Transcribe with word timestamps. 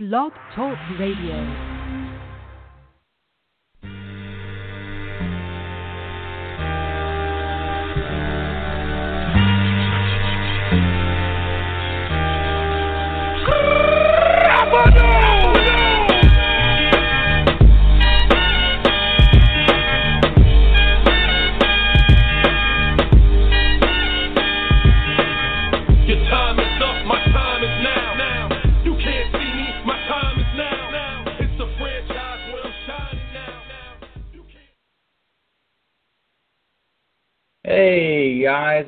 Blog 0.00 0.32
Talk 0.54 0.78
Radio. 0.98 1.69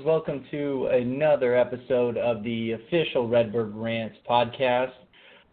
Welcome 0.05 0.45
to 0.51 0.89
another 0.93 1.57
episode 1.57 2.17
of 2.17 2.43
the 2.43 2.73
official 2.73 3.29
Redbird 3.29 3.75
Rants 3.75 4.17
podcast. 4.29 4.91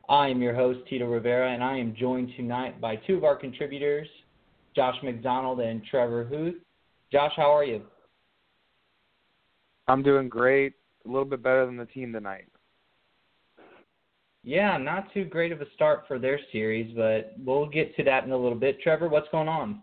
I 0.08 0.28
am 0.28 0.42
your 0.42 0.56
host, 0.56 0.80
Tito 0.90 1.06
Rivera, 1.06 1.54
and 1.54 1.64
I 1.64 1.78
am 1.78 1.96
joined 1.96 2.32
tonight 2.36 2.82
by 2.82 2.96
two 2.96 3.16
of 3.16 3.24
our 3.24 3.36
contributors, 3.36 4.08
Josh 4.76 4.96
McDonald 5.04 5.60
and 5.60 5.84
Trevor 5.86 6.26
Huth. 6.26 6.56
Josh, 7.12 7.34
how 7.36 7.56
are 7.56 7.64
you? 7.64 7.84
I'm 9.88 10.02
doing 10.02 10.30
great. 10.30 10.74
A 11.06 11.08
little 11.08 11.26
bit 11.26 11.44
better 11.44 11.66
than 11.66 11.78
the 11.78 11.86
team 11.86 12.12
tonight. 12.12 12.48
Yeah, 14.44 14.78
not 14.78 15.14
too 15.14 15.26
great 15.26 15.52
of 15.52 15.62
a 15.62 15.70
start 15.76 16.06
for 16.08 16.18
their 16.18 16.40
series, 16.52 16.96
but 16.96 17.34
we'll 17.38 17.68
get 17.68 17.96
to 17.98 18.04
that 18.06 18.24
in 18.24 18.32
a 18.32 18.38
little 18.38 18.58
bit. 18.58 18.82
Trevor, 18.82 19.10
what's 19.10 19.30
going 19.32 19.48
on? 19.48 19.82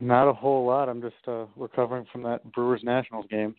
Not 0.00 0.28
a 0.28 0.32
whole 0.32 0.66
lot. 0.66 0.88
I'm 0.88 1.00
just 1.00 1.14
uh, 1.26 1.46
recovering 1.56 2.06
from 2.12 2.22
that 2.24 2.52
Brewers 2.52 2.82
Nationals 2.84 3.26
game. 3.30 3.54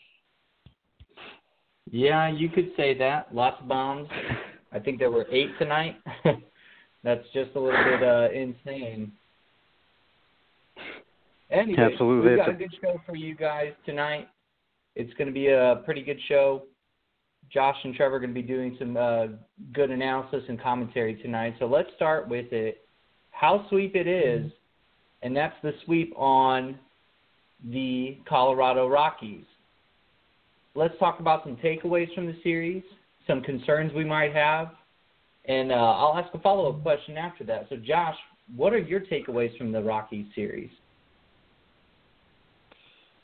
Yeah, 1.89 2.29
you 2.29 2.49
could 2.49 2.71
say 2.77 2.97
that. 2.97 3.33
Lots 3.33 3.57
of 3.61 3.67
bombs. 3.67 4.07
I 4.71 4.79
think 4.79 4.99
there 4.99 5.09
were 5.09 5.25
eight 5.31 5.49
tonight. 5.57 5.95
That's 7.03 7.23
just 7.33 7.51
a 7.55 7.59
little 7.59 7.83
bit 7.83 8.03
uh, 8.03 8.29
insane. 8.31 9.11
Anyway, 11.49 11.81
Absolutely. 11.91 12.31
we've 12.31 12.37
got 12.37 12.49
a 12.49 12.53
good 12.53 12.73
show 12.81 12.99
for 13.05 13.15
you 13.15 13.33
guys 13.33 13.71
tonight. 13.85 14.27
It's 14.95 15.13
going 15.13 15.27
to 15.27 15.33
be 15.33 15.47
a 15.47 15.81
pretty 15.85 16.01
good 16.01 16.19
show. 16.27 16.63
Josh 17.51 17.77
and 17.83 17.95
Trevor 17.95 18.15
are 18.15 18.19
going 18.19 18.33
to 18.33 18.41
be 18.41 18.45
doing 18.45 18.75
some 18.77 18.97
uh, 18.97 19.27
good 19.73 19.89
analysis 19.89 20.43
and 20.49 20.61
commentary 20.61 21.15
tonight. 21.21 21.55
So 21.59 21.65
let's 21.65 21.89
start 21.95 22.27
with 22.27 22.51
it. 22.51 22.85
How 23.31 23.65
sweep 23.69 23.95
it 23.95 24.07
is, 24.07 24.51
and 25.27 25.35
that's 25.35 25.55
the 25.61 25.73
sweep 25.83 26.13
on 26.15 26.79
the 27.69 28.17
Colorado 28.29 28.87
Rockies. 28.87 29.43
Let's 30.73 30.93
talk 30.99 31.19
about 31.19 31.43
some 31.43 31.57
takeaways 31.57 32.13
from 32.15 32.27
the 32.27 32.35
series, 32.43 32.81
some 33.27 33.41
concerns 33.41 33.91
we 33.93 34.05
might 34.05 34.33
have, 34.33 34.69
and 35.43 35.73
uh, 35.73 35.75
I'll 35.75 36.17
ask 36.17 36.33
a 36.33 36.39
follow 36.39 36.71
up 36.71 36.81
question 36.81 37.17
after 37.17 37.43
that. 37.43 37.65
So, 37.67 37.75
Josh, 37.75 38.15
what 38.55 38.71
are 38.71 38.77
your 38.77 39.01
takeaways 39.01 39.55
from 39.57 39.73
the 39.73 39.83
Rockies 39.83 40.27
series? 40.33 40.69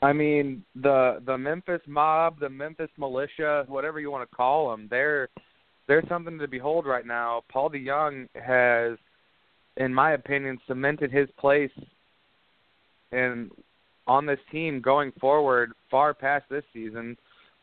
I 0.02 0.12
mean, 0.12 0.62
the 0.74 1.22
the 1.24 1.38
Memphis 1.38 1.80
mob, 1.86 2.38
the 2.38 2.50
Memphis 2.50 2.90
militia, 2.98 3.64
whatever 3.66 3.98
you 3.98 4.10
want 4.10 4.28
to 4.28 4.36
call 4.36 4.70
them, 4.70 4.88
they're 4.90 5.30
they're 5.88 6.04
something 6.10 6.38
to 6.38 6.48
behold 6.48 6.84
right 6.84 7.06
now. 7.06 7.44
Paul 7.50 7.70
DeJong 7.70 8.28
has, 8.34 8.98
in 9.78 9.94
my 9.94 10.12
opinion, 10.12 10.58
cemented 10.66 11.10
his 11.10 11.30
place 11.38 11.70
in 13.14 13.50
on 14.06 14.26
this 14.26 14.38
team 14.52 14.80
going 14.80 15.12
forward 15.20 15.72
far 15.90 16.12
past 16.12 16.44
this 16.50 16.64
season. 16.72 17.16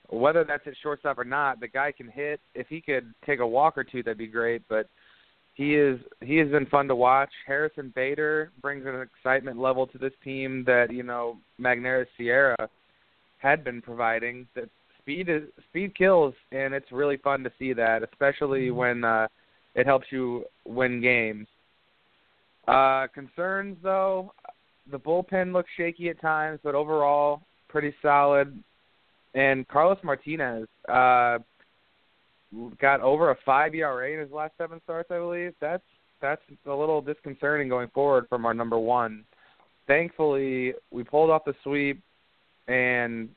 Whether 0.10 0.44
that's 0.44 0.66
at 0.68 0.74
shortstop 0.82 1.18
or 1.18 1.24
not, 1.24 1.60
the 1.60 1.68
guy 1.68 1.92
can 1.92 2.10
hit. 2.10 2.42
If 2.54 2.68
he 2.68 2.82
could 2.82 3.14
take 3.26 3.40
a 3.40 3.48
walk 3.48 3.78
or 3.78 3.84
two, 3.84 4.04
that'd 4.04 4.18
be 4.18 4.28
great. 4.28 4.62
But 4.68 4.88
he 5.54 5.76
is 5.76 6.00
he 6.22 6.38
has 6.38 6.50
been 6.50 6.66
fun 6.66 6.88
to 6.88 6.96
watch. 6.96 7.32
Harrison 7.46 7.92
Bader 7.96 8.52
brings 8.62 8.86
an 8.86 9.00
excitement 9.02 9.60
level 9.60 9.88
to 9.88 9.98
this 9.98 10.14
team 10.24 10.64
that 10.66 10.92
you 10.92 11.04
know 11.04 11.38
Magneuris 11.60 12.08
Sierra 12.18 12.70
had 13.38 13.64
been 13.64 13.82
providing. 13.82 14.48
That 14.56 14.70
speed 15.00 15.30
is 15.30 15.44
speed 15.70 15.96
kills, 15.96 16.34
and 16.52 16.74
it's 16.74 16.92
really 16.92 17.18
fun 17.18 17.44
to 17.44 17.52
see 17.60 17.74
that, 17.74 18.04
especially 18.04 18.72
when 18.72 19.04
uh, 19.04 19.28
it 19.76 19.86
helps 19.86 20.08
you 20.10 20.46
win 20.66 21.02
games. 21.02 21.48
Uh, 22.68 23.08
concerns 23.14 23.78
though, 23.82 24.34
the 24.92 25.00
bullpen 25.00 25.54
looks 25.54 25.70
shaky 25.78 26.10
at 26.10 26.22
times, 26.22 26.60
but 26.64 26.76
overall 26.76 27.42
pretty 27.70 27.94
solid. 28.02 28.62
And 29.34 29.68
Carlos 29.68 29.98
Martinez, 30.04 30.68
uh, 30.90 31.40
got 32.80 33.02
over 33.02 33.32
a 33.32 33.38
five 33.46 33.74
ERA 33.74 34.12
in 34.12 34.20
his 34.20 34.32
last 34.32 34.54
seven 34.58 34.82
starts, 34.84 35.10
I 35.12 35.18
believe. 35.18 35.54
That's 35.62 35.84
that's 36.22 36.42
a 36.68 36.74
little 36.74 37.02
disconcerting 37.02 37.68
going 37.68 37.90
forward 37.94 38.28
from 38.30 38.46
our 38.46 38.54
number 38.54 38.78
one. 38.78 39.24
Thankfully, 39.88 40.74
we 40.92 41.04
pulled 41.04 41.30
off 41.30 41.46
the 41.46 41.56
sweep, 41.64 42.02
and 42.68 43.30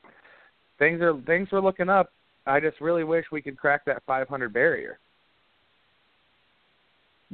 things 0.77 1.01
are 1.01 1.19
things 1.25 1.49
were 1.51 1.61
looking 1.61 1.89
up. 1.89 2.11
I 2.45 2.59
just 2.59 2.79
really 2.79 3.03
wish 3.03 3.25
we 3.31 3.41
could 3.41 3.57
crack 3.57 3.85
that 3.85 4.03
500 4.05 4.53
barrier. 4.53 4.99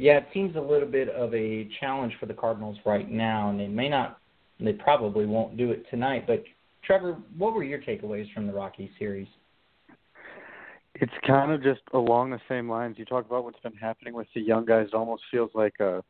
Yeah, 0.02 0.18
it 0.18 0.26
seems 0.34 0.56
a 0.56 0.60
little 0.60 0.88
bit 0.88 1.10
of 1.10 1.32
a 1.36 1.70
challenge 1.80 2.14
for 2.20 2.26
the 2.26 2.34
Cardinals 2.34 2.76
right 2.88 3.08
now, 3.08 3.52
and 3.52 3.60
they 3.60 3.68
may 3.68 3.88
not, 3.88 4.18
they 4.60 4.74
probably 4.74 5.28
won't 5.28 5.58
do 5.58 5.70
it 5.70 5.86
tonight. 5.92 6.26
But 6.26 6.44
Trevor, 6.84 7.18
what 7.38 7.54
were 7.54 7.64
your 7.64 7.78
takeaways 7.78 8.26
from 8.34 8.48
the 8.48 8.54
Rockies 8.54 8.90
series? 8.98 9.28
It's 10.96 11.12
kind 11.28 11.52
of 11.52 11.62
just 11.62 11.82
along 11.94 12.32
the 12.32 12.40
same 12.50 12.68
lines. 12.68 12.96
You 12.98 13.06
talk 13.06 13.28
about 13.28 13.44
what's 13.44 13.60
been 13.60 13.76
happening 13.76 14.16
with 14.16 14.26
the 14.34 14.42
young 14.42 14.66
guys. 14.66 14.88
It 14.88 14.96
almost 14.96 15.22
feels 15.30 15.52
like 15.54 15.76
a, 15.80 16.04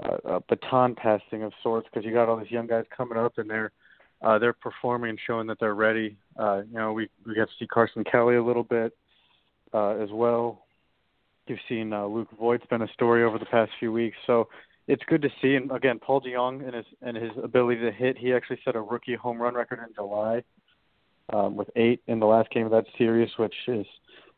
a, 0.00 0.34
a 0.34 0.40
baton 0.50 0.94
passing 0.94 1.42
of 1.42 1.54
sorts 1.62 1.88
because 1.90 2.04
you 2.04 2.12
got 2.12 2.28
all 2.28 2.36
these 2.36 2.50
young 2.50 2.66
guys 2.66 2.84
coming 2.94 3.16
up 3.16 3.38
and 3.38 3.48
they're 3.48 3.72
uh, 4.20 4.38
they're 4.38 4.52
performing 4.52 5.08
and 5.08 5.18
showing 5.26 5.46
that 5.46 5.58
they're 5.58 5.74
ready. 5.74 6.18
Uh, 6.38 6.60
you 6.70 6.74
know, 6.74 6.92
we 6.92 7.08
we 7.26 7.34
got 7.34 7.46
to 7.46 7.54
see 7.58 7.66
Carson 7.66 8.04
Kelly 8.04 8.36
a 8.36 8.44
little 8.44 8.62
bit 8.62 8.94
uh, 9.72 9.96
as 9.96 10.10
well. 10.12 10.66
You've 11.50 11.58
seen 11.68 11.92
uh, 11.92 12.06
Luke 12.06 12.28
Voit's 12.38 12.64
been 12.70 12.82
a 12.82 12.92
story 12.92 13.24
over 13.24 13.36
the 13.36 13.44
past 13.46 13.72
few 13.80 13.90
weeks, 13.90 14.16
so 14.24 14.48
it's 14.86 15.02
good 15.08 15.20
to 15.22 15.28
see. 15.42 15.56
And 15.56 15.68
again, 15.72 15.98
Paul 15.98 16.20
DeJong 16.20 16.64
and 16.64 16.76
his 16.76 16.84
and 17.02 17.16
his 17.16 17.32
ability 17.42 17.80
to 17.80 17.90
hit. 17.90 18.16
He 18.16 18.32
actually 18.32 18.60
set 18.64 18.76
a 18.76 18.80
rookie 18.80 19.16
home 19.16 19.42
run 19.42 19.54
record 19.54 19.80
in 19.80 19.92
July 19.92 20.44
um, 21.32 21.56
with 21.56 21.68
eight 21.74 22.02
in 22.06 22.20
the 22.20 22.26
last 22.26 22.50
game 22.50 22.66
of 22.66 22.70
that 22.70 22.84
series, 22.96 23.30
which 23.36 23.54
is, 23.66 23.84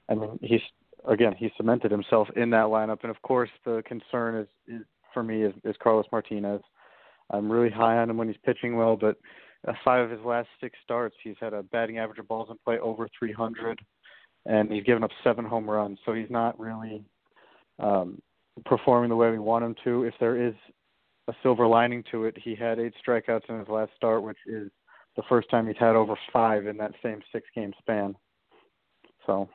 I 0.08 0.14
mean, 0.14 0.38
he's 0.40 0.62
again 1.06 1.34
he 1.38 1.52
cemented 1.58 1.90
himself 1.90 2.28
in 2.34 2.48
that 2.48 2.64
lineup. 2.64 3.00
And 3.02 3.10
of 3.10 3.20
course, 3.20 3.50
the 3.66 3.82
concern 3.84 4.36
is, 4.36 4.48
is 4.66 4.86
for 5.12 5.22
me 5.22 5.42
is, 5.42 5.52
is 5.64 5.76
Carlos 5.82 6.06
Martinez. 6.12 6.62
I'm 7.28 7.52
really 7.52 7.70
high 7.70 7.98
on 7.98 8.08
him 8.08 8.16
when 8.16 8.28
he's 8.28 8.38
pitching 8.42 8.78
well, 8.78 8.96
but 8.96 9.18
uh, 9.68 9.74
five 9.84 10.04
of 10.04 10.10
his 10.10 10.24
last 10.24 10.48
six 10.62 10.78
starts, 10.82 11.14
he's 11.22 11.36
had 11.40 11.52
a 11.52 11.62
batting 11.62 11.98
average 11.98 12.18
of 12.18 12.28
balls 12.28 12.48
in 12.50 12.56
play 12.64 12.78
over 12.78 13.06
300, 13.18 13.80
and 14.46 14.70
he's 14.70 14.84
given 14.84 15.04
up 15.04 15.10
seven 15.22 15.44
home 15.44 15.68
runs. 15.68 15.98
So 16.04 16.12
he's 16.12 16.30
not 16.30 16.58
really 16.58 17.04
um, 17.78 18.20
performing 18.64 19.10
the 19.10 19.16
way 19.16 19.30
we 19.30 19.38
want 19.38 19.64
him 19.64 19.74
to. 19.84 20.04
If 20.04 20.14
there 20.20 20.40
is 20.40 20.54
a 21.28 21.32
silver 21.42 21.66
lining 21.66 22.02
to 22.10 22.24
it, 22.24 22.36
he 22.42 22.54
had 22.54 22.78
eight 22.78 22.94
strikeouts 23.06 23.48
in 23.48 23.58
his 23.58 23.68
last 23.68 23.92
start, 23.96 24.22
which 24.22 24.38
is 24.46 24.70
the 25.16 25.22
first 25.28 25.50
time 25.50 25.66
he's 25.66 25.76
had 25.78 25.94
over 25.94 26.14
five 26.32 26.66
in 26.66 26.76
that 26.78 26.92
same 27.02 27.20
six 27.32 27.46
game 27.54 27.72
span. 27.78 28.14
So 29.26 29.48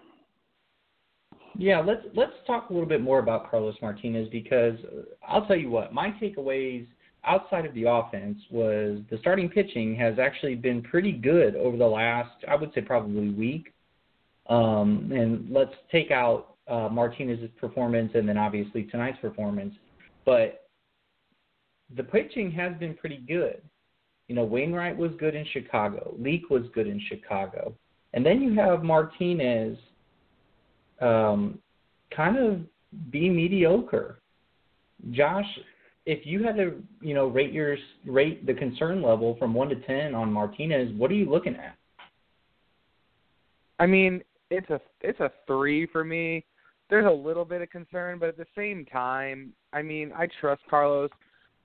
Yeah, 1.58 1.80
let's 1.80 2.04
let's 2.16 2.34
talk 2.46 2.70
a 2.70 2.74
little 2.74 2.88
bit 2.88 3.02
more 3.02 3.20
about 3.20 3.50
Carlos 3.50 3.76
Martinez 3.82 4.30
because 4.32 4.78
I'll 5.28 5.46
tell 5.46 5.58
you 5.58 5.70
what, 5.70 5.94
my 5.94 6.12
takeaways 6.22 6.88
outside 7.26 7.66
of 7.66 7.74
the 7.74 7.84
offense 7.84 8.38
was 8.50 9.00
the 9.10 9.18
starting 9.20 9.50
pitching 9.50 9.96
has 9.96 10.18
actually 10.20 10.56
been 10.56 10.82
pretty 10.82 11.12
good 11.12 11.56
over 11.56 11.76
the 11.76 11.86
last, 11.86 12.32
I 12.48 12.56
would 12.56 12.74
say 12.74 12.82
probably 12.82 13.30
week. 13.32 13.74
Um, 14.50 15.12
and 15.14 15.50
let's 15.52 15.74
take 15.92 16.12
out 16.12 16.56
uh, 16.68 16.90
Martinez's 16.90 17.50
performance 17.60 18.12
and 18.16 18.28
then 18.28 18.38
obviously 18.38 18.84
tonight's 18.84 19.20
performance, 19.20 19.74
but 20.26 20.68
the 21.96 22.04
pitching 22.04 22.52
has 22.52 22.74
been 22.78 22.94
pretty 22.94 23.24
good. 23.28 23.62
You 24.28 24.36
know, 24.36 24.44
Wainwright 24.44 24.96
was 24.96 25.12
good 25.20 25.36
in 25.36 25.46
Chicago, 25.54 26.14
Leake 26.20 26.50
was 26.50 26.64
good 26.74 26.88
in 26.88 27.02
Chicago, 27.08 27.74
and 28.14 28.26
then 28.26 28.42
you 28.42 28.54
have 28.56 28.84
Martinez 28.84 29.78
um, 31.02 31.60
kind 32.16 32.38
of 32.38 32.60
be 33.12 33.30
mediocre. 33.30 34.20
Josh, 35.12 35.46
if 36.06 36.26
you 36.26 36.44
had 36.44 36.56
to, 36.56 36.82
you 37.02 37.14
know, 37.14 37.28
rate 37.28 37.54
your 37.54 37.78
rate 38.06 38.46
the 38.46 38.54
concern 38.54 39.02
level 39.02 39.36
from 39.38 39.54
one 39.54 39.70
to 39.70 39.76
ten 39.76 40.16
on 40.16 40.32
Martinez, 40.32 40.92
what 40.98 41.12
are 41.12 41.16
you 41.16 41.30
looking 41.30 41.56
at? 41.56 41.76
I 43.80 43.86
mean, 43.86 44.24
it's 44.50 44.70
a 44.70 44.80
it's 45.02 45.20
a 45.20 45.32
three 45.46 45.86
for 45.88 46.04
me. 46.04 46.46
there's 46.90 47.06
a 47.06 47.12
little 47.12 47.46
bit 47.46 47.62
of 47.62 47.70
concern, 47.70 48.18
but 48.20 48.30
at 48.30 48.38
the 48.38 48.46
same 48.56 48.86
time, 48.86 49.54
I 49.74 49.82
mean, 49.82 50.12
I 50.16 50.28
trust 50.40 50.62
Carlos. 50.70 51.10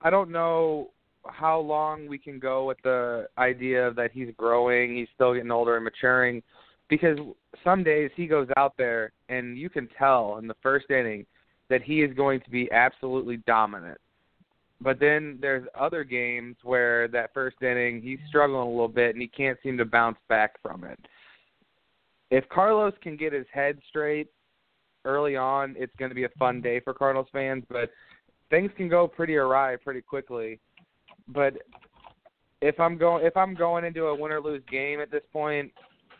I 0.01 0.09
don't 0.09 0.31
know 0.31 0.91
how 1.25 1.59
long 1.59 2.07
we 2.07 2.17
can 2.17 2.39
go 2.39 2.65
with 2.65 2.77
the 2.83 3.27
idea 3.37 3.93
that 3.93 4.11
he's 4.11 4.29
growing, 4.37 4.95
he's 4.95 5.07
still 5.15 5.33
getting 5.33 5.51
older 5.51 5.75
and 5.75 5.85
maturing 5.85 6.43
because 6.89 7.17
some 7.63 7.83
days 7.83 8.11
he 8.15 8.27
goes 8.27 8.47
out 8.57 8.73
there 8.77 9.13
and 9.29 9.57
you 9.57 9.69
can 9.69 9.87
tell 9.97 10.37
in 10.37 10.47
the 10.47 10.55
first 10.61 10.89
inning 10.89 11.25
that 11.69 11.81
he 11.81 12.01
is 12.01 12.13
going 12.15 12.41
to 12.41 12.49
be 12.49 12.69
absolutely 12.71 13.37
dominant. 13.47 13.97
But 14.81 14.99
then 14.99 15.37
there's 15.41 15.65
other 15.79 16.03
games 16.03 16.57
where 16.63 17.07
that 17.07 17.33
first 17.33 17.61
inning 17.61 18.01
he's 18.01 18.19
struggling 18.27 18.67
a 18.67 18.69
little 18.69 18.89
bit 18.89 19.15
and 19.15 19.21
he 19.21 19.29
can't 19.29 19.57
seem 19.63 19.77
to 19.77 19.85
bounce 19.85 20.17
back 20.27 20.61
from 20.61 20.83
it. 20.83 20.99
If 22.33 22.49
Carlos 22.49 22.95
can 23.03 23.15
get 23.15 23.31
his 23.31 23.45
head 23.53 23.77
straight 23.87 24.27
early 25.05 25.35
on, 25.35 25.75
it's 25.77 25.95
going 25.99 26.09
to 26.09 26.15
be 26.15 26.23
a 26.23 26.29
fun 26.39 26.61
day 26.61 26.79
for 26.79 26.91
Cardinals 26.91 27.27
fans, 27.31 27.63
but 27.69 27.91
things 28.49 28.71
can 28.75 28.89
go 28.89 29.07
pretty 29.07 29.35
awry 29.35 29.75
pretty 29.75 30.01
quickly. 30.01 30.59
But 31.27 31.53
if 32.59 32.79
I'm 32.79 32.97
going 32.97 33.23
if 33.23 33.37
I'm 33.37 33.53
going 33.53 33.85
into 33.85 34.07
a 34.07 34.15
win 34.15 34.31
or 34.31 34.41
lose 34.41 34.63
game 34.67 34.99
at 34.99 35.11
this 35.11 35.21
point, 35.31 35.71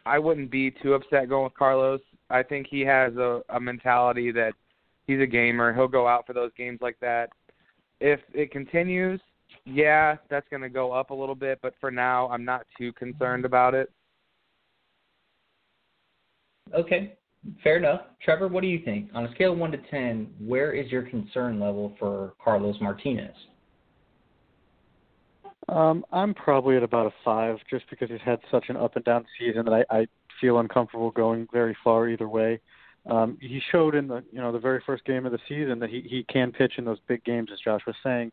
I 0.05 0.19
wouldn't 0.19 0.51
be 0.51 0.69
too 0.69 0.93
upset 0.93 1.29
going 1.29 1.45
with 1.45 1.55
Carlos. 1.55 2.01
I 2.29 2.43
think 2.43 2.67
he 2.69 2.81
has 2.81 3.15
a, 3.15 3.41
a 3.49 3.59
mentality 3.59 4.31
that 4.33 4.53
he's 5.07 5.19
a 5.19 5.25
gamer. 5.25 5.73
He'll 5.73 5.87
go 5.87 6.07
out 6.07 6.27
for 6.27 6.33
those 6.33 6.51
games 6.55 6.77
like 6.79 6.99
that. 7.01 7.31
If 7.99 8.19
it 8.35 8.51
continues, 8.51 9.19
yeah, 9.65 10.17
that's 10.29 10.47
going 10.51 10.61
to 10.61 10.69
go 10.69 10.91
up 10.91 11.09
a 11.09 11.15
little 11.15 11.33
bit, 11.33 11.57
but 11.63 11.73
for 11.81 11.89
now, 11.89 12.29
I'm 12.29 12.45
not 12.45 12.67
too 12.77 12.93
concerned 12.93 13.45
about 13.45 13.73
it. 13.73 13.89
Okay, 16.73 17.15
fair 17.63 17.77
enough. 17.77 18.01
Trevor, 18.23 18.47
what 18.47 18.61
do 18.61 18.67
you 18.67 18.83
think? 18.83 19.09
On 19.13 19.25
a 19.25 19.31
scale 19.33 19.53
of 19.53 19.59
1 19.59 19.71
to 19.71 19.77
10, 19.89 20.27
where 20.39 20.73
is 20.73 20.91
your 20.91 21.03
concern 21.03 21.59
level 21.59 21.95
for 21.99 22.33
Carlos 22.43 22.75
Martinez? 22.81 23.35
Um, 25.69 26.05
I'm 26.11 26.33
probably 26.33 26.75
at 26.75 26.83
about 26.83 27.07
a 27.07 27.13
five, 27.23 27.57
just 27.69 27.89
because 27.89 28.09
he's 28.09 28.19
had 28.23 28.39
such 28.51 28.65
an 28.69 28.75
up 28.75 28.95
and 28.95 29.05
down 29.05 29.25
season 29.39 29.65
that 29.65 29.85
I, 29.89 29.99
I 30.01 30.07
feel 30.41 30.59
uncomfortable 30.59 31.11
going 31.11 31.47
very 31.53 31.75
far 31.83 32.09
either 32.09 32.27
way. 32.27 32.59
Um, 33.09 33.37
he 33.41 33.61
showed 33.71 33.95
in 33.95 34.07
the 34.07 34.23
you 34.31 34.39
know 34.39 34.51
the 34.51 34.59
very 34.59 34.81
first 34.85 35.03
game 35.05 35.25
of 35.25 35.31
the 35.31 35.39
season 35.47 35.79
that 35.79 35.89
he 35.89 36.01
he 36.09 36.25
can 36.31 36.51
pitch 36.51 36.73
in 36.77 36.85
those 36.85 36.99
big 37.07 37.23
games, 37.23 37.49
as 37.51 37.59
Josh 37.59 37.81
was 37.85 37.95
saying. 38.03 38.31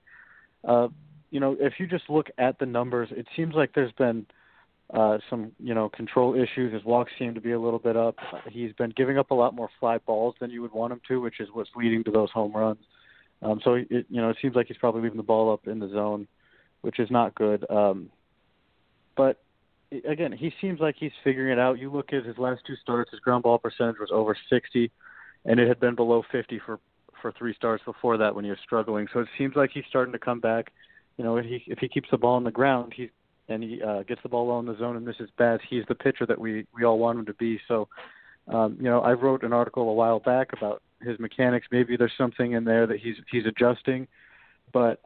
Uh, 0.66 0.88
you 1.30 1.40
know, 1.40 1.56
if 1.58 1.74
you 1.78 1.86
just 1.86 2.08
look 2.08 2.28
at 2.38 2.58
the 2.58 2.66
numbers, 2.66 3.08
it 3.12 3.26
seems 3.36 3.54
like 3.54 3.72
there's 3.74 3.92
been 3.92 4.26
uh, 4.92 5.19
some 5.28 5.52
you 5.58 5.75
know 5.75 5.88
control 5.88 6.34
issues. 6.34 6.72
His 6.72 6.84
walks 6.84 7.12
seem 7.19 7.34
to 7.34 7.40
be 7.40 7.52
a 7.52 7.60
little 7.60 7.78
bit 7.78 7.96
up. 7.96 8.16
He's 8.50 8.72
been 8.72 8.92
giving 8.96 9.19
up 9.19 9.31
a 9.31 9.34
lot 9.34 9.54
more 9.54 9.69
fly 9.78 9.98
balls 9.98 10.34
than 10.40 10.50
you 10.50 10.62
would 10.62 10.72
want 10.72 10.92
him 10.92 11.00
to, 11.08 11.20
which 11.20 11.40
is 11.40 11.48
what's 11.52 11.70
leading 11.76 12.04
to 12.04 12.10
those 12.10 12.31
home 12.31 12.52
runs. 12.52 12.81
Um, 13.42 13.60
so 13.64 13.75
it, 13.75 13.88
you 13.90 14.20
know, 14.20 14.31
it 14.31 14.37
seems 14.42 14.54
like 14.54 14.66
he's 14.66 14.76
probably 14.76 15.02
leaving 15.02 15.16
the 15.16 15.22
ball 15.22 15.52
up 15.52 15.66
in 15.66 15.78
the 15.78 15.88
zone 15.88 16.26
which 16.82 16.98
is 16.98 17.10
not 17.10 17.34
good. 17.34 17.64
Um, 17.70 18.10
but 19.16 19.42
again, 20.08 20.32
he 20.32 20.52
seems 20.60 20.81
like 20.81 20.96
he's 20.98 21.12
figuring 21.22 21.52
it 21.52 21.58
out. 21.58 21.78
You 21.78 21.90
look 21.92 22.12
at 22.12 22.25
his 22.25 22.38
last 22.38 22.62
two 22.66 22.76
starts; 22.76 23.10
his 23.10 23.20
ground 23.20 23.42
ball 23.42 23.58
percentage 23.58 23.96
was 24.00 24.10
over 24.12 24.37
60, 24.48 24.90
and 25.44 25.60
it 25.60 25.69
had 25.69 25.81
been 25.81 25.94
below 25.94 26.22
50 26.31 26.60
for 26.64 26.78
for 27.20 27.32
three 27.32 27.54
starts 27.54 27.84
before 27.84 28.16
that 28.16 28.34
when 28.34 28.44
he 28.44 28.50
was 28.50 28.58
struggling. 28.64 29.06
So 29.12 29.20
it 29.20 29.28
seems 29.37 29.54
like 29.54 29.70
he's 29.75 29.84
starting 29.90 30.12
to 30.12 30.19
come 30.19 30.40
back. 30.40 30.72
You 31.19 31.25
know, 31.25 31.37
if 31.37 31.44
he 31.44 31.62
if 31.66 31.78
he 31.78 31.88
keeps 31.88 32.08
the 32.10 32.19
ball 32.19 32.37
on 32.37 32.44
the 32.44 32.50
ground, 32.50 32.94
he's 32.96 33.10
and 33.50 33.62
he 33.62 33.82
uh, 33.82 34.02
gets 34.05 34.23
the 34.23 34.29
ball 34.29 34.49
low 34.49 34.61
in 34.61 34.67
the 34.67 34.76
zone 34.79 34.97
and 34.97 35.05
misses 35.05 35.29
bats, 35.37 35.62
he's 35.69 35.85
the 35.88 35.94
pitcher 35.94 36.25
that 36.26 36.38
we 36.38 36.67
we 36.75 36.85
all 36.85 36.99
want 36.99 37.19
him 37.19 37.26
to 37.26 37.35
be. 37.35 37.61
So, 37.69 37.88
um, 38.49 38.76
you 38.79 38.85
know, 38.85 39.00
I 39.00 39.12
wrote 39.12 39.43
an 39.43 39.52
article 39.52 39.88
a 39.88 39.93
while 39.93 40.20
back 40.20 40.52
about 40.52 40.82
his 41.02 41.19
mechanics. 41.19 41.67
Maybe 41.70 41.97
there's 41.97 42.12
something 42.17 42.52
in 42.52 42.64
there 42.64 42.87
that 42.87 43.00
he's 43.00 43.17
he's 43.31 43.47
adjusting, 43.47 44.06
but 44.73 45.00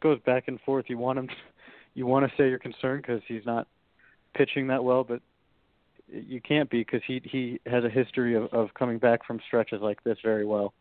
goes 0.00 0.20
back 0.24 0.44
and 0.46 0.60
forth. 0.60 0.86
You 0.88 0.98
want 0.98 1.18
him, 1.18 1.28
you 1.94 2.06
want 2.06 2.30
to 2.30 2.36
say 2.36 2.48
you're 2.48 2.58
concerned 2.58 3.02
because 3.02 3.22
he's 3.26 3.44
not 3.44 3.66
pitching 4.34 4.68
that 4.68 4.84
well, 4.84 5.04
but 5.04 5.20
you 6.08 6.40
can't 6.40 6.70
be 6.70 6.80
because 6.80 7.02
he 7.06 7.20
he 7.24 7.60
has 7.66 7.84
a 7.84 7.90
history 7.90 8.34
of, 8.34 8.44
of 8.52 8.72
coming 8.74 8.98
back 8.98 9.26
from 9.26 9.40
stretches 9.46 9.80
like 9.80 10.02
this 10.04 10.18
very 10.22 10.46
well. 10.46 10.72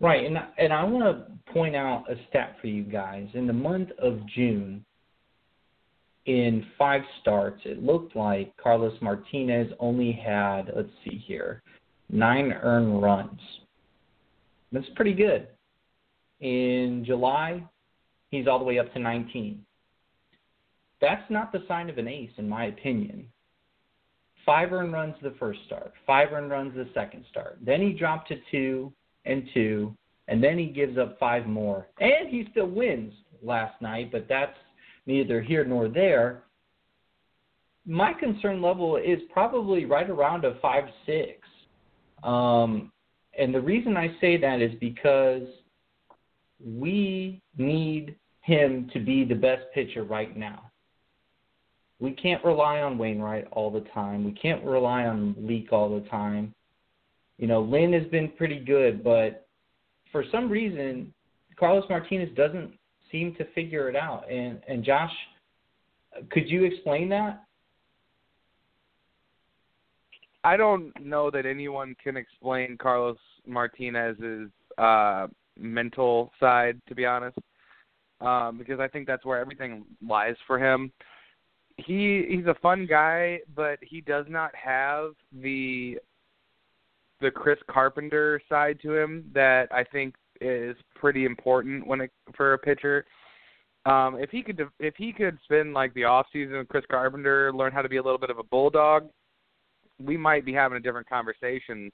Right, 0.00 0.24
and 0.24 0.38
and 0.58 0.72
I 0.72 0.84
want 0.84 1.04
to 1.04 1.52
point 1.52 1.74
out 1.74 2.04
a 2.10 2.14
stat 2.28 2.56
for 2.60 2.68
you 2.68 2.84
guys. 2.84 3.26
In 3.34 3.46
the 3.46 3.52
month 3.52 3.90
of 4.00 4.20
June, 4.34 4.84
in 6.26 6.64
five 6.76 7.02
starts, 7.20 7.60
it 7.64 7.82
looked 7.82 8.14
like 8.14 8.56
Carlos 8.56 8.96
Martinez 9.00 9.72
only 9.80 10.12
had 10.12 10.70
let's 10.76 10.88
see 11.04 11.22
here, 11.26 11.62
nine 12.10 12.52
earned 12.52 13.02
runs. 13.02 13.40
That's 14.70 14.88
pretty 14.94 15.14
good. 15.14 15.48
In 16.40 17.02
July, 17.04 17.64
he's 18.30 18.46
all 18.46 18.58
the 18.60 18.64
way 18.64 18.78
up 18.78 18.92
to 18.92 19.00
19. 19.00 19.64
That's 21.00 21.28
not 21.30 21.50
the 21.50 21.64
sign 21.66 21.90
of 21.90 21.98
an 21.98 22.06
ace, 22.06 22.30
in 22.36 22.48
my 22.48 22.66
opinion. 22.66 23.26
Five 24.46 24.72
earned 24.72 24.92
runs 24.92 25.14
the 25.22 25.34
first 25.40 25.60
start, 25.66 25.92
five 26.06 26.32
earned 26.32 26.50
runs 26.50 26.74
the 26.74 26.88
second 26.94 27.24
start. 27.30 27.58
Then 27.60 27.80
he 27.80 27.92
dropped 27.92 28.28
to 28.28 28.36
two 28.50 28.92
and 29.24 29.48
two, 29.54 29.94
and 30.28 30.42
then 30.42 30.58
he 30.58 30.66
gives 30.66 30.98
up 30.98 31.18
five 31.18 31.46
more. 31.46 31.88
And 32.00 32.28
he 32.28 32.46
still 32.50 32.68
wins 32.68 33.12
last 33.42 33.80
night, 33.80 34.10
but 34.12 34.26
that's 34.28 34.56
neither 35.06 35.40
here 35.40 35.64
nor 35.64 35.88
there. 35.88 36.42
My 37.86 38.12
concern 38.12 38.60
level 38.60 38.96
is 38.96 39.18
probably 39.32 39.84
right 39.84 40.08
around 40.08 40.44
a 40.44 40.58
five 40.60 40.84
six. 41.06 41.40
Um, 42.22 42.92
and 43.38 43.54
the 43.54 43.60
reason 43.60 43.96
I 43.96 44.14
say 44.20 44.36
that 44.36 44.60
is 44.60 44.72
because 44.80 45.42
we 46.62 47.40
need 47.56 48.16
him 48.42 48.90
to 48.92 49.00
be 49.00 49.24
the 49.24 49.34
best 49.34 49.62
pitcher 49.74 50.04
right 50.04 50.36
now. 50.36 50.70
We 52.00 52.12
can't 52.12 52.44
rely 52.44 52.80
on 52.80 52.98
Wainwright 52.98 53.48
all 53.52 53.70
the 53.70 53.86
time. 53.92 54.24
We 54.24 54.32
can't 54.32 54.64
rely 54.64 55.04
on 55.04 55.34
Leake 55.38 55.72
all 55.72 56.00
the 56.00 56.08
time. 56.08 56.54
You 57.38 57.46
know, 57.46 57.60
Lynn 57.60 57.92
has 57.92 58.06
been 58.10 58.30
pretty 58.36 58.58
good, 58.58 59.02
but 59.02 59.46
for 60.10 60.24
some 60.30 60.48
reason, 60.50 61.12
Carlos 61.58 61.84
Martinez 61.88 62.30
doesn't 62.36 62.72
seem 63.10 63.34
to 63.36 63.44
figure 63.54 63.88
it 63.88 63.96
out. 63.96 64.30
And 64.30 64.60
and 64.68 64.84
Josh, 64.84 65.12
could 66.30 66.48
you 66.48 66.64
explain 66.64 67.08
that? 67.10 67.44
I 70.44 70.56
don't 70.56 70.92
know 71.04 71.30
that 71.30 71.46
anyone 71.46 71.94
can 72.02 72.16
explain 72.16 72.76
Carlos 72.78 73.18
Martinez's 73.46 74.50
uh, 74.78 75.26
mental 75.58 76.32
side, 76.38 76.80
to 76.88 76.94
be 76.94 77.04
honest, 77.04 77.38
um, 78.20 78.56
because 78.56 78.80
I 78.80 78.88
think 78.88 79.06
that's 79.06 79.24
where 79.24 79.38
everything 79.38 79.84
lies 80.06 80.36
for 80.46 80.58
him. 80.58 80.92
He 81.76 82.26
he's 82.28 82.46
a 82.46 82.56
fun 82.60 82.86
guy, 82.88 83.40
but 83.54 83.78
he 83.82 84.00
does 84.00 84.26
not 84.28 84.52
have 84.54 85.12
the 85.32 85.98
the 87.20 87.30
Chris 87.30 87.58
Carpenter 87.70 88.40
side 88.48 88.78
to 88.82 88.94
him 88.94 89.30
that 89.34 89.72
I 89.72 89.84
think 89.84 90.14
is 90.40 90.76
pretty 90.94 91.24
important 91.24 91.86
when 91.86 92.00
it 92.02 92.12
for 92.36 92.54
a 92.54 92.58
pitcher. 92.58 93.04
Um, 93.86 94.18
if 94.20 94.30
he 94.30 94.42
could 94.42 94.60
if 94.78 94.94
he 94.96 95.12
could 95.12 95.38
spend 95.44 95.74
like 95.74 95.94
the 95.94 96.04
off 96.04 96.26
season 96.32 96.58
with 96.58 96.68
Chris 96.68 96.84
Carpenter, 96.90 97.52
learn 97.52 97.72
how 97.72 97.82
to 97.82 97.88
be 97.88 97.96
a 97.96 98.02
little 98.02 98.18
bit 98.18 98.30
of 98.30 98.38
a 98.38 98.44
bulldog, 98.44 99.08
we 99.98 100.16
might 100.16 100.44
be 100.44 100.52
having 100.52 100.76
a 100.76 100.80
different 100.80 101.08
conversation 101.08 101.90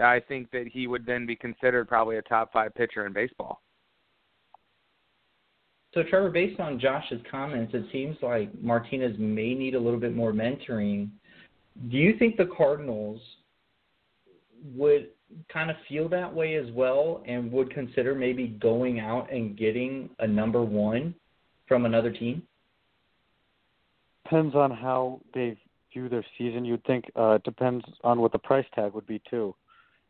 I 0.00 0.20
think 0.20 0.50
that 0.50 0.66
he 0.68 0.86
would 0.86 1.06
then 1.06 1.26
be 1.26 1.36
considered 1.36 1.88
probably 1.88 2.16
a 2.16 2.22
top 2.22 2.52
five 2.52 2.74
pitcher 2.74 3.06
in 3.06 3.12
baseball. 3.12 3.62
So, 5.94 6.02
Trevor, 6.02 6.30
based 6.30 6.60
on 6.60 6.78
Josh's 6.78 7.20
comments, 7.30 7.72
it 7.74 7.84
seems 7.90 8.16
like 8.22 8.50
Martinez 8.62 9.16
may 9.18 9.54
need 9.54 9.74
a 9.74 9.80
little 9.80 9.98
bit 9.98 10.14
more 10.14 10.32
mentoring. 10.32 11.08
Do 11.90 11.96
you 11.96 12.16
think 12.18 12.36
the 12.36 12.50
Cardinals 12.56 13.20
would 14.74 15.08
kind 15.52 15.70
of 15.70 15.76
feel 15.88 16.08
that 16.08 16.32
way 16.32 16.56
as 16.56 16.70
well 16.72 17.22
and 17.26 17.50
would 17.52 17.72
consider 17.72 18.14
maybe 18.14 18.48
going 18.60 19.00
out 19.00 19.30
and 19.32 19.56
getting 19.56 20.10
a 20.18 20.26
number 20.26 20.62
one 20.62 21.14
from 21.66 21.84
another 21.84 22.10
team? 22.10 22.42
Depends 24.24 24.54
on 24.54 24.70
how 24.70 25.20
they 25.34 25.56
view 25.92 26.08
their 26.08 26.24
season. 26.36 26.64
You'd 26.64 26.84
think 26.84 27.10
uh, 27.16 27.32
it 27.32 27.44
depends 27.44 27.84
on 28.04 28.20
what 28.20 28.32
the 28.32 28.38
price 28.38 28.66
tag 28.74 28.92
would 28.92 29.06
be 29.06 29.20
too. 29.30 29.54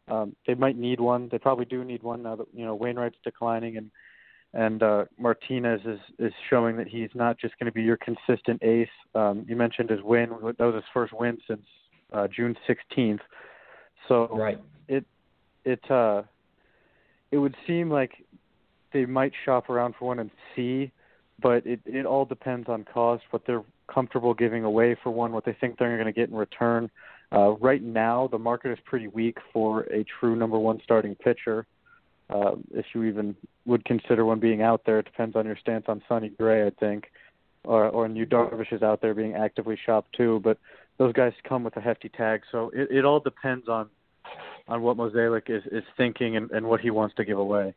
Um, 0.09 0.35
they 0.47 0.55
might 0.55 0.77
need 0.77 1.01
one. 1.01 1.29
They 1.31 1.39
probably 1.39 1.67
do 1.67 1.85
need 1.85 2.03
one 2.03 2.23
now 2.23 2.37
that 2.37 2.47
you 2.55 2.65
know 2.65 2.75
Wainwright's 2.75 3.19
declining 3.23 3.77
and 3.77 3.91
and 4.55 4.83
uh, 4.83 5.05
Martinez 5.19 5.81
is 5.85 6.01
is 6.19 6.33
showing 6.49 6.77
that 6.79 6.89
he's 6.89 7.11
not 7.15 7.39
just 7.39 7.59
going 7.59 7.67
to 7.67 7.73
be 7.73 7.83
your 7.83 7.99
consistent 7.99 8.63
ace. 8.63 8.89
Um, 9.15 9.45
you 9.49 9.57
mentioned 9.57 9.91
his 9.91 10.01
win; 10.03 10.31
that 10.31 10.65
was 10.65 10.75
his 10.77 10.85
first 10.95 11.13
win 11.13 11.39
since 11.47 11.65
uh, 12.13 12.27
June 12.29 12.57
16th. 12.69 13.21
So 14.09 14.29
right. 14.33 14.59
it 14.89 15.05
it 15.65 15.91
uh, 15.91 16.23
it 17.31 17.39
would 17.39 17.55
seem 17.67 17.91
like 17.91 18.13
they 18.93 19.05
might 19.05 19.33
shop 19.45 19.69
around 19.71 19.95
for 19.99 20.07
one 20.07 20.19
and 20.19 20.31
see, 20.57 20.91
but 21.41 21.67
it 21.67 21.81
it 21.85 22.07
all 22.07 22.25
depends 22.25 22.69
on 22.69 22.85
cost, 22.85 23.23
what 23.31 23.43
they're 23.47 23.65
comfortable 23.93 24.35
giving 24.35 24.65
away 24.65 24.97
for 25.03 25.11
one, 25.11 25.33
what 25.33 25.45
they 25.45 25.57
think 25.61 25.79
they're 25.79 25.97
going 25.97 26.07
to 26.07 26.13
get 26.13 26.29
in 26.29 26.35
return. 26.35 26.91
Uh, 27.31 27.51
right 27.57 27.83
now, 27.83 28.29
the 28.31 28.39
market 28.39 28.71
is 28.73 28.79
pretty 28.85 29.09
weak 29.09 29.37
for 29.53 29.83
a 29.85 30.05
true 30.19 30.35
number 30.35 30.59
one 30.59 30.81
starting 30.83 31.15
pitcher. 31.15 31.67
Uh, 32.31 32.53
if 32.73 32.87
you 32.95 33.05
even 33.05 33.35
would 33.67 33.85
consider 33.85 34.25
one 34.25 34.39
being 34.39 34.63
out 34.63 34.83
there, 34.85 34.99
it 34.99 35.05
depends 35.05 35.37
on 35.37 35.47
your 35.47 35.57
stance 35.57 35.85
on 35.89 36.03
Sonny 36.09 36.31
Gray, 36.31 36.67
I 36.67 36.71
think, 36.71 37.11
or 37.65 37.89
or 37.89 38.07
Yu 38.07 38.27
Darvish 38.27 38.73
is 38.73 38.83
out 38.83 39.01
there 39.03 39.15
being 39.15 39.35
actively 39.35 39.79
shopped 39.85 40.15
too. 40.17 40.41
But 40.43 40.59
those 40.99 41.13
guys 41.13 41.33
come 41.47 41.65
with 41.65 41.77
a 41.77 41.81
hefty 41.81 42.09
tag, 42.09 42.43
so 42.51 42.71
it, 42.75 42.91
it 42.91 43.05
all 43.05 43.21
depends 43.21 43.69
on 43.69 43.89
on 44.69 44.83
what 44.83 44.97
Mozeliak 44.97 45.49
is 45.49 45.63
is 45.73 45.85
thinking 45.97 46.37
and, 46.37 46.51
and 46.51 46.67
what 46.67 46.81
he 46.81 46.91
wants 46.91 47.15
to 47.17 47.25
give 47.25 47.39
away. 47.39 47.75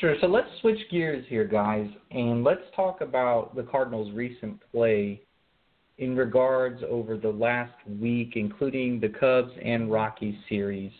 Sure. 0.00 0.16
So 0.20 0.26
let's 0.26 0.48
switch 0.60 0.78
gears 0.90 1.24
here, 1.28 1.46
guys, 1.46 1.88
and 2.10 2.44
let's 2.44 2.60
talk 2.74 3.00
about 3.00 3.56
the 3.56 3.62
Cardinals' 3.62 4.12
recent 4.12 4.60
play 4.70 5.22
in 5.98 6.14
regards 6.14 6.82
over 6.88 7.16
the 7.16 7.30
last 7.30 7.72
week, 8.00 8.32
including 8.36 9.00
the 9.00 9.08
Cubs 9.08 9.52
and 9.64 9.90
Rockies 9.90 10.36
series. 10.48 10.92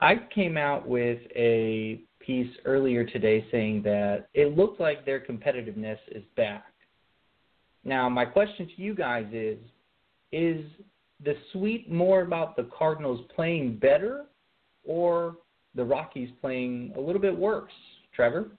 I 0.00 0.14
came 0.34 0.56
out 0.56 0.88
with 0.88 1.18
a 1.36 2.00
piece 2.18 2.50
earlier 2.64 3.04
today 3.04 3.44
saying 3.50 3.82
that 3.82 4.28
it 4.32 4.56
looked 4.56 4.80
like 4.80 5.04
their 5.04 5.20
competitiveness 5.20 5.98
is 6.10 6.22
back. 6.36 6.72
Now, 7.84 8.08
my 8.08 8.24
question 8.24 8.66
to 8.66 8.82
you 8.82 8.94
guys 8.94 9.26
is 9.32 9.58
is 10.30 10.64
the 11.24 11.34
suite 11.52 11.90
more 11.90 12.22
about 12.22 12.56
the 12.56 12.68
Cardinals 12.76 13.20
playing 13.34 13.76
better 13.76 14.24
or 14.84 15.36
the 15.74 15.84
Rockies 15.84 16.30
playing 16.40 16.92
a 16.96 17.00
little 17.00 17.20
bit 17.20 17.36
worse? 17.36 17.72
Trevor? 18.14 18.50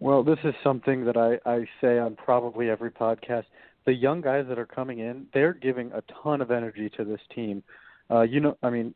Well, 0.00 0.22
this 0.22 0.38
is 0.44 0.54
something 0.62 1.04
that 1.04 1.16
I, 1.16 1.38
I 1.48 1.66
say 1.80 1.98
on 1.98 2.16
probably 2.16 2.70
every 2.70 2.90
podcast. 2.90 3.44
The 3.84 3.92
young 3.92 4.20
guys 4.20 4.44
that 4.48 4.58
are 4.58 4.66
coming 4.66 5.00
in, 5.00 5.26
they're 5.34 5.54
giving 5.54 5.90
a 5.92 6.02
ton 6.22 6.40
of 6.40 6.50
energy 6.50 6.90
to 6.96 7.04
this 7.04 7.20
team. 7.34 7.62
Uh, 8.10 8.22
you 8.22 8.40
know, 8.40 8.56
I 8.62 8.70
mean, 8.70 8.94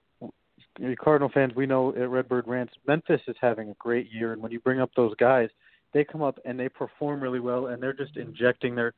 Cardinal 1.03 1.31
fans, 1.33 1.53
we 1.55 1.67
know 1.67 1.91
at 1.91 2.09
Redbird 2.09 2.47
Rants, 2.47 2.73
Memphis 2.87 3.21
is 3.27 3.37
having 3.41 3.71
a 3.71 3.75
great 3.75 4.11
year, 4.13 4.33
and 4.33 4.43
when 4.43 4.53
you 4.53 4.61
bring 4.61 4.81
up 4.81 4.91
those 4.97 5.15
guys, 5.17 5.49
they 5.93 6.05
come 6.05 6.23
up 6.23 6.39
and 6.45 6.59
they 6.59 6.69
perform 6.69 7.21
really 7.21 7.41
well, 7.41 7.67
and 7.67 7.83
they're 7.83 7.93
just 7.93 8.17
injecting 8.17 8.75
their 8.75 8.95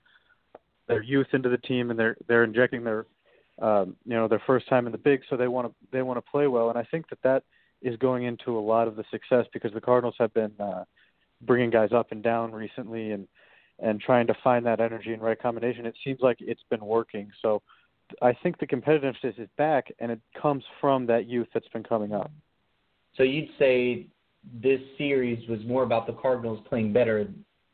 their 0.89 1.03
youth 1.03 1.29
into 1.33 1.49
the 1.49 1.59
team, 1.59 1.91
and 1.91 1.99
they're 1.99 2.17
they're 2.29 2.45
injecting 2.45 2.85
their 2.85 3.07
um, 3.61 3.97
you 4.05 4.15
know 4.15 4.29
their 4.29 4.43
first 4.47 4.69
time 4.69 4.87
in 4.87 4.93
the 4.93 4.99
big, 4.99 5.23
so 5.29 5.37
they 5.37 5.49
want 5.49 5.69
to 5.69 5.75
they 5.93 6.03
want 6.03 6.19
to 6.19 6.31
play 6.31 6.47
well, 6.47 6.71
and 6.71 6.79
I 6.79 6.85
think 6.91 7.09
that 7.11 7.23
that 7.23 7.45
is 7.83 7.97
going 7.97 8.25
into 8.25 8.59
a 8.59 8.61
lot 8.61 8.89
of 8.89 8.97
the 8.97 9.05
success 9.11 9.47
because 9.53 9.73
the 9.73 9.81
Cardinals 9.81 10.15
have 10.19 10.33
been 10.33 10.53
uh, 10.59 10.85
bringing 11.43 11.71
guys 11.71 11.91
up 11.93 12.13
and 12.13 12.23
down 12.23 12.53
recently, 12.53 13.13
and 13.13 13.29
and 13.81 14.01
trying 14.01 14.27
to 14.27 14.35
find 14.43 14.65
that 14.67 14.81
energy 14.81 15.13
and 15.13 15.23
right 15.23 15.41
combination. 15.41 15.87
It 15.87 15.97
seems 16.05 16.21
like 16.21 16.39
it's 16.41 16.63
been 16.71 16.85
working. 16.85 17.31
So 17.43 17.63
I 18.23 18.33
think 18.33 18.59
the 18.59 18.67
competitiveness 18.67 19.39
is 19.39 19.49
back, 19.57 19.93
and 19.99 20.13
it 20.13 20.21
comes 20.41 20.63
from 20.81 21.07
that 21.07 21.27
youth 21.27 21.49
that's 21.53 21.69
been 21.69 21.83
coming 21.83 22.13
up. 22.13 22.31
So 23.17 23.23
you'd 23.23 23.51
say 23.59 24.07
this 24.63 24.81
series 24.99 25.49
was 25.49 25.61
more 25.67 25.83
about 25.83 26.07
the 26.07 26.13
Cardinals 26.13 26.61
playing 26.69 26.93
better, 26.93 27.27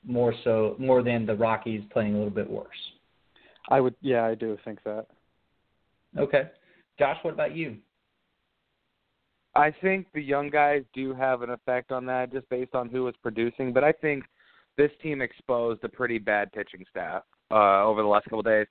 more 0.06 0.34
so 0.44 0.76
more 0.78 1.02
than 1.02 1.26
the 1.26 1.34
Rockies 1.34 1.82
playing 1.92 2.14
a 2.14 2.16
little 2.16 2.32
bit 2.32 2.48
worse. 2.48 2.68
I 3.70 3.80
would, 3.80 3.94
yeah, 4.00 4.24
I 4.24 4.34
do 4.34 4.56
think 4.64 4.82
that. 4.84 5.06
Okay, 6.18 6.50
Josh, 6.98 7.16
what 7.22 7.34
about 7.34 7.54
you? 7.54 7.76
I 9.54 9.72
think 9.82 10.06
the 10.12 10.22
young 10.22 10.50
guys 10.50 10.82
do 10.92 11.14
have 11.14 11.42
an 11.42 11.50
effect 11.50 11.92
on 11.92 12.06
that, 12.06 12.32
just 12.32 12.48
based 12.48 12.74
on 12.74 12.88
who 12.88 13.04
was 13.04 13.14
producing. 13.22 13.72
But 13.72 13.84
I 13.84 13.92
think 13.92 14.24
this 14.76 14.90
team 15.02 15.20
exposed 15.20 15.82
a 15.84 15.88
pretty 15.88 16.18
bad 16.18 16.52
pitching 16.52 16.84
staff 16.90 17.22
uh, 17.50 17.84
over 17.84 18.02
the 18.02 18.08
last 18.08 18.24
couple 18.24 18.40
of 18.40 18.46
days 18.46 18.66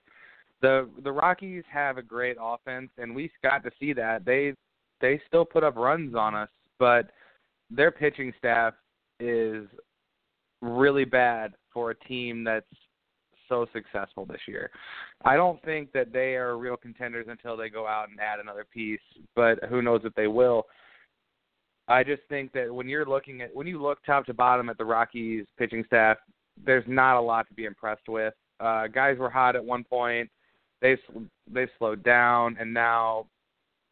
the 0.62 0.90
the 1.04 1.12
Rockies 1.12 1.64
have 1.72 1.98
a 1.98 2.02
great 2.02 2.38
offense, 2.40 2.90
and 2.98 3.16
we 3.16 3.32
got 3.44 3.64
to 3.64 3.72
see 3.80 3.94
that. 3.94 4.26
They 4.26 4.54
they 5.02 5.22
still 5.28 5.46
put 5.46 5.64
up 5.64 5.76
runs 5.76 6.16
on 6.16 6.36
us, 6.36 6.50
but 6.78 7.12
their 7.70 7.92
pitching 7.92 8.34
staff 8.38 8.74
is 9.20 9.68
really 10.62 11.06
bad 11.06 11.54
for 11.74 11.92
a 11.92 11.96
team 11.96 12.44
that's 12.44 12.66
so 13.50 13.66
successful 13.74 14.26
this 14.26 14.42
year. 14.48 14.72
I 15.26 15.36
don't 15.36 15.62
think 15.64 15.92
that 15.92 16.14
they 16.14 16.36
are 16.36 16.58
real 16.58 16.78
contenders 16.78 17.26
until 17.30 17.58
they 17.58 17.70
go 17.70 17.86
out 17.86 18.10
and 18.10 18.20
add 18.20 18.40
another 18.40 18.66
piece, 18.72 19.02
but 19.36 19.64
who 19.70 19.82
knows 19.82 20.02
if 20.06 20.14
they 20.16 20.28
will. 20.28 20.64
I 21.88 22.04
just 22.04 22.22
think 22.30 22.54
that 22.54 22.74
when 22.74 22.88
you're 22.88 23.06
looking 23.06 23.42
at 23.42 23.54
when 23.54 23.68
you 23.68 23.82
look 23.82 23.98
top 24.06 24.26
to 24.28 24.34
bottom 24.34 24.70
at 24.70 24.78
the 24.78 24.86
Rockies 24.86 25.46
pitching 25.58 25.84
staff, 25.88 26.18
there's 26.64 26.86
not 26.88 27.18
a 27.18 27.22
lot 27.22 27.48
to 27.50 27.54
be 27.54 27.66
impressed 27.66 28.08
with. 28.08 28.34
Uh 28.60 28.88
guys 28.88 29.18
were 29.18 29.30
hot 29.30 29.56
at 29.56 29.66
one 29.66 29.84
point 29.84 30.30
they've 30.82 31.00
they've 31.52 31.70
slowed 31.78 32.04
down, 32.04 32.58
and 32.60 32.74
now 32.74 33.28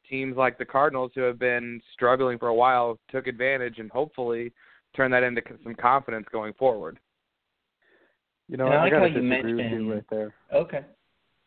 teams 0.10 0.38
like 0.38 0.58
the 0.58 0.66
Cardinals, 0.66 1.12
who 1.16 1.22
have 1.22 1.40
been 1.40 1.82
struggling 1.94 2.38
for 2.38 2.48
a 2.48 2.56
while, 2.56 2.98
took 3.10 3.28
advantage 3.28 3.80
and 3.80 3.92
hopefully 3.92 4.54
turn 4.96 5.12
that 5.12 5.24
into 5.24 5.42
some 5.64 5.76
confidence 5.76 6.26
going 6.32 6.54
forward. 6.54 6.98
You 8.50 8.58
know, 8.58 8.66
and 8.68 8.76
I, 8.76 8.84
like 8.84 8.94
I 8.94 8.96
gotta 8.96 9.10
how 9.10 9.16
you 9.16 9.30
disagree 9.30 9.54
mentioned. 9.54 9.58
with 9.58 9.82
you 9.82 9.94
right 9.94 10.04
there. 10.10 10.34
Okay. 10.54 10.86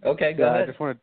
Okay, 0.04 0.32
go 0.32 0.44
yeah, 0.44 0.50
ahead. 0.50 0.62
I 0.62 0.66
just 0.66 0.80
wanted. 0.80 0.98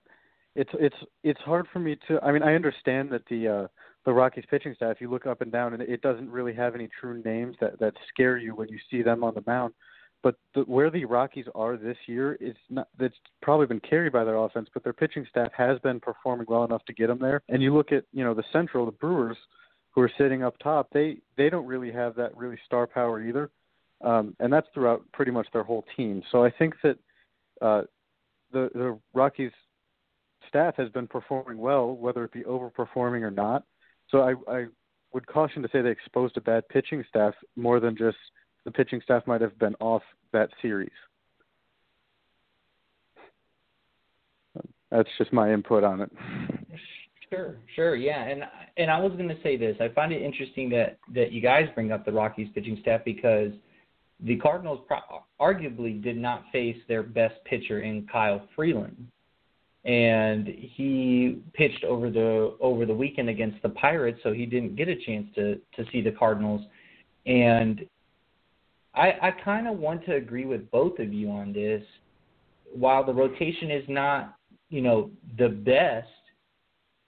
It's 0.55 0.69
it's 0.73 0.95
it's 1.23 1.39
hard 1.41 1.67
for 1.71 1.79
me 1.79 1.97
to. 2.07 2.19
I 2.21 2.31
mean, 2.31 2.43
I 2.43 2.55
understand 2.55 3.11
that 3.11 3.23
the 3.29 3.47
uh 3.47 3.67
the 4.05 4.13
Rockies 4.13 4.45
pitching 4.49 4.73
staff. 4.75 4.97
You 4.99 5.09
look 5.09 5.25
up 5.25 5.41
and 5.41 5.51
down, 5.51 5.73
and 5.73 5.81
it 5.81 6.01
doesn't 6.01 6.29
really 6.29 6.53
have 6.53 6.75
any 6.75 6.89
true 6.99 7.21
names 7.23 7.55
that 7.61 7.79
that 7.79 7.93
scare 8.09 8.37
you 8.37 8.55
when 8.55 8.69
you 8.69 8.79
see 8.89 9.01
them 9.01 9.23
on 9.23 9.33
the 9.33 9.43
mound. 9.45 9.73
But 10.23 10.35
the, 10.55 10.61
where 10.61 10.89
the 10.89 11.05
Rockies 11.05 11.45
are 11.53 11.77
this 11.77 11.97
year 12.07 12.37
is 12.41 12.55
not. 12.69 12.87
That's 12.99 13.13
probably 13.41 13.67
been 13.67 13.79
carried 13.81 14.13
by 14.13 14.23
their 14.23 14.37
offense, 14.37 14.67
but 14.73 14.83
their 14.83 14.93
pitching 14.93 15.25
staff 15.29 15.51
has 15.55 15.77
been 15.79 15.99
performing 15.99 16.47
well 16.49 16.63
enough 16.63 16.83
to 16.85 16.93
get 16.93 17.07
them 17.07 17.19
there. 17.19 17.41
And 17.49 17.61
you 17.61 17.75
look 17.75 17.91
at 17.91 18.03
you 18.13 18.23
know 18.23 18.33
the 18.33 18.43
Central, 18.51 18.85
the 18.85 18.91
Brewers, 18.93 19.37
who 19.91 20.01
are 20.01 20.11
sitting 20.17 20.43
up 20.43 20.55
top. 20.59 20.89
They 20.91 21.17
they 21.37 21.49
don't 21.49 21.67
really 21.67 21.91
have 21.91 22.15
that 22.15 22.35
really 22.35 22.57
star 22.65 22.87
power 22.87 23.21
either, 23.21 23.51
um, 24.01 24.35
and 24.39 24.51
that's 24.51 24.67
throughout 24.73 25.03
pretty 25.13 25.31
much 25.31 25.47
their 25.53 25.63
whole 25.63 25.85
team. 25.95 26.21
So 26.31 26.43
I 26.43 26.51
think 26.51 26.75
that 26.83 26.97
uh, 27.61 27.81
the 28.51 28.69
the 28.73 28.99
Rockies 29.13 29.51
staff 30.47 30.75
has 30.77 30.89
been 30.89 31.07
performing 31.07 31.57
well, 31.57 31.95
whether 31.95 32.23
it 32.23 32.31
be 32.31 32.41
overperforming 32.41 33.21
or 33.21 33.31
not. 33.31 33.63
So 34.09 34.21
I, 34.21 34.51
I 34.51 34.65
would 35.13 35.27
caution 35.27 35.61
to 35.61 35.69
say 35.71 35.81
they 35.81 35.89
exposed 35.89 36.37
a 36.37 36.41
bad 36.41 36.67
pitching 36.69 37.03
staff 37.09 37.33
more 37.55 37.79
than 37.79 37.97
just 37.97 38.17
the 38.65 38.71
pitching 38.71 39.01
staff 39.03 39.25
might 39.27 39.41
have 39.41 39.57
been 39.59 39.75
off 39.79 40.03
that 40.31 40.49
series. 40.61 40.89
That's 44.91 45.09
just 45.17 45.33
my 45.33 45.51
input 45.51 45.83
on 45.83 46.01
it. 46.01 46.11
Sure, 47.29 47.57
sure, 47.75 47.95
yeah, 47.95 48.23
and 48.23 48.43
and 48.77 48.89
I 48.89 48.99
was 48.99 49.11
going 49.13 49.27
to 49.27 49.37
say 49.43 49.57
this. 49.57 49.75
I 49.81 49.89
find 49.89 50.13
it 50.13 50.21
interesting 50.21 50.69
that 50.69 50.97
that 51.13 51.33
you 51.33 51.41
guys 51.41 51.67
bring 51.75 51.91
up 51.91 52.05
the 52.05 52.11
Rockies 52.11 52.47
pitching 52.55 52.77
staff 52.81 53.01
because 53.03 53.51
the 54.21 54.37
Cardinals 54.37 54.79
pro- 54.87 55.23
arguably 55.39 56.01
did 56.01 56.17
not 56.17 56.45
face 56.51 56.77
their 56.87 57.03
best 57.03 57.35
pitcher 57.45 57.81
in 57.81 58.07
Kyle 58.11 58.47
Freeland, 58.55 59.07
and 59.85 60.47
he 60.47 61.41
pitched 61.53 61.83
over 61.83 62.09
the 62.09 62.55
over 62.59 62.85
the 62.85 62.93
weekend 62.93 63.29
against 63.29 63.61
the 63.61 63.69
Pirates, 63.69 64.19
so 64.23 64.33
he 64.33 64.45
didn't 64.45 64.75
get 64.75 64.87
a 64.87 64.95
chance 64.95 65.27
to 65.35 65.55
to 65.75 65.85
see 65.91 66.01
the 66.01 66.11
Cardinals, 66.11 66.61
and 67.25 67.85
I, 68.97 69.13
I 69.21 69.31
kind 69.45 69.67
of 69.67 69.77
want 69.77 70.03
to 70.05 70.15
agree 70.15 70.45
with 70.45 70.69
both 70.71 70.97
of 70.99 71.13
you 71.13 71.29
on 71.29 71.53
this. 71.53 71.83
While 72.73 73.05
the 73.05 73.13
rotation 73.13 73.69
is 73.69 73.83
not, 73.87 74.35
you 74.69 74.81
know, 74.81 75.11
the 75.37 75.49
best, 75.49 76.07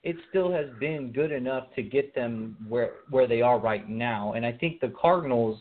it 0.04 0.16
still 0.30 0.50
has 0.52 0.66
been 0.78 1.12
good 1.12 1.32
enough 1.32 1.66
to 1.74 1.82
get 1.82 2.14
them 2.14 2.56
where 2.68 2.92
where 3.10 3.26
they 3.26 3.42
are 3.42 3.58
right 3.58 3.88
now. 3.88 4.32
And 4.34 4.46
I 4.46 4.52
think 4.52 4.80
the 4.80 4.92
Cardinals 5.00 5.58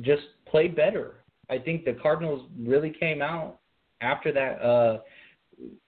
just 0.00 0.22
play 0.46 0.68
better. 0.68 1.24
I 1.48 1.58
think 1.58 1.84
the 1.84 1.94
Cardinals 1.94 2.48
really 2.58 2.90
came 2.90 3.22
out 3.22 3.58
after 4.00 4.32
that 4.32 4.62
uh, 4.62 5.00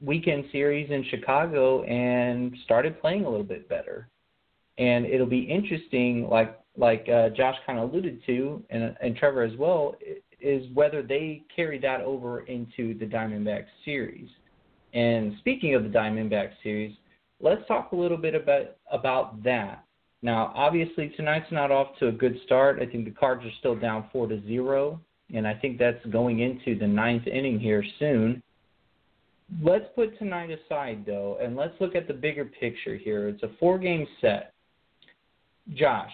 weekend 0.00 0.44
series 0.52 0.90
in 0.90 1.04
Chicago 1.10 1.82
and 1.84 2.56
started 2.64 3.00
playing 3.00 3.24
a 3.24 3.30
little 3.30 3.46
bit 3.46 3.68
better. 3.68 4.08
And 4.78 5.06
it'll 5.06 5.26
be 5.26 5.42
interesting, 5.42 6.28
like 6.28 6.58
like 6.76 7.06
uh, 7.08 7.28
Josh 7.30 7.56
kind 7.66 7.78
of 7.78 7.90
alluded 7.90 8.22
to, 8.26 8.62
and, 8.70 8.96
and 9.02 9.14
Trevor 9.16 9.42
as 9.42 9.56
well, 9.58 9.94
is 10.40 10.66
whether 10.72 11.02
they 11.02 11.42
carry 11.54 11.78
that 11.80 12.00
over 12.00 12.40
into 12.46 12.98
the 12.98 13.04
Diamondback 13.04 13.66
series. 13.84 14.28
And 14.94 15.34
speaking 15.38 15.74
of 15.74 15.82
the 15.82 15.90
Diamondback 15.90 16.52
series, 16.62 16.96
let's 17.40 17.66
talk 17.68 17.92
a 17.92 17.96
little 17.96 18.16
bit 18.16 18.34
about 18.34 18.76
about 18.90 19.42
that. 19.44 19.84
Now, 20.22 20.52
obviously, 20.54 21.12
tonight's 21.16 21.50
not 21.50 21.70
off 21.70 21.88
to 21.98 22.08
a 22.08 22.12
good 22.12 22.38
start. 22.44 22.80
I 22.80 22.86
think 22.86 23.04
the 23.04 23.10
Cards 23.10 23.44
are 23.44 23.50
still 23.58 23.74
down 23.74 24.08
four 24.12 24.28
to 24.28 24.40
zero, 24.46 25.00
and 25.34 25.46
I 25.46 25.54
think 25.54 25.78
that's 25.78 26.04
going 26.06 26.40
into 26.40 26.78
the 26.78 26.86
ninth 26.86 27.26
inning 27.26 27.58
here 27.58 27.84
soon. 27.98 28.42
Let's 29.60 29.86
put 29.94 30.18
tonight 30.18 30.50
aside, 30.50 31.04
though, 31.04 31.38
and 31.42 31.56
let's 31.56 31.74
look 31.80 31.94
at 31.94 32.06
the 32.08 32.14
bigger 32.14 32.44
picture 32.44 32.96
here. 32.96 33.28
It's 33.28 33.42
a 33.42 33.50
four-game 33.58 34.06
set. 34.20 34.54
Josh, 35.74 36.12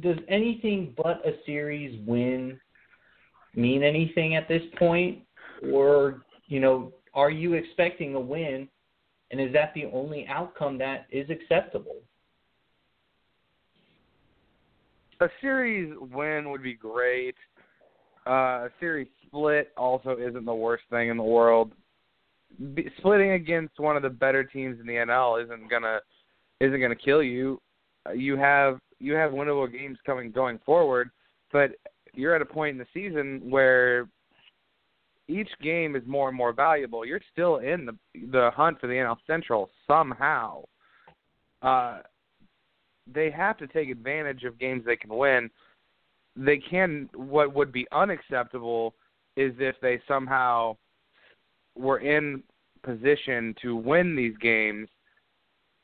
does 0.00 0.18
anything 0.28 0.94
but 0.96 1.26
a 1.26 1.32
series 1.44 2.00
win 2.06 2.60
mean 3.56 3.82
anything 3.82 4.36
at 4.36 4.48
this 4.48 4.62
point? 4.78 5.24
or 5.72 6.22
you 6.46 6.60
know, 6.60 6.92
are 7.14 7.30
you 7.30 7.54
expecting 7.54 8.14
a 8.14 8.20
win, 8.20 8.68
and 9.30 9.40
is 9.40 9.52
that 9.52 9.72
the 9.74 9.86
only 9.86 10.26
outcome 10.28 10.78
that 10.78 11.06
is 11.10 11.28
acceptable? 11.30 11.96
A 15.20 15.28
series 15.40 15.94
win 16.12 16.50
would 16.50 16.62
be 16.62 16.74
great. 16.74 17.36
Uh, 18.26 18.66
a 18.66 18.68
series 18.80 19.08
split 19.26 19.72
also 19.76 20.16
isn't 20.16 20.44
the 20.44 20.54
worst 20.54 20.84
thing 20.90 21.08
in 21.08 21.16
the 21.16 21.22
world. 21.22 21.72
Be, 22.74 22.90
splitting 22.98 23.32
against 23.32 23.78
one 23.78 23.96
of 23.96 24.02
the 24.02 24.10
better 24.10 24.44
teams 24.44 24.80
in 24.80 24.86
the 24.86 24.94
NL 24.94 25.42
isn't 25.44 25.68
gonna 25.68 26.00
isn't 26.60 26.80
gonna 26.80 26.94
kill 26.94 27.22
you. 27.22 27.60
You 28.14 28.36
have 28.36 28.78
you 28.98 29.14
have 29.14 29.32
winnable 29.32 29.70
games 29.70 29.98
coming 30.06 30.30
going 30.30 30.58
forward, 30.64 31.10
but 31.52 31.72
you're 32.14 32.34
at 32.34 32.42
a 32.42 32.46
point 32.46 32.72
in 32.72 32.78
the 32.78 32.86
season 32.94 33.40
where 33.50 34.08
each 35.28 35.50
game 35.62 35.96
is 35.96 36.02
more 36.06 36.28
and 36.28 36.36
more 36.36 36.52
valuable. 36.52 37.04
You're 37.04 37.20
still 37.32 37.56
in 37.58 37.86
the 37.86 37.96
the 38.30 38.50
hunt 38.54 38.80
for 38.80 38.86
the 38.86 38.94
NL 38.94 39.16
Central 39.26 39.70
somehow. 39.86 40.64
Uh, 41.62 42.00
they 43.12 43.30
have 43.30 43.56
to 43.58 43.66
take 43.66 43.90
advantage 43.90 44.44
of 44.44 44.58
games 44.58 44.84
they 44.84 44.96
can 44.96 45.14
win. 45.14 45.50
They 46.36 46.58
can. 46.58 47.08
What 47.14 47.54
would 47.54 47.72
be 47.72 47.86
unacceptable 47.92 48.94
is 49.36 49.52
if 49.58 49.76
they 49.80 50.00
somehow 50.08 50.76
were 51.76 51.98
in 51.98 52.42
position 52.82 53.54
to 53.62 53.76
win 53.76 54.14
these 54.14 54.36
games 54.38 54.88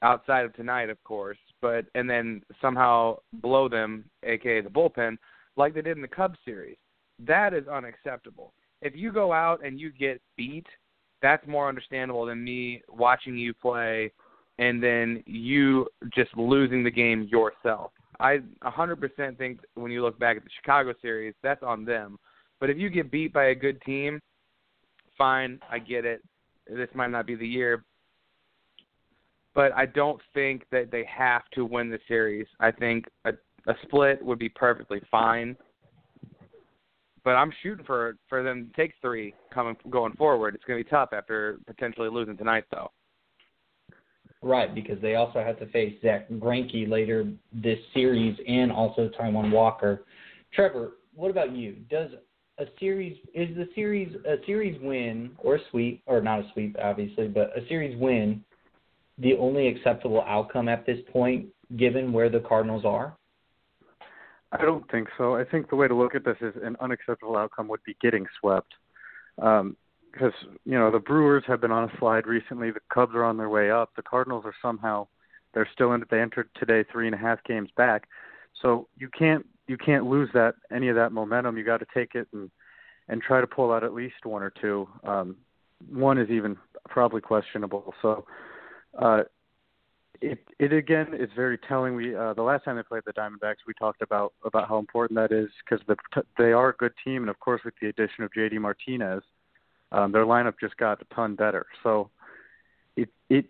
outside 0.02 0.44
of 0.44 0.54
tonight, 0.54 0.90
of 0.90 1.02
course, 1.04 1.38
but 1.60 1.86
and 1.94 2.08
then 2.08 2.42
somehow 2.60 3.16
blow 3.34 3.68
them, 3.68 4.04
aka 4.22 4.60
the 4.60 4.70
bullpen, 4.70 5.16
like 5.56 5.74
they 5.74 5.82
did 5.82 5.96
in 5.96 6.02
the 6.02 6.08
Cubs 6.08 6.38
series. 6.44 6.76
That 7.26 7.52
is 7.52 7.68
unacceptable. 7.68 8.52
If 8.82 8.96
you 8.96 9.12
go 9.12 9.32
out 9.32 9.64
and 9.64 9.78
you 9.78 9.90
get 9.92 10.22
beat, 10.36 10.66
that's 11.20 11.46
more 11.46 11.68
understandable 11.68 12.24
than 12.24 12.42
me 12.42 12.82
watching 12.88 13.36
you 13.36 13.52
play 13.52 14.10
and 14.60 14.82
then 14.82 15.24
you 15.26 15.88
just 16.14 16.36
losing 16.36 16.84
the 16.84 16.90
game 16.90 17.26
yourself. 17.32 17.90
I 18.20 18.40
100% 18.62 19.38
think 19.38 19.60
when 19.74 19.90
you 19.90 20.02
look 20.02 20.18
back 20.18 20.36
at 20.36 20.44
the 20.44 20.50
Chicago 20.60 20.92
series, 21.00 21.34
that's 21.42 21.62
on 21.62 21.86
them. 21.86 22.18
But 22.60 22.68
if 22.68 22.76
you 22.76 22.90
get 22.90 23.10
beat 23.10 23.32
by 23.32 23.46
a 23.46 23.54
good 23.54 23.80
team, 23.82 24.20
fine, 25.16 25.58
I 25.70 25.78
get 25.78 26.04
it. 26.04 26.22
This 26.68 26.90
might 26.94 27.10
not 27.10 27.26
be 27.26 27.34
the 27.34 27.46
year, 27.46 27.84
but 29.54 29.72
I 29.72 29.86
don't 29.86 30.20
think 30.34 30.66
that 30.70 30.90
they 30.92 31.04
have 31.06 31.42
to 31.54 31.64
win 31.64 31.88
the 31.88 31.98
series. 32.06 32.46
I 32.60 32.70
think 32.70 33.06
a, 33.24 33.30
a 33.66 33.74
split 33.82 34.22
would 34.22 34.38
be 34.38 34.50
perfectly 34.50 35.00
fine. 35.10 35.56
But 37.24 37.30
I'm 37.30 37.52
shooting 37.62 37.84
for 37.84 38.16
for 38.28 38.42
them 38.42 38.70
to 38.70 38.80
take 38.80 38.94
three 39.00 39.34
coming 39.52 39.76
going 39.88 40.12
forward. 40.14 40.54
It's 40.54 40.64
going 40.64 40.78
to 40.78 40.84
be 40.84 40.90
tough 40.90 41.10
after 41.12 41.58
potentially 41.66 42.08
losing 42.10 42.36
tonight, 42.36 42.64
though. 42.70 42.90
Right, 44.42 44.74
because 44.74 45.00
they 45.02 45.16
also 45.16 45.40
have 45.40 45.58
to 45.58 45.66
face 45.66 45.94
Zack 46.00 46.28
Greinke 46.30 46.88
later 46.88 47.30
this 47.52 47.78
series 47.92 48.38
and 48.48 48.72
also 48.72 49.10
Taijuan 49.18 49.52
Walker. 49.52 50.04
Trevor, 50.54 50.92
what 51.14 51.30
about 51.30 51.54
you? 51.54 51.76
Does 51.90 52.10
a 52.58 52.64
series 52.78 53.16
is 53.34 53.54
the 53.56 53.68
series 53.74 54.14
a 54.26 54.36
series 54.46 54.80
win 54.82 55.30
or 55.38 55.56
a 55.56 55.58
sweep 55.70 56.02
or 56.06 56.20
not 56.20 56.40
a 56.40 56.50
sweep 56.52 56.76
obviously, 56.82 57.28
but 57.28 57.56
a 57.56 57.66
series 57.68 57.98
win 57.98 58.42
the 59.18 59.34
only 59.34 59.68
acceptable 59.68 60.22
outcome 60.26 60.68
at 60.68 60.86
this 60.86 60.98
point 61.12 61.46
given 61.76 62.12
where 62.12 62.30
the 62.30 62.40
Cardinals 62.40 62.84
are? 62.84 63.16
I 64.52 64.62
don't 64.62 64.88
think 64.90 65.08
so. 65.16 65.36
I 65.36 65.44
think 65.44 65.70
the 65.70 65.76
way 65.76 65.86
to 65.86 65.94
look 65.94 66.14
at 66.14 66.24
this 66.24 66.36
is 66.40 66.54
an 66.62 66.76
unacceptable 66.80 67.36
outcome 67.36 67.68
would 67.68 67.84
be 67.84 67.96
getting 68.00 68.26
swept. 68.40 68.72
Um, 69.40 69.76
because 70.12 70.32
you 70.64 70.78
know 70.78 70.90
the 70.90 70.98
Brewers 70.98 71.44
have 71.46 71.60
been 71.60 71.70
on 71.70 71.88
a 71.88 71.98
slide 71.98 72.26
recently. 72.26 72.70
The 72.70 72.80
Cubs 72.92 73.14
are 73.14 73.24
on 73.24 73.36
their 73.36 73.48
way 73.48 73.70
up. 73.70 73.90
The 73.96 74.02
Cardinals 74.02 74.44
are 74.44 74.54
somehow 74.62 75.06
they're 75.54 75.68
still 75.72 75.92
in. 75.92 76.04
They 76.10 76.20
entered 76.20 76.48
today 76.58 76.84
three 76.90 77.06
and 77.06 77.14
a 77.14 77.18
half 77.18 77.42
games 77.44 77.70
back, 77.76 78.08
so 78.62 78.88
you 78.96 79.08
can't 79.16 79.46
you 79.66 79.76
can't 79.76 80.06
lose 80.06 80.28
that 80.34 80.54
any 80.72 80.88
of 80.88 80.96
that 80.96 81.12
momentum. 81.12 81.56
You 81.56 81.64
got 81.64 81.78
to 81.78 81.86
take 81.94 82.14
it 82.14 82.28
and 82.32 82.50
and 83.08 83.22
try 83.22 83.40
to 83.40 83.46
pull 83.46 83.72
out 83.72 83.84
at 83.84 83.94
least 83.94 84.24
one 84.24 84.42
or 84.42 84.50
two. 84.50 84.88
Um, 85.04 85.36
one 85.88 86.18
is 86.18 86.30
even 86.30 86.56
probably 86.88 87.20
questionable. 87.20 87.94
So 88.02 88.24
uh, 88.98 89.22
it 90.20 90.38
it 90.58 90.72
again 90.72 91.14
is 91.14 91.30
very 91.34 91.58
telling. 91.58 91.94
We 91.94 92.14
uh, 92.14 92.34
the 92.34 92.42
last 92.42 92.64
time 92.64 92.76
they 92.76 92.82
played 92.82 93.02
the 93.06 93.12
Diamondbacks, 93.12 93.66
we 93.66 93.74
talked 93.78 94.02
about 94.02 94.32
about 94.44 94.68
how 94.68 94.78
important 94.78 95.18
that 95.18 95.32
is 95.32 95.48
because 95.64 95.84
the, 95.86 96.22
they 96.36 96.52
are 96.52 96.70
a 96.70 96.76
good 96.76 96.92
team, 97.04 97.22
and 97.22 97.30
of 97.30 97.38
course 97.40 97.62
with 97.64 97.74
the 97.80 97.88
addition 97.88 98.24
of 98.24 98.30
JD 98.36 98.60
Martinez 98.60 99.22
um, 99.92 100.12
their 100.12 100.24
lineup 100.24 100.54
just 100.60 100.76
got 100.76 101.02
a 101.02 101.14
ton 101.14 101.34
better. 101.34 101.66
So 101.82 102.10
it 102.96 103.08
it 103.28 103.46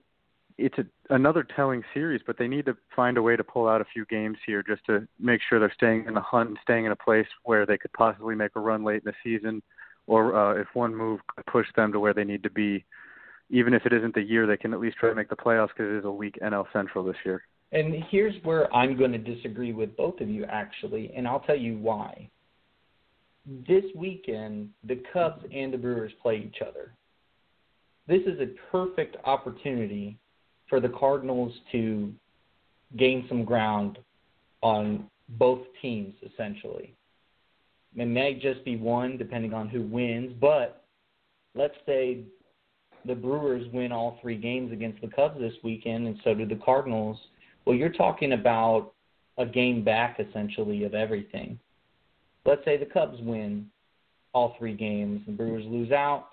it's 0.58 0.76
a, 0.78 1.14
another 1.14 1.42
telling 1.56 1.82
series, 1.94 2.20
but 2.26 2.38
they 2.38 2.48
need 2.48 2.66
to 2.66 2.76
find 2.94 3.16
a 3.16 3.22
way 3.22 3.36
to 3.36 3.44
pull 3.44 3.66
out 3.66 3.80
a 3.80 3.86
few 3.92 4.04
games 4.06 4.36
here 4.46 4.62
just 4.62 4.84
to 4.86 5.06
make 5.18 5.40
sure 5.48 5.58
they're 5.58 5.72
staying 5.74 6.04
in 6.06 6.14
the 6.14 6.20
hunt 6.20 6.50
and 6.50 6.58
staying 6.62 6.84
in 6.84 6.92
a 6.92 6.96
place 6.96 7.26
where 7.44 7.64
they 7.64 7.78
could 7.78 7.92
possibly 7.92 8.34
make 8.34 8.52
a 8.56 8.60
run 8.60 8.84
late 8.84 9.02
in 9.04 9.12
the 9.12 9.14
season, 9.24 9.62
or 10.06 10.36
uh, 10.36 10.60
if 10.60 10.68
one 10.74 10.94
move 10.94 11.20
could 11.34 11.46
push 11.46 11.66
them 11.76 11.92
to 11.92 12.00
where 12.00 12.14
they 12.14 12.24
need 12.24 12.42
to 12.42 12.50
be. 12.50 12.84
Even 13.52 13.74
if 13.74 13.84
it 13.84 13.92
isn't 13.92 14.14
the 14.14 14.22
year, 14.22 14.46
they 14.46 14.56
can 14.56 14.72
at 14.72 14.78
least 14.78 14.96
try 14.98 15.08
to 15.08 15.14
make 15.14 15.28
the 15.28 15.34
playoffs 15.36 15.68
because 15.68 15.90
it 15.90 15.98
is 15.98 16.04
a 16.04 16.10
weak 16.10 16.38
NL 16.40 16.66
Central 16.72 17.02
this 17.02 17.16
year. 17.24 17.42
And 17.72 17.94
here's 18.08 18.34
where 18.44 18.72
I'm 18.72 18.96
going 18.96 19.12
to 19.12 19.18
disagree 19.18 19.72
with 19.72 19.96
both 19.96 20.20
of 20.20 20.28
you, 20.28 20.44
actually, 20.44 21.12
and 21.16 21.26
I'll 21.26 21.40
tell 21.40 21.56
you 21.56 21.76
why 21.78 22.30
this 23.46 23.84
weekend, 23.94 24.70
the 24.84 25.02
Cubs 25.12 25.44
and 25.52 25.72
the 25.72 25.78
Brewers 25.78 26.12
play 26.22 26.36
each 26.46 26.62
other. 26.62 26.92
This 28.06 28.22
is 28.26 28.40
a 28.40 28.48
perfect 28.70 29.16
opportunity 29.24 30.18
for 30.68 30.80
the 30.80 30.88
Cardinals 30.88 31.52
to 31.72 32.12
gain 32.96 33.24
some 33.28 33.44
ground 33.44 33.98
on 34.62 35.06
both 35.30 35.60
teams, 35.80 36.14
essentially. 36.22 36.94
It 37.96 38.06
may 38.06 38.34
just 38.34 38.64
be 38.64 38.76
one, 38.76 39.16
depending 39.16 39.54
on 39.54 39.68
who 39.68 39.82
wins, 39.82 40.32
but 40.40 40.84
let's 41.54 41.74
say 41.86 42.24
the 43.04 43.14
Brewers 43.14 43.66
win 43.72 43.92
all 43.92 44.18
three 44.20 44.36
games 44.36 44.72
against 44.72 45.00
the 45.00 45.08
Cubs 45.08 45.40
this 45.40 45.54
weekend, 45.64 46.06
and 46.06 46.18
so 46.22 46.34
do 46.34 46.46
the 46.46 46.60
Cardinals. 46.64 47.18
Well, 47.64 47.76
you're 47.76 47.88
talking 47.88 48.32
about 48.32 48.92
a 49.38 49.46
game 49.46 49.82
back, 49.82 50.20
essentially, 50.20 50.84
of 50.84 50.94
everything 50.94 51.58
let's 52.50 52.64
say 52.64 52.76
the 52.76 52.84
Cubs 52.84 53.18
win 53.22 53.66
all 54.34 54.56
three 54.58 54.74
games, 54.74 55.20
the 55.24 55.32
Brewers 55.32 55.64
lose 55.66 55.92
out, 55.92 56.26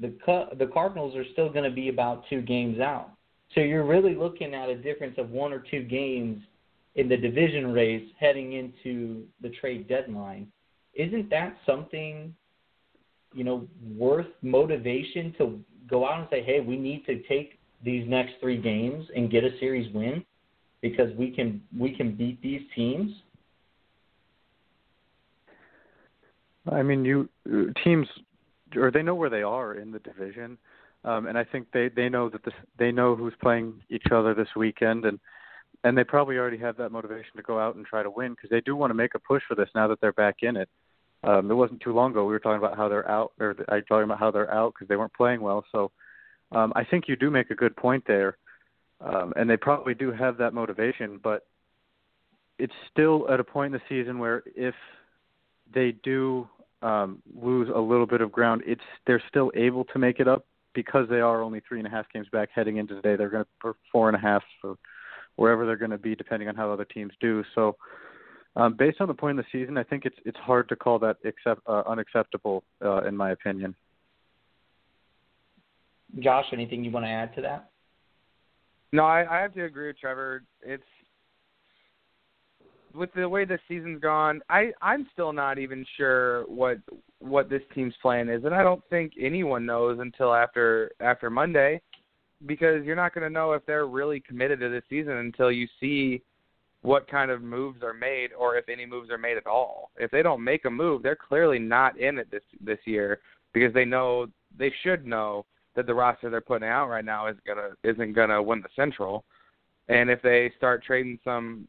the 0.00 0.14
the 0.58 0.66
Cardinals 0.66 1.16
are 1.16 1.24
still 1.32 1.50
going 1.50 1.68
to 1.68 1.74
be 1.74 1.88
about 1.88 2.22
two 2.30 2.40
games 2.40 2.78
out. 2.78 3.10
So 3.54 3.60
you're 3.60 3.84
really 3.84 4.14
looking 4.14 4.54
at 4.54 4.68
a 4.68 4.76
difference 4.76 5.16
of 5.18 5.30
one 5.30 5.52
or 5.52 5.58
two 5.58 5.82
games 5.82 6.42
in 6.94 7.08
the 7.08 7.16
division 7.16 7.72
race 7.72 8.08
heading 8.18 8.52
into 8.52 9.24
the 9.42 9.50
trade 9.60 9.88
deadline. 9.88 10.46
Isn't 10.94 11.28
that 11.30 11.56
something, 11.66 12.34
you 13.34 13.44
know, 13.44 13.66
worth 13.96 14.26
motivation 14.42 15.34
to 15.38 15.58
go 15.90 16.06
out 16.06 16.20
and 16.20 16.28
say, 16.30 16.42
hey, 16.42 16.60
we 16.60 16.76
need 16.76 17.04
to 17.06 17.22
take 17.24 17.58
these 17.84 18.08
next 18.08 18.34
three 18.40 18.60
games 18.60 19.06
and 19.16 19.30
get 19.30 19.42
a 19.42 19.58
series 19.58 19.92
win 19.92 20.24
because 20.82 21.14
we 21.16 21.30
can 21.30 21.60
we 21.78 21.94
can 21.94 22.14
beat 22.14 22.40
these 22.42 22.62
teams? 22.76 23.10
I 26.70 26.82
mean, 26.82 27.04
you 27.04 27.28
teams 27.82 28.06
or 28.76 28.90
they 28.90 29.02
know 29.02 29.14
where 29.14 29.30
they 29.30 29.42
are 29.42 29.74
in 29.74 29.90
the 29.90 29.98
division, 29.98 30.58
um, 31.04 31.26
and 31.26 31.36
I 31.36 31.44
think 31.44 31.68
they 31.72 31.88
they 31.88 32.08
know 32.08 32.28
that 32.28 32.44
this, 32.44 32.54
they 32.78 32.92
know 32.92 33.16
who's 33.16 33.34
playing 33.40 33.82
each 33.90 34.06
other 34.12 34.34
this 34.34 34.48
weekend, 34.56 35.04
and 35.04 35.18
and 35.84 35.96
they 35.96 36.04
probably 36.04 36.36
already 36.36 36.58
have 36.58 36.76
that 36.76 36.90
motivation 36.90 37.36
to 37.36 37.42
go 37.42 37.58
out 37.58 37.74
and 37.74 37.84
try 37.84 38.02
to 38.02 38.10
win 38.10 38.32
because 38.32 38.50
they 38.50 38.60
do 38.60 38.76
want 38.76 38.90
to 38.90 38.94
make 38.94 39.14
a 39.14 39.18
push 39.18 39.42
for 39.48 39.54
this 39.54 39.68
now 39.74 39.88
that 39.88 40.00
they're 40.00 40.12
back 40.12 40.36
in 40.42 40.56
it. 40.56 40.68
Um, 41.24 41.50
it 41.50 41.54
wasn't 41.54 41.80
too 41.80 41.92
long 41.92 42.12
ago 42.12 42.24
we 42.24 42.32
were 42.32 42.40
talking 42.40 42.64
about 42.64 42.76
how 42.76 42.88
they're 42.88 43.10
out, 43.10 43.32
or 43.40 43.56
I 43.68 43.80
talking 43.80 44.04
about 44.04 44.18
how 44.18 44.30
they're 44.30 44.52
out 44.52 44.74
because 44.74 44.88
they 44.88 44.96
weren't 44.96 45.14
playing 45.14 45.40
well. 45.40 45.64
So 45.72 45.90
um, 46.52 46.72
I 46.76 46.84
think 46.84 47.08
you 47.08 47.16
do 47.16 47.30
make 47.30 47.50
a 47.50 47.54
good 47.54 47.76
point 47.76 48.04
there, 48.06 48.38
um, 49.00 49.32
and 49.36 49.48
they 49.48 49.56
probably 49.56 49.94
do 49.94 50.12
have 50.12 50.36
that 50.38 50.54
motivation, 50.54 51.18
but 51.22 51.46
it's 52.58 52.72
still 52.90 53.26
at 53.30 53.40
a 53.40 53.44
point 53.44 53.74
in 53.74 53.80
the 53.80 53.88
season 53.88 54.18
where 54.18 54.42
if 54.54 54.74
they 55.74 55.92
do 56.02 56.48
um, 56.82 57.22
lose 57.40 57.68
a 57.74 57.78
little 57.78 58.06
bit 58.06 58.20
of 58.20 58.32
ground, 58.32 58.62
it's 58.66 58.82
they're 59.06 59.22
still 59.28 59.52
able 59.54 59.84
to 59.86 59.98
make 59.98 60.20
it 60.20 60.28
up 60.28 60.46
because 60.74 61.08
they 61.08 61.20
are 61.20 61.42
only 61.42 61.60
three 61.66 61.78
and 61.78 61.86
a 61.86 61.90
half 61.90 62.06
games 62.12 62.26
back 62.32 62.48
heading 62.54 62.78
into 62.78 62.94
today. 62.94 63.16
They're 63.16 63.28
going 63.28 63.44
to 63.44 63.50
for 63.60 63.76
four 63.90 64.08
and 64.08 64.16
a 64.16 64.20
half 64.20 64.42
or 64.64 64.76
wherever 65.36 65.66
they're 65.66 65.76
going 65.76 65.90
to 65.90 65.98
be, 65.98 66.14
depending 66.14 66.48
on 66.48 66.54
how 66.54 66.72
other 66.72 66.84
teams 66.84 67.12
do. 67.20 67.44
So, 67.54 67.76
um, 68.56 68.74
based 68.78 69.00
on 69.00 69.08
the 69.08 69.14
point 69.14 69.38
of 69.38 69.44
the 69.44 69.60
season, 69.60 69.78
I 69.78 69.82
think 69.82 70.04
it's 70.04 70.16
it's 70.24 70.38
hard 70.38 70.68
to 70.68 70.76
call 70.76 70.98
that 71.00 71.16
accept, 71.24 71.60
uh, 71.66 71.82
unacceptable, 71.86 72.64
uh, 72.84 73.04
in 73.04 73.16
my 73.16 73.30
opinion. 73.30 73.74
Josh, 76.18 76.46
anything 76.52 76.84
you 76.84 76.90
want 76.90 77.06
to 77.06 77.10
add 77.10 77.34
to 77.36 77.42
that? 77.42 77.70
No, 78.92 79.04
I, 79.04 79.38
I 79.38 79.40
have 79.40 79.54
to 79.54 79.64
agree 79.64 79.86
with 79.86 79.98
Trevor. 79.98 80.42
It's 80.60 80.82
with 82.94 83.12
the 83.14 83.28
way 83.28 83.44
this 83.44 83.60
season's 83.68 84.00
gone, 84.00 84.40
I 84.48 84.72
I'm 84.80 85.06
still 85.12 85.32
not 85.32 85.58
even 85.58 85.84
sure 85.96 86.44
what 86.44 86.78
what 87.18 87.48
this 87.48 87.62
team's 87.74 87.94
plan 88.02 88.28
is, 88.28 88.44
and 88.44 88.54
I 88.54 88.62
don't 88.62 88.82
think 88.90 89.12
anyone 89.20 89.64
knows 89.64 89.98
until 90.00 90.34
after 90.34 90.92
after 91.00 91.30
Monday, 91.30 91.80
because 92.46 92.84
you're 92.84 92.96
not 92.96 93.14
going 93.14 93.26
to 93.26 93.32
know 93.32 93.52
if 93.52 93.64
they're 93.66 93.86
really 93.86 94.20
committed 94.20 94.60
to 94.60 94.68
this 94.68 94.84
season 94.88 95.14
until 95.14 95.50
you 95.50 95.66
see 95.80 96.22
what 96.82 97.08
kind 97.08 97.30
of 97.30 97.42
moves 97.42 97.82
are 97.82 97.94
made 97.94 98.32
or 98.32 98.56
if 98.56 98.68
any 98.68 98.84
moves 98.84 99.10
are 99.10 99.18
made 99.18 99.36
at 99.36 99.46
all. 99.46 99.90
If 99.96 100.10
they 100.10 100.22
don't 100.22 100.42
make 100.42 100.64
a 100.64 100.70
move, 100.70 101.02
they're 101.02 101.16
clearly 101.16 101.58
not 101.58 101.98
in 101.98 102.18
it 102.18 102.30
this 102.30 102.42
this 102.60 102.80
year 102.84 103.20
because 103.52 103.72
they 103.72 103.84
know 103.84 104.26
they 104.58 104.72
should 104.82 105.06
know 105.06 105.46
that 105.74 105.86
the 105.86 105.94
roster 105.94 106.28
they're 106.28 106.40
putting 106.40 106.68
out 106.68 106.88
right 106.88 107.04
now 107.04 107.28
is 107.28 107.36
gonna 107.46 107.70
isn't 107.84 108.14
gonna 108.14 108.42
win 108.42 108.60
the 108.60 108.68
Central. 108.74 109.24
And 109.88 110.10
if 110.10 110.22
they 110.22 110.52
start 110.56 110.84
trading 110.84 111.18
some 111.24 111.66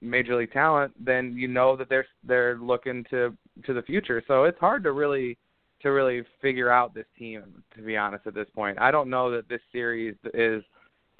major 0.00 0.36
league 0.36 0.52
talent, 0.52 0.92
then 1.02 1.34
you 1.36 1.48
know 1.48 1.76
that 1.76 1.88
they're 1.88 2.06
they're 2.24 2.56
looking 2.58 3.04
to 3.10 3.36
to 3.64 3.72
the 3.72 3.82
future. 3.82 4.22
So 4.26 4.44
it's 4.44 4.58
hard 4.58 4.82
to 4.84 4.92
really 4.92 5.38
to 5.82 5.90
really 5.90 6.22
figure 6.40 6.70
out 6.70 6.94
this 6.94 7.06
team 7.18 7.62
to 7.76 7.82
be 7.82 7.96
honest 7.96 8.26
at 8.26 8.34
this 8.34 8.48
point. 8.54 8.78
I 8.80 8.90
don't 8.90 9.10
know 9.10 9.30
that 9.30 9.48
this 9.48 9.60
series 9.72 10.14
is 10.32 10.62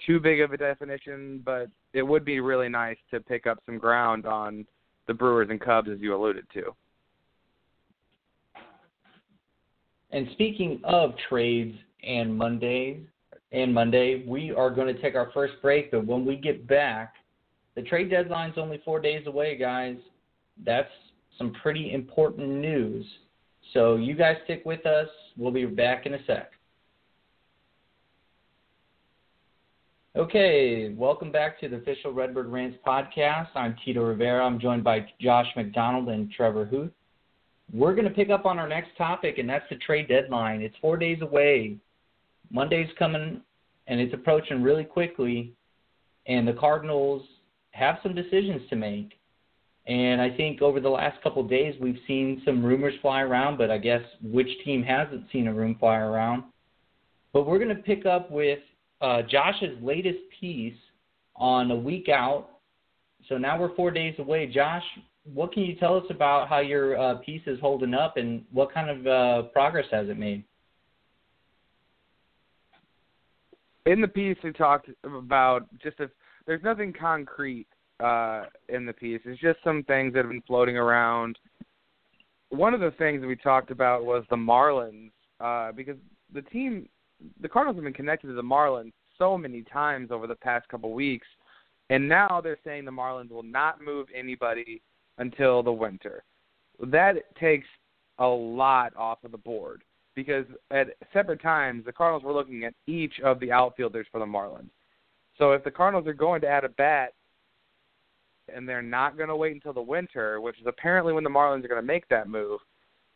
too 0.07 0.21
big 0.21 0.41
of 0.41 0.53
a 0.53 0.57
definition, 0.57 1.43
but 1.45 1.69
it 1.93 2.03
would 2.03 2.25
be 2.25 2.41
really 2.41 2.69
nice 2.69 2.97
to 3.11 3.21
pick 3.21 3.47
up 3.47 3.59
some 3.67 3.79
ground 3.79 4.27
on 4.27 4.67
the 5.07 5.15
Brewers 5.15 5.49
and 5.51 5.61
Cubs 5.61 5.89
as 5.91 6.01
you 6.01 6.15
alluded 6.15 6.47
to. 6.55 6.75
And 10.11 10.29
speaking 10.33 10.81
of 10.85 11.15
trades 11.29 11.77
and 12.07 12.37
Mondays 12.37 13.01
and 13.53 13.73
Monday, 13.73 14.25
we 14.27 14.53
are 14.53 14.71
going 14.71 14.95
to 14.95 15.01
take 15.01 15.15
our 15.15 15.31
first 15.33 15.55
break, 15.61 15.91
but 15.91 16.07
when 16.07 16.25
we 16.25 16.37
get 16.37 16.67
back, 16.67 17.15
the 17.75 17.83
trade 17.83 18.11
deadline's 18.11 18.57
only 18.57 18.81
4 18.85 19.01
days 19.01 19.27
away, 19.27 19.57
guys. 19.57 19.97
That's 20.65 20.91
some 21.39 21.53
pretty 21.63 21.93
important 21.93 22.49
news. 22.49 23.05
So 23.73 23.97
you 23.97 24.15
guys 24.15 24.37
stick 24.45 24.63
with 24.65 24.87
us. 24.87 25.09
We'll 25.37 25.51
be 25.51 25.67
back 25.67 26.07
in 26.07 26.15
a 26.15 26.25
sec. 26.27 26.51
Okay, 30.17 30.95
welcome 30.97 31.33
back 31.33 31.59
to 31.59 31.69
the 31.69 31.77
official 31.77 32.13
Redbird 32.13 32.47
Rants 32.47 32.79
podcast. 32.87 33.49
I'm 33.57 33.75
Tito 33.85 34.05
Rivera. 34.05 34.47
I'm 34.47 34.61
joined 34.61 34.85
by 34.85 35.05
Josh 35.21 35.49
McDonald 35.57 36.09
and 36.09 36.31
Trevor 36.31 36.67
Huth. 36.67 36.93
We're 37.73 37.97
going 37.97 38.07
to 38.07 38.15
pick 38.15 38.31
up 38.31 38.47
on 38.47 38.61
our 38.61 38.69
next 38.69 38.91
topic, 38.97 39.39
and 39.39 39.49
that's 39.49 39.69
the 39.71 39.77
trade 39.77 40.07
deadline. 40.07 40.63
It's 40.63 40.77
four 40.81 40.97
days 40.97 41.21
away. 41.21 41.79
Monday's 42.53 42.91
coming, 42.97 43.41
and 43.89 44.01
it's 44.01 44.15
approaching 44.15 44.63
really 44.63 44.85
quickly, 44.85 45.53
and 46.29 46.47
the 46.47 46.53
Cardinals 46.53 47.23
have 47.75 47.97
some 48.03 48.15
decisions 48.15 48.63
to 48.71 48.77
make. 48.77 49.19
And 49.87 50.21
I 50.21 50.35
think 50.35 50.63
over 50.63 50.81
the 50.81 50.89
last 50.89 51.21
couple 51.23 51.43
of 51.43 51.51
days, 51.51 51.75
we've 51.81 51.99
seen 52.07 52.41
some 52.45 52.65
rumors 52.65 52.95
fly 53.03 53.21
around, 53.21 53.59
but 53.59 53.71
I 53.71 53.79
guess 53.79 54.01
which 54.23 54.49
team 54.65 54.83
hasn't 54.83 55.25
seen 55.31 55.49
a 55.49 55.53
room 55.53 55.77
fly 55.79 55.97
around? 55.97 56.45
But 57.33 57.47
we're 57.47 57.59
going 57.59 57.77
to 57.77 57.83
pick 57.83 58.07
up 58.07 58.31
with 58.31 58.61
uh, 59.01 59.23
Josh's 59.23 59.77
latest 59.83 60.21
piece 60.41 60.77
on 61.37 61.71
a 61.71 61.77
week 61.77 62.09
out. 62.09 62.49
So 63.29 63.37
now 63.37 63.61
we're 63.61 63.75
four 63.75 63.91
days 63.91 64.15
away. 64.19 64.47
Josh, 64.47 64.85
what 65.25 65.53
can 65.53 65.65
you 65.65 65.75
tell 65.75 65.97
us 65.97 66.05
about 66.11 66.49
how 66.49 66.61
your 66.61 66.99
uh, 66.99 67.17
piece 67.17 67.43
is 67.47 67.59
holding 67.61 67.93
up 67.93 68.17
and 68.17 68.45
what 68.53 68.73
kind 68.73 68.89
of 68.89 69.07
uh, 69.07 69.49
progress 69.49 69.87
has 69.91 70.09
it 70.09 70.19
made? 70.19 70.45
In 73.85 74.01
the 74.01 74.09
piece, 74.09 74.37
we 74.43 74.53
talked 74.53 74.89
about 75.03 75.67
just 75.83 75.97
if 75.99 76.11
there's 76.47 76.63
nothing 76.63 76.93
concrete 76.93 77.67
uh, 78.01 78.45
in 78.69 78.87
the 78.87 78.93
piece. 78.93 79.21
It's 79.25 79.41
just 79.41 79.59
some 79.65 79.83
things 79.85 80.13
that 80.15 80.21
have 80.21 80.31
been 80.31 80.43
floating 80.47 80.77
around. 80.77 81.39
One 82.51 82.75
of 82.75 82.81
the 82.81 82.93
things 82.93 83.21
that 83.21 83.27
we 83.27 83.37
talked 83.37 83.71
about 83.71 84.05
was 84.05 84.25
the 84.31 84.37
Marlins, 84.37 85.11
uh, 85.41 85.73
because 85.73 85.97
the 86.33 86.43
team 86.43 86.89
the 87.41 87.49
Cardinals 87.49 87.77
have 87.77 87.85
been 87.85 87.93
connected 87.93 88.27
to 88.29 88.35
the 88.35 88.43
Marlins 88.43 88.93
so 89.19 89.39
many 89.39 89.63
times 89.63 90.11
over 90.11 90.27
the 90.27 90.35
past 90.35 90.69
couple 90.69 90.93
weeks, 90.93 91.27
and 91.91 92.09
now 92.09 92.41
they're 92.43 92.59
saying 92.65 92.85
the 92.85 92.91
Marlins 92.91 93.31
will 93.31 93.43
not 93.43 93.81
move 93.81 94.09
anybody 94.15 94.83
until 95.19 95.63
the 95.63 95.73
winter. 95.73 96.25
That 96.81 97.17
takes 97.39 97.67
a 98.19 98.27
lot 98.27 98.95
off 98.97 99.19
of 99.25 99.33
the 99.33 99.39
board 99.39 99.83
because 100.15 100.45
at 100.71 100.89
separate 101.13 101.43
times 101.43 101.85
the 101.85 101.93
Cardinals 101.93 102.25
were 102.25 102.33
looking 102.33 102.65
at 102.65 102.75
each 102.87 103.15
of 103.25 103.41
the 103.41 103.53
outfielders 103.53 104.07
for 104.11 104.19
the 104.19 104.27
Marlins. 104.27 104.71
So 105.39 105.53
if 105.53 105.65
the 105.65 105.71
Cardinals 105.71 106.07
are 106.07 106.15
going 106.15 106.41
to 106.43 106.49
add 106.49 106.65
a 106.65 106.69
bat 106.69 107.13
and 108.55 108.69
they're 108.69 108.83
not 108.83 109.17
going 109.17 109.29
to 109.29 109.37
wait 109.37 109.55
until 109.55 109.73
the 109.73 109.83
winter, 109.83 110.41
which 110.41 110.61
is 110.61 110.67
apparently 110.67 111.13
when 111.13 111.25
the 111.25 111.31
Marlins 111.31 111.65
are 111.65 111.69
going 111.69 111.81
to 111.81 111.87
make 111.87 112.09
that 112.09 112.29
move, 112.29 112.61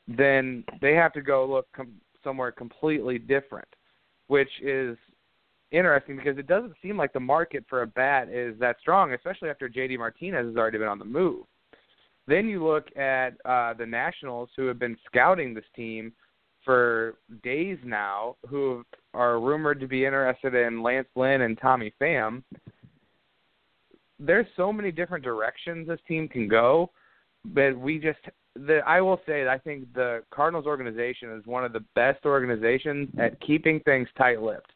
then 0.07 0.65
they 0.81 0.95
have 0.95 1.13
to 1.13 1.21
go 1.21 1.47
look 1.47 1.67
com- 1.75 2.01
somewhere 2.25 2.51
completely 2.51 3.19
different 3.19 3.69
which 4.29 4.51
is 4.63 4.97
interesting 5.73 6.17
because 6.17 6.39
it 6.39 6.47
doesn't 6.47 6.75
seem 6.81 6.97
like 6.97 7.13
the 7.13 7.21
market 7.21 7.65
for 7.69 7.83
a 7.83 7.87
bat 7.87 8.29
is 8.29 8.59
that 8.61 8.77
strong, 8.81 9.13
especially 9.13 9.51
after 9.51 9.69
JD 9.69 9.99
Martinez 9.99 10.47
has 10.47 10.57
already 10.57 10.79
been 10.79 10.89
on 10.89 10.99
the 10.99 11.05
move. 11.05 11.45
Then 12.27 12.47
you 12.47 12.65
look 12.65 12.95
at 12.97 13.31
uh, 13.45 13.75
the 13.75 13.87
Nationals, 13.87 14.51
who 14.55 14.67
have 14.67 14.79
been 14.79 14.97
scouting 15.07 15.53
this 15.53 15.65
team 15.75 16.13
for 16.69 17.15
days 17.43 17.79
now, 17.83 18.37
who 18.47 18.85
are 19.15 19.41
rumored 19.41 19.81
to 19.81 19.87
be 19.89 20.05
interested 20.05 20.55
in 20.55 20.83
Lance 20.83 21.09
Lynn 21.17 21.41
and 21.41 21.59
Tommy 21.59 21.95
Pham. 21.99 22.43
There's 24.21 24.45
so 24.55 24.71
many 24.71 24.93
different 24.93 25.25
directions 25.25 25.89
this 25.89 25.99
team 26.07 26.29
can 26.29 26.47
go, 26.47 26.91
but 27.43 27.75
we 27.75 27.99
just 27.99 28.19
the 28.55 28.81
I 28.87 29.01
will 29.01 29.19
say 29.25 29.45
that 29.45 29.49
I 29.49 29.57
think 29.57 29.91
the 29.95 30.23
Cardinals 30.31 30.67
organization 30.67 31.33
is 31.39 31.47
one 31.47 31.65
of 31.65 31.73
the 31.73 31.83
best 31.95 32.27
organizations 32.27 33.09
at 33.19 33.41
keeping 33.41 33.81
things 33.81 34.07
tight-lipped. 34.19 34.71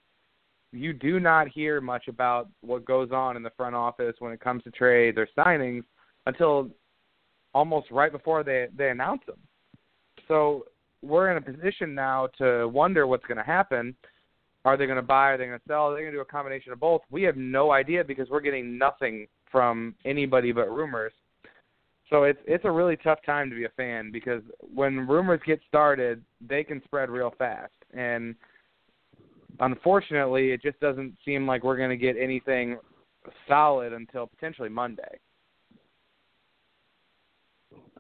You 0.73 0.95
do 0.95 1.21
not 1.21 1.47
hear 1.49 1.83
much 1.83 2.09
about 2.09 2.49
what 2.63 2.87
goes 2.87 3.11
on 3.13 3.37
in 3.37 3.43
the 3.43 3.53
front 3.55 3.75
office 3.75 4.15
when 4.19 4.33
it 4.33 4.41
comes 4.41 4.63
to 4.63 4.71
trades 4.71 5.19
or 5.19 5.29
signings 5.37 5.85
until 6.25 6.71
almost 7.53 7.91
right 7.91 8.11
before 8.11 8.43
they 8.43 8.69
they 8.75 8.89
announce 8.89 9.21
them. 9.27 9.41
So 10.27 10.65
we're 11.03 11.31
in 11.31 11.37
a 11.37 11.41
position 11.41 11.95
now 11.95 12.29
to 12.39 12.69
wonder 12.69 13.07
what's 13.07 13.27
going 13.27 13.39
to 13.39 13.45
happen. 13.45 13.95
Are 14.65 14.77
they 14.77 14.87
going 14.87 14.97
to 14.97 15.03
buy? 15.03 15.31
Are 15.31 15.39
they 15.39 15.47
going 15.47 15.59
to 15.59 15.65
sell? 15.67 15.91
Are 15.91 15.95
they 15.95 16.01
going 16.01 16.13
to 16.13 16.19
do 16.19 16.23
a 16.23 16.25
combination 16.25 16.73
of 16.73 16.81
both? 16.81 17.03
We 17.11 17.23
have 17.25 17.37
no 17.37 17.73
idea 17.73 18.05
because 18.05 18.29
we're 18.31 18.41
getting 18.41 18.79
nothing 18.79 19.27
from 19.51 19.95
anybody 20.05 20.53
but 20.53 20.71
rumors. 20.71 21.13
So 22.11 22.25
it's 22.25 22.39
it's 22.47 22.65
a 22.65 22.71
really 22.71 22.97
tough 22.97 23.19
time 23.25 23.49
to 23.51 23.57
be 23.57 23.65
a 23.65 23.71
fan 23.71 24.13
because 24.13 24.43
when 24.61 25.09
rumors 25.09 25.41
get 25.47 25.61
started, 25.67 26.23
they 26.47 26.63
can 26.63 26.83
spread 26.85 27.11
real 27.11 27.33
fast. 27.39 27.73
And 27.95 28.35
unfortunately, 29.61 30.51
it 30.53 30.63
just 30.63 30.79
doesn't 30.79 31.15
seem 31.25 31.47
like 31.47 31.65
we're 31.65 31.77
going 31.77 31.91
to 31.91 31.97
get 31.97 32.17
anything 32.21 32.79
solid 33.49 33.93
until 33.93 34.27
potentially 34.27 34.69
Monday. 34.69 35.19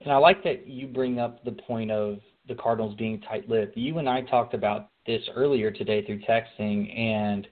And 0.02 0.12
I 0.12 0.16
like 0.16 0.42
that 0.44 0.68
you 0.68 0.88
bring 0.88 1.18
up 1.18 1.44
the 1.44 1.52
point 1.52 1.90
of 1.90 2.18
the 2.48 2.54
Cardinals 2.54 2.94
being 2.96 3.20
tight-lipped. 3.20 3.76
You 3.76 3.98
and 3.98 4.08
I 4.08 4.22
talked 4.22 4.54
about 4.54 4.90
this 5.06 5.22
earlier 5.34 5.70
today 5.70 6.04
through 6.04 6.20
texting, 6.20 6.96
and 6.98 7.46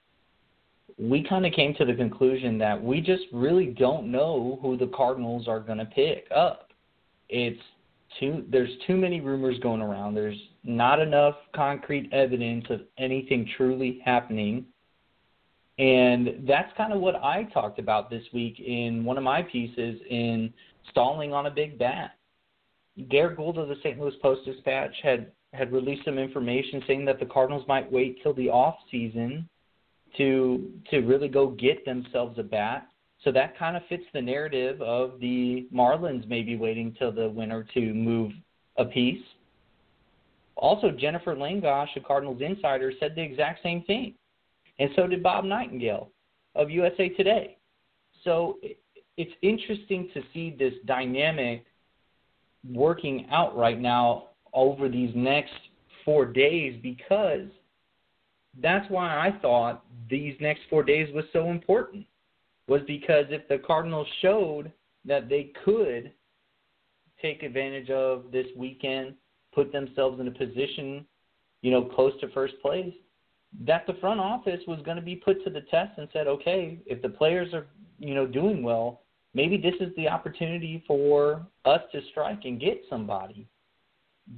we 0.98 1.22
kind 1.22 1.46
of 1.46 1.52
came 1.52 1.74
to 1.74 1.84
the 1.84 1.94
conclusion 1.94 2.58
that 2.58 2.82
we 2.82 3.00
just 3.00 3.24
really 3.32 3.66
don't 3.66 4.10
know 4.10 4.58
who 4.60 4.76
the 4.76 4.88
Cardinals 4.88 5.48
are 5.48 5.60
going 5.60 5.78
to 5.78 5.86
pick 5.86 6.26
up. 6.34 6.70
It's 7.28 7.60
too 8.18 8.44
there's 8.50 8.70
too 8.86 8.96
many 8.96 9.20
rumors 9.20 9.58
going 9.60 9.80
around. 9.80 10.14
There's 10.14 10.38
not 10.64 11.00
enough 11.00 11.36
concrete 11.54 12.12
evidence 12.12 12.66
of 12.70 12.80
anything 12.98 13.48
truly 13.56 14.00
happening. 14.04 14.66
And 15.78 16.44
that's 16.46 16.70
kind 16.76 16.92
of 16.92 17.00
what 17.00 17.16
I 17.16 17.44
talked 17.54 17.78
about 17.78 18.10
this 18.10 18.24
week 18.34 18.60
in 18.60 19.04
one 19.04 19.16
of 19.16 19.24
my 19.24 19.42
pieces 19.42 19.98
in 20.10 20.52
stalling 20.90 21.32
on 21.32 21.46
a 21.46 21.50
big 21.50 21.78
bat. 21.78 22.16
Garrett 23.08 23.36
Goold 23.36 23.58
of 23.58 23.68
the 23.68 23.76
St. 23.82 23.98
Louis 23.98 24.14
Post 24.22 24.44
Dispatch 24.44 24.94
had 25.02 25.32
had 25.52 25.72
released 25.72 26.04
some 26.04 26.18
information 26.18 26.82
saying 26.86 27.04
that 27.06 27.18
the 27.18 27.26
Cardinals 27.26 27.66
might 27.66 27.90
wait 27.90 28.22
till 28.22 28.34
the 28.34 28.48
off 28.48 28.76
season 28.90 29.48
to 30.16 30.70
to 30.90 31.00
really 31.00 31.28
go 31.28 31.48
get 31.48 31.84
themselves 31.84 32.38
a 32.38 32.42
bat. 32.42 32.86
So 33.24 33.30
that 33.32 33.58
kind 33.58 33.76
of 33.76 33.82
fits 33.88 34.04
the 34.14 34.22
narrative 34.22 34.80
of 34.80 35.20
the 35.20 35.68
Marlins 35.74 36.26
maybe 36.26 36.56
waiting 36.56 36.94
till 36.98 37.12
the 37.12 37.28
winter 37.28 37.66
to 37.74 37.94
move 37.94 38.32
a 38.78 38.84
piece. 38.84 39.22
Also, 40.56 40.90
Jennifer 40.90 41.34
Langosch, 41.34 41.96
a 41.96 42.00
Cardinals 42.00 42.40
insider, 42.40 42.92
said 42.98 43.14
the 43.14 43.22
exact 43.22 43.62
same 43.62 43.82
thing, 43.84 44.14
and 44.78 44.90
so 44.94 45.06
did 45.06 45.22
Bob 45.22 45.44
Nightingale 45.44 46.10
of 46.54 46.70
USA 46.70 47.08
Today. 47.10 47.56
So 48.24 48.58
it's 49.16 49.32
interesting 49.42 50.08
to 50.14 50.22
see 50.32 50.54
this 50.58 50.74
dynamic 50.86 51.64
working 52.68 53.26
out 53.30 53.56
right 53.56 53.80
now 53.80 54.28
over 54.52 54.88
these 54.88 55.12
next 55.14 55.52
four 56.04 56.26
days 56.26 56.78
because 56.82 57.48
that's 58.60 58.88
why 58.90 59.06
I 59.06 59.38
thought 59.40 59.84
these 60.08 60.34
next 60.40 60.62
four 60.68 60.82
days 60.82 61.12
was 61.14 61.24
so 61.32 61.50
important. 61.50 62.06
Was 62.66 62.82
because 62.86 63.26
if 63.30 63.48
the 63.48 63.58
Cardinals 63.58 64.06
showed 64.22 64.70
that 65.04 65.28
they 65.28 65.52
could 65.64 66.12
take 67.20 67.42
advantage 67.42 67.90
of 67.90 68.24
this 68.32 68.46
weekend, 68.56 69.14
put 69.52 69.72
themselves 69.72 70.20
in 70.20 70.28
a 70.28 70.30
position, 70.30 71.04
you 71.62 71.70
know, 71.70 71.84
close 71.84 72.12
to 72.20 72.28
first 72.30 72.54
place, 72.62 72.94
that 73.66 73.86
the 73.86 73.94
front 73.94 74.20
office 74.20 74.60
was 74.68 74.80
going 74.84 74.96
to 74.96 75.02
be 75.02 75.16
put 75.16 75.42
to 75.44 75.50
the 75.50 75.62
test 75.62 75.92
and 75.98 76.08
said, 76.12 76.26
okay, 76.26 76.78
if 76.86 77.02
the 77.02 77.08
players 77.08 77.52
are, 77.52 77.66
you 77.98 78.14
know, 78.14 78.26
doing 78.26 78.62
well, 78.62 79.02
maybe 79.34 79.56
this 79.56 79.74
is 79.80 79.94
the 79.96 80.08
opportunity 80.08 80.82
for 80.86 81.46
us 81.64 81.80
to 81.92 82.00
strike 82.10 82.40
and 82.44 82.60
get 82.60 82.82
somebody. 82.88 83.46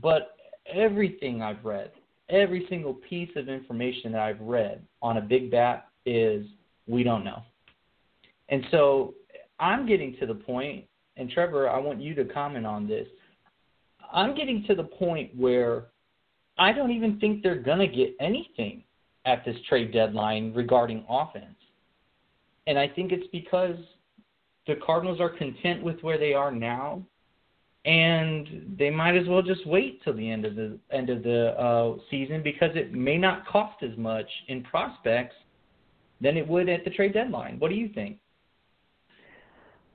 But 0.01 0.37
everything 0.73 1.43
I've 1.43 1.65
read, 1.65 1.93
every 2.29 2.67
single 2.69 2.95
piece 2.95 3.31
of 3.37 3.49
information 3.49 4.13
that 4.13 4.21
I've 4.21 4.41
read 4.41 4.83
on 5.01 5.19
a 5.19 5.21
big 5.21 5.51
bat 5.51 5.89
is 6.07 6.47
we 6.87 7.03
don't 7.03 7.25
know. 7.25 7.43
And 8.49 8.65
so 8.71 9.15
I'm 9.59 9.87
getting 9.87 10.17
to 10.21 10.27
the 10.27 10.35
point, 10.35 10.85
and 11.17 11.31
Trevor, 11.31 11.69
I 11.69 11.79
want 11.79 12.01
you 12.01 12.15
to 12.17 12.25
comment 12.25 12.67
on 12.67 12.87
this. 12.87 13.07
I'm 14.13 14.35
getting 14.35 14.65
to 14.69 14.75
the 14.75 14.85
point 14.85 15.31
where 15.37 15.87
I 16.59 16.73
don't 16.73 16.91
even 16.91 17.19
think 17.19 17.43
they're 17.43 17.63
going 17.63 17.79
to 17.79 17.87
get 17.87 18.15
anything 18.21 18.83
at 19.25 19.45
this 19.45 19.57
trade 19.69 19.93
deadline 19.93 20.53
regarding 20.55 21.05
offense. 21.09 21.57
And 22.67 22.79
I 22.79 22.89
think 22.89 23.13
it's 23.13 23.27
because 23.33 23.77
the 24.67 24.77
Cardinals 24.85 25.21
are 25.21 25.29
content 25.29 25.83
with 25.83 26.01
where 26.03 26.19
they 26.19 26.35
are 26.35 26.51
now, 26.51 27.03
and 27.85 28.77
they 28.79 28.91
might 28.91 29.17
as 29.17 29.27
well 29.27 29.43
just 29.43 29.67
wait 29.67 30.03
till 30.05 30.15
the 30.15 30.31
end 30.31 30.45
of 30.45 30.55
the 30.55 30.79
end 30.93 31.11
of 31.11 31.23
the 31.23 31.59
uh, 31.61 31.97
season 32.11 32.43
because 32.43 32.71
it 32.75 32.93
may 32.93 33.19
not 33.19 33.47
cost 33.47 33.83
as 33.83 33.97
much 33.97 34.29
in 34.49 34.63
prospects 34.63 35.35
than 36.21 36.37
it 36.37 36.47
would 36.47 36.69
at 36.69 36.85
the 36.85 36.91
trade 36.91 37.13
deadline. 37.13 37.59
What 37.59 37.71
do 37.71 37.75
you 37.75 37.89
think? 37.89 38.19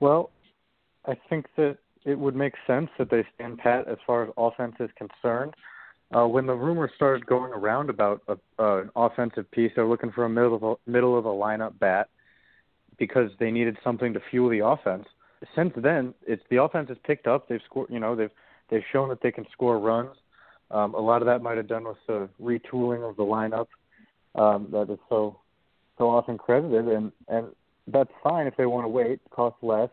Well, 0.00 0.30
I 1.06 1.16
think 1.30 1.46
that 1.56 1.78
it 2.04 2.18
would 2.18 2.36
make 2.36 2.52
sense 2.66 2.90
that 2.98 3.10
they 3.10 3.24
stand 3.34 3.58
pat 3.58 3.88
as 3.88 3.96
far 4.06 4.24
as 4.24 4.30
offense 4.36 4.76
is 4.80 4.90
concerned. 4.96 5.54
Uh, 6.14 6.26
when 6.26 6.46
the 6.46 6.54
rumors 6.54 6.90
started 6.96 7.24
going 7.26 7.52
around 7.52 7.90
about 7.90 8.22
a, 8.28 8.32
uh, 8.62 8.82
an 8.82 8.90
offensive 8.96 9.50
piece, 9.50 9.72
they're 9.74 9.86
looking 9.86 10.12
for 10.12 10.24
a 10.24 10.28
middle 10.28 10.54
of 10.54 10.62
a, 10.62 10.90
middle 10.90 11.18
of 11.18 11.26
a 11.26 11.28
lineup 11.28 11.78
bat 11.78 12.08
because 12.98 13.30
they 13.38 13.50
needed 13.50 13.76
something 13.82 14.12
to 14.12 14.20
fuel 14.30 14.48
the 14.48 14.64
offense. 14.64 15.06
Since 15.54 15.72
then, 15.76 16.14
it's 16.26 16.42
the 16.50 16.62
offense 16.62 16.88
has 16.88 16.98
picked 17.04 17.26
up. 17.26 17.48
They've 17.48 17.60
scored. 17.64 17.90
You 17.90 18.00
know, 18.00 18.16
they've 18.16 18.30
they've 18.70 18.82
shown 18.92 19.08
that 19.10 19.22
they 19.22 19.30
can 19.30 19.46
score 19.52 19.78
runs. 19.78 20.16
Um, 20.70 20.94
a 20.94 21.00
lot 21.00 21.22
of 21.22 21.26
that 21.26 21.42
might 21.42 21.56
have 21.56 21.68
done 21.68 21.84
with 21.84 21.96
the 22.06 22.28
retooling 22.40 23.08
of 23.08 23.16
the 23.16 23.22
lineup 23.22 23.68
um, 24.34 24.68
that 24.72 24.90
is 24.90 24.98
so 25.08 25.38
so 25.96 26.10
often 26.10 26.38
credited, 26.38 26.88
and 26.88 27.12
and 27.28 27.48
that's 27.86 28.10
fine 28.22 28.46
if 28.46 28.56
they 28.56 28.66
want 28.66 28.84
to 28.84 28.88
wait, 28.88 29.20
cost 29.30 29.56
less, 29.62 29.90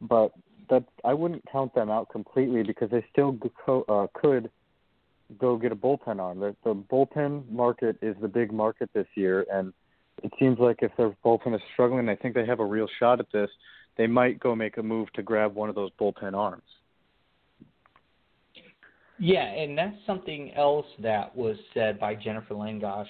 but 0.00 0.32
that 0.70 0.84
I 1.04 1.14
wouldn't 1.14 1.44
count 1.50 1.74
them 1.74 1.90
out 1.90 2.08
completely 2.08 2.62
because 2.62 2.90
they 2.90 3.04
still 3.12 3.38
co- 3.64 3.84
uh, 3.88 4.06
could 4.18 4.50
go 5.38 5.56
get 5.56 5.72
a 5.72 5.76
bullpen 5.76 6.20
arm. 6.20 6.40
The, 6.40 6.56
the 6.64 6.74
bullpen 6.74 7.48
market 7.50 7.96
is 8.02 8.16
the 8.20 8.28
big 8.28 8.52
market 8.52 8.90
this 8.94 9.06
year, 9.14 9.46
and 9.52 9.72
it 10.22 10.32
seems 10.38 10.58
like 10.58 10.78
if 10.82 10.92
their 10.96 11.16
bullpen 11.24 11.54
is 11.54 11.60
struggling, 11.72 12.08
I 12.08 12.16
think 12.16 12.34
they 12.34 12.46
have 12.46 12.60
a 12.60 12.64
real 12.64 12.88
shot 12.98 13.20
at 13.20 13.26
this. 13.32 13.50
They 13.96 14.06
might 14.06 14.40
go 14.40 14.54
make 14.54 14.76
a 14.76 14.82
move 14.82 15.12
to 15.14 15.22
grab 15.22 15.54
one 15.54 15.68
of 15.68 15.74
those 15.74 15.90
bullpen 16.00 16.34
arms. 16.34 16.62
Yeah, 19.18 19.44
and 19.44 19.76
that's 19.76 19.96
something 20.06 20.52
else 20.54 20.86
that 21.02 21.34
was 21.34 21.56
said 21.72 21.98
by 21.98 22.14
Jennifer 22.14 22.54
Langosch 22.54 23.06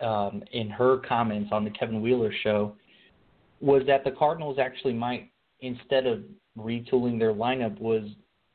um, 0.00 0.42
in 0.52 0.70
her 0.70 0.98
comments 0.98 1.50
on 1.52 1.64
the 1.64 1.70
Kevin 1.70 2.00
Wheeler 2.00 2.32
show 2.44 2.76
was 3.60 3.82
that 3.88 4.04
the 4.04 4.12
Cardinals 4.12 4.58
actually 4.60 4.94
might, 4.94 5.30
instead 5.60 6.06
of 6.06 6.20
retooling 6.56 7.18
their 7.18 7.34
lineup, 7.34 7.80
was 7.80 8.02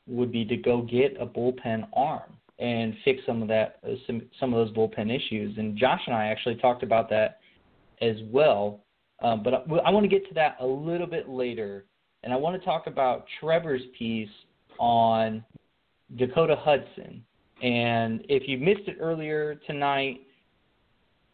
would 0.07 0.31
be 0.31 0.43
to 0.43 0.57
go 0.57 0.81
get 0.81 1.15
a 1.19 1.25
bullpen 1.25 1.87
arm 1.93 2.33
and 2.59 2.93
fix 3.05 3.21
some 3.25 3.41
of 3.41 3.47
that 3.47 3.79
uh, 3.85 3.93
some 4.07 4.21
some 4.39 4.53
of 4.53 4.65
those 4.65 4.75
bullpen 4.75 5.13
issues. 5.13 5.57
And 5.57 5.77
Josh 5.77 6.01
and 6.07 6.15
I 6.15 6.27
actually 6.27 6.55
talked 6.55 6.83
about 6.83 7.09
that 7.09 7.39
as 8.03 8.17
well. 8.31 8.83
Um, 9.21 9.41
but 9.43 9.53
I, 9.53 9.57
I 9.85 9.89
want 9.89 10.03
to 10.03 10.09
get 10.09 10.27
to 10.27 10.33
that 10.35 10.57
a 10.59 10.65
little 10.65 11.07
bit 11.07 11.29
later, 11.29 11.85
and 12.23 12.33
I 12.33 12.35
want 12.35 12.59
to 12.59 12.65
talk 12.65 12.87
about 12.87 13.25
Trevor's 13.39 13.81
piece 13.97 14.29
on 14.79 15.43
Dakota 16.17 16.55
Hudson. 16.59 17.23
And 17.61 18.25
if 18.27 18.47
you 18.47 18.57
missed 18.57 18.87
it 18.87 18.97
earlier 18.99 19.55
tonight, 19.67 20.21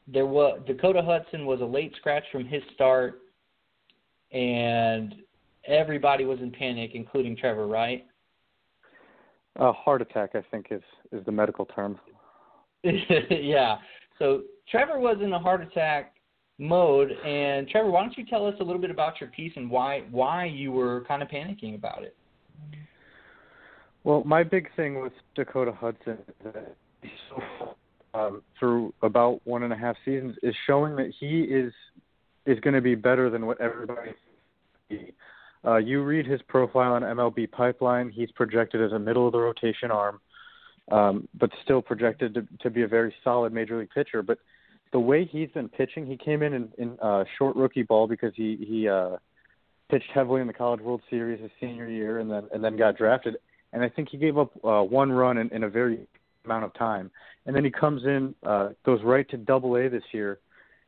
there 0.07 0.25
was 0.25 0.61
Dakota 0.67 1.01
Hudson 1.01 1.45
was 1.45 1.61
a 1.61 1.65
late 1.65 1.93
scratch 1.97 2.23
from 2.31 2.45
his 2.45 2.61
start, 2.73 3.21
and 4.31 5.15
everybody 5.65 6.25
was 6.25 6.39
in 6.39 6.51
panic, 6.51 6.91
including 6.93 7.35
Trevor. 7.35 7.67
Right? 7.67 8.05
A 9.55 9.71
heart 9.71 10.01
attack, 10.01 10.31
I 10.35 10.43
think, 10.51 10.67
is 10.71 10.81
is 11.11 11.25
the 11.25 11.31
medical 11.31 11.65
term. 11.65 11.99
yeah. 12.83 13.77
So 14.19 14.43
Trevor 14.69 14.99
was 14.99 15.17
in 15.23 15.33
a 15.33 15.39
heart 15.39 15.61
attack 15.61 16.13
mode, 16.59 17.11
and 17.25 17.67
Trevor, 17.67 17.89
why 17.89 18.01
don't 18.01 18.17
you 18.17 18.25
tell 18.25 18.45
us 18.45 18.55
a 18.59 18.63
little 18.63 18.81
bit 18.81 18.91
about 18.91 19.19
your 19.19 19.29
piece 19.29 19.53
and 19.55 19.71
why 19.71 20.03
why 20.11 20.45
you 20.45 20.71
were 20.71 21.03
kind 21.07 21.23
of 21.23 21.29
panicking 21.29 21.75
about 21.75 22.03
it? 22.03 22.15
Well, 24.03 24.23
my 24.25 24.43
big 24.43 24.69
thing 24.75 25.01
with 25.01 25.13
Dakota 25.35 25.71
Hudson 25.71 26.17
um, 28.13 28.41
through 28.59 28.93
about 29.01 29.41
one 29.45 29.63
and 29.63 29.73
a 29.73 29.75
half 29.75 29.95
seasons 30.05 30.35
is 30.43 30.55
showing 30.67 30.95
that 30.97 31.11
he 31.19 31.41
is 31.41 31.73
is 32.45 32.59
going 32.59 32.73
to 32.73 32.81
be 32.81 32.95
better 32.95 33.29
than 33.29 33.45
what 33.45 33.59
everybody 33.61 34.11
uh, 35.65 35.77
you 35.77 36.03
read 36.03 36.25
his 36.25 36.41
profile 36.47 36.93
on 36.93 37.01
MLB 37.01 37.51
Pipeline. 37.51 38.09
He's 38.09 38.31
projected 38.31 38.81
as 38.81 38.91
a 38.91 38.99
middle 38.99 39.27
of 39.27 39.33
the 39.33 39.39
rotation 39.39 39.91
arm, 39.91 40.19
um, 40.91 41.27
but 41.37 41.51
still 41.63 41.81
projected 41.81 42.33
to, 42.33 42.47
to 42.61 42.69
be 42.69 42.83
a 42.83 42.87
very 42.87 43.13
solid 43.23 43.53
major 43.53 43.77
league 43.77 43.89
pitcher. 43.93 44.21
But 44.23 44.39
the 44.91 44.99
way 44.99 45.25
he's 45.25 45.49
been 45.51 45.69
pitching, 45.69 46.05
he 46.05 46.17
came 46.17 46.41
in 46.41 46.53
in, 46.53 46.69
in 46.77 46.99
uh, 46.99 47.23
short 47.37 47.55
rookie 47.55 47.83
ball 47.83 48.07
because 48.07 48.33
he 48.35 48.57
he 48.67 48.87
uh, 48.87 49.17
pitched 49.89 50.09
heavily 50.13 50.41
in 50.41 50.47
the 50.47 50.53
College 50.53 50.81
World 50.81 51.01
Series 51.09 51.41
his 51.41 51.51
senior 51.59 51.87
year, 51.87 52.19
and 52.19 52.29
then 52.29 52.47
and 52.53 52.63
then 52.63 52.77
got 52.77 52.97
drafted. 52.97 53.37
And 53.71 53.83
I 53.83 53.89
think 53.89 54.09
he 54.09 54.17
gave 54.17 54.37
up 54.37 54.51
uh, 54.63 54.81
one 54.81 55.11
run 55.11 55.37
in, 55.37 55.49
in 55.49 55.63
a 55.63 55.69
very 55.69 56.07
amount 56.45 56.65
of 56.65 56.73
time. 56.73 57.11
And 57.45 57.55
then 57.55 57.63
he 57.63 57.71
comes 57.71 58.03
in, 58.03 58.33
uh, 58.43 58.69
goes 58.85 59.01
right 59.03 59.27
to 59.29 59.37
Double 59.37 59.75
A 59.75 59.89
this 59.89 60.03
year, 60.11 60.39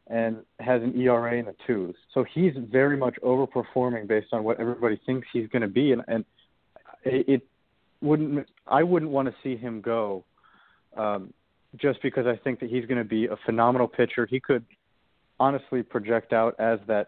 and 0.08 0.38
has 0.60 0.82
an 0.82 1.00
ERA 1.00 1.38
in 1.38 1.46
the 1.46 1.56
twos. 1.66 1.96
So 2.14 2.26
he's 2.34 2.54
very 2.72 2.98
much 2.98 3.16
overperforming 3.24 4.08
based 4.08 4.28
on 4.32 4.44
what 4.44 4.60
everybody 4.60 5.00
thinks 5.06 5.28
he's 5.32 5.48
going 5.48 5.62
to 5.62 5.68
be, 5.68 5.92
and, 5.92 6.02
and 6.08 6.26
it, 7.04 7.28
it 7.28 7.48
wouldn't. 8.02 8.48
I 8.68 8.84
wouldn't 8.84 9.12
want 9.12 9.28
to 9.28 9.36
see 9.44 9.56
him 9.56 9.82
go, 9.82 10.24
um, 10.98 11.34
just 11.78 12.02
because 12.02 12.26
I 12.28 12.36
think 12.44 12.60
that 12.60 12.70
he's 12.70 12.86
going 12.86 12.98
to 12.98 13.08
be 13.08 13.26
a 13.26 13.38
phenomenal 13.46 13.88
pitcher. 13.88 14.26
He 14.26 14.40
could 14.40 14.66
honestly 15.40 15.84
project 15.84 16.34
out 16.34 16.56
as 16.60 16.80
that 16.88 17.08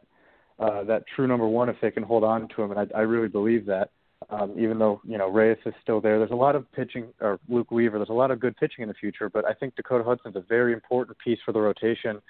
uh, 0.59 0.83
that 0.83 1.03
true 1.15 1.27
number 1.27 1.47
one 1.47 1.67
if 1.67 1.75
they 1.81 1.91
can 1.91 2.03
hold 2.03 2.23
on 2.23 2.47
to 2.55 2.61
him, 2.61 2.71
and 2.71 2.79
I, 2.79 2.99
I 2.99 3.01
really 3.01 3.27
believe 3.27 3.65
that. 3.65 3.89
Um, 4.29 4.53
even 4.57 4.79
though 4.79 5.01
you 5.03 5.17
know 5.17 5.29
Reyes 5.29 5.57
is 5.65 5.73
still 5.81 5.99
there, 5.99 6.17
there's 6.17 6.31
a 6.31 6.35
lot 6.35 6.55
of 6.55 6.71
pitching, 6.71 7.07
or 7.19 7.39
Luke 7.49 7.71
Weaver. 7.71 7.97
There's 7.97 8.09
a 8.09 8.13
lot 8.13 8.31
of 8.31 8.39
good 8.39 8.55
pitching 8.55 8.83
in 8.83 8.87
the 8.87 8.93
future, 8.93 9.29
but 9.29 9.43
I 9.45 9.53
think 9.53 9.75
Dakota 9.75 10.03
Hudson's 10.03 10.37
a 10.37 10.41
very 10.47 10.71
important 10.71 11.17
piece 11.17 11.39
for 11.45 11.51
the 11.51 11.59
rotation 11.59 12.21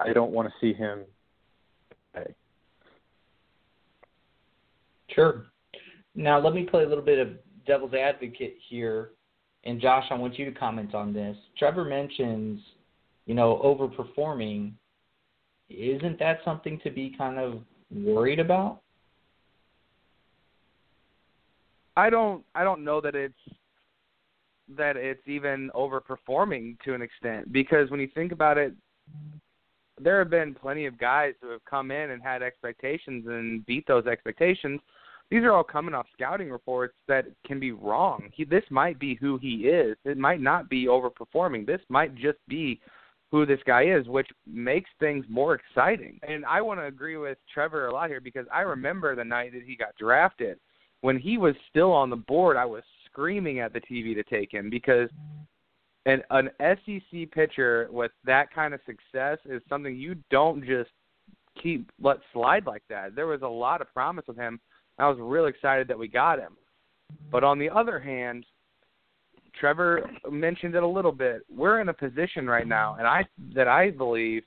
I 0.00 0.12
don't 0.12 0.32
want 0.32 0.48
to 0.48 0.54
see 0.60 0.72
him 0.72 1.00
play. 2.14 2.34
Sure. 5.08 5.46
Now 6.14 6.40
let 6.40 6.54
me 6.54 6.64
play 6.64 6.84
a 6.84 6.88
little 6.88 7.04
bit 7.04 7.18
of 7.18 7.28
devil's 7.66 7.94
advocate 7.94 8.56
here, 8.68 9.10
and 9.64 9.80
Josh, 9.80 10.04
I 10.10 10.14
want 10.14 10.38
you 10.38 10.44
to 10.46 10.58
comment 10.58 10.94
on 10.94 11.12
this. 11.12 11.36
Trevor 11.58 11.84
mentions, 11.84 12.60
you 13.26 13.34
know, 13.34 13.60
overperforming. 13.64 14.72
Isn't 15.68 16.18
that 16.18 16.40
something 16.44 16.80
to 16.82 16.90
be 16.90 17.14
kind 17.16 17.38
of 17.38 17.60
worried 17.92 18.40
about? 18.40 18.80
I 21.96 22.08
don't 22.08 22.44
I 22.54 22.64
don't 22.64 22.84
know 22.84 23.00
that 23.00 23.14
it's 23.14 23.34
that 24.76 24.96
it's 24.96 25.26
even 25.26 25.70
overperforming 25.74 26.80
to 26.84 26.94
an 26.94 27.02
extent 27.02 27.52
because 27.52 27.90
when 27.90 28.00
you 28.00 28.08
think 28.14 28.32
about 28.32 28.56
it 28.56 28.72
there 30.00 30.18
have 30.18 30.30
been 30.30 30.54
plenty 30.54 30.86
of 30.86 30.98
guys 30.98 31.34
who 31.42 31.50
have 31.50 31.64
come 31.64 31.90
in 31.90 32.10
and 32.10 32.22
had 32.22 32.42
expectations 32.42 33.26
and 33.26 33.66
beat 33.66 33.86
those 33.86 34.06
expectations. 34.06 34.80
These 35.30 35.44
are 35.44 35.52
all 35.52 35.64
coming 35.64 35.94
off 35.94 36.06
scouting 36.12 36.50
reports 36.50 36.94
that 37.06 37.26
can 37.46 37.60
be 37.60 37.72
wrong. 37.72 38.30
He, 38.34 38.44
this 38.44 38.64
might 38.68 38.98
be 38.98 39.14
who 39.14 39.38
he 39.38 39.68
is. 39.68 39.96
It 40.04 40.18
might 40.18 40.40
not 40.40 40.68
be 40.68 40.86
overperforming. 40.86 41.66
This 41.66 41.80
might 41.88 42.14
just 42.16 42.38
be 42.48 42.80
who 43.30 43.46
this 43.46 43.60
guy 43.64 43.84
is, 43.84 44.08
which 44.08 44.28
makes 44.44 44.90
things 44.98 45.24
more 45.28 45.54
exciting. 45.54 46.18
And 46.26 46.44
I 46.44 46.60
want 46.60 46.80
to 46.80 46.86
agree 46.86 47.16
with 47.16 47.38
Trevor 47.52 47.86
a 47.86 47.92
lot 47.92 48.10
here 48.10 48.20
because 48.20 48.46
I 48.52 48.62
remember 48.62 49.14
the 49.14 49.24
night 49.24 49.52
that 49.52 49.62
he 49.64 49.76
got 49.76 49.94
drafted. 49.96 50.58
When 51.02 51.16
he 51.16 51.38
was 51.38 51.54
still 51.68 51.92
on 51.92 52.10
the 52.10 52.16
board, 52.16 52.56
I 52.56 52.64
was 52.64 52.82
screaming 53.06 53.60
at 53.60 53.72
the 53.72 53.80
TV 53.80 54.14
to 54.14 54.24
take 54.24 54.52
him 54.52 54.68
because 54.68 55.08
and 56.06 56.22
an 56.30 56.50
SEC 56.60 57.30
pitcher 57.30 57.88
with 57.90 58.10
that 58.24 58.52
kind 58.54 58.72
of 58.72 58.80
success 58.86 59.38
is 59.44 59.62
something 59.68 59.96
you 59.96 60.16
don't 60.30 60.64
just 60.64 60.90
keep 61.62 61.90
let 62.00 62.18
slide 62.32 62.66
like 62.66 62.82
that. 62.88 63.14
There 63.14 63.26
was 63.26 63.42
a 63.42 63.48
lot 63.48 63.80
of 63.80 63.92
promise 63.92 64.24
with 64.26 64.36
him. 64.36 64.60
I 65.00 65.08
was 65.08 65.18
real 65.20 65.46
excited 65.46 65.88
that 65.88 65.98
we 65.98 66.08
got 66.08 66.38
him. 66.38 66.56
But 67.30 67.44
on 67.44 67.58
the 67.58 67.70
other 67.70 67.98
hand, 67.98 68.44
Trevor 69.58 70.08
mentioned 70.30 70.74
it 70.74 70.82
a 70.82 70.86
little 70.86 71.12
bit. 71.12 71.42
We're 71.54 71.80
in 71.80 71.88
a 71.88 71.94
position 71.94 72.46
right 72.46 72.66
now, 72.66 72.96
and 72.98 73.06
I 73.06 73.24
that 73.54 73.68
I 73.68 73.90
believe 73.90 74.42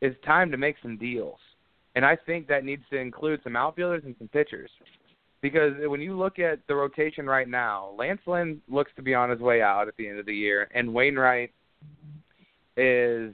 is 0.00 0.14
time 0.24 0.50
to 0.50 0.56
make 0.56 0.76
some 0.82 0.96
deals, 0.96 1.38
and 1.94 2.04
I 2.04 2.16
think 2.26 2.48
that 2.48 2.64
needs 2.64 2.82
to 2.90 2.96
include 2.96 3.40
some 3.42 3.56
outfielders 3.56 4.02
and 4.04 4.14
some 4.18 4.28
pitchers. 4.28 4.70
Because 5.40 5.74
when 5.86 6.00
you 6.00 6.18
look 6.18 6.40
at 6.40 6.58
the 6.66 6.74
rotation 6.74 7.26
right 7.26 7.48
now, 7.48 7.94
Lance 7.96 8.20
Lynn 8.26 8.60
looks 8.68 8.90
to 8.96 9.02
be 9.02 9.14
on 9.14 9.30
his 9.30 9.38
way 9.38 9.62
out 9.62 9.86
at 9.86 9.96
the 9.96 10.08
end 10.08 10.18
of 10.18 10.26
the 10.26 10.34
year, 10.34 10.68
and 10.74 10.92
Wainwright 10.92 11.52
is 12.76 13.32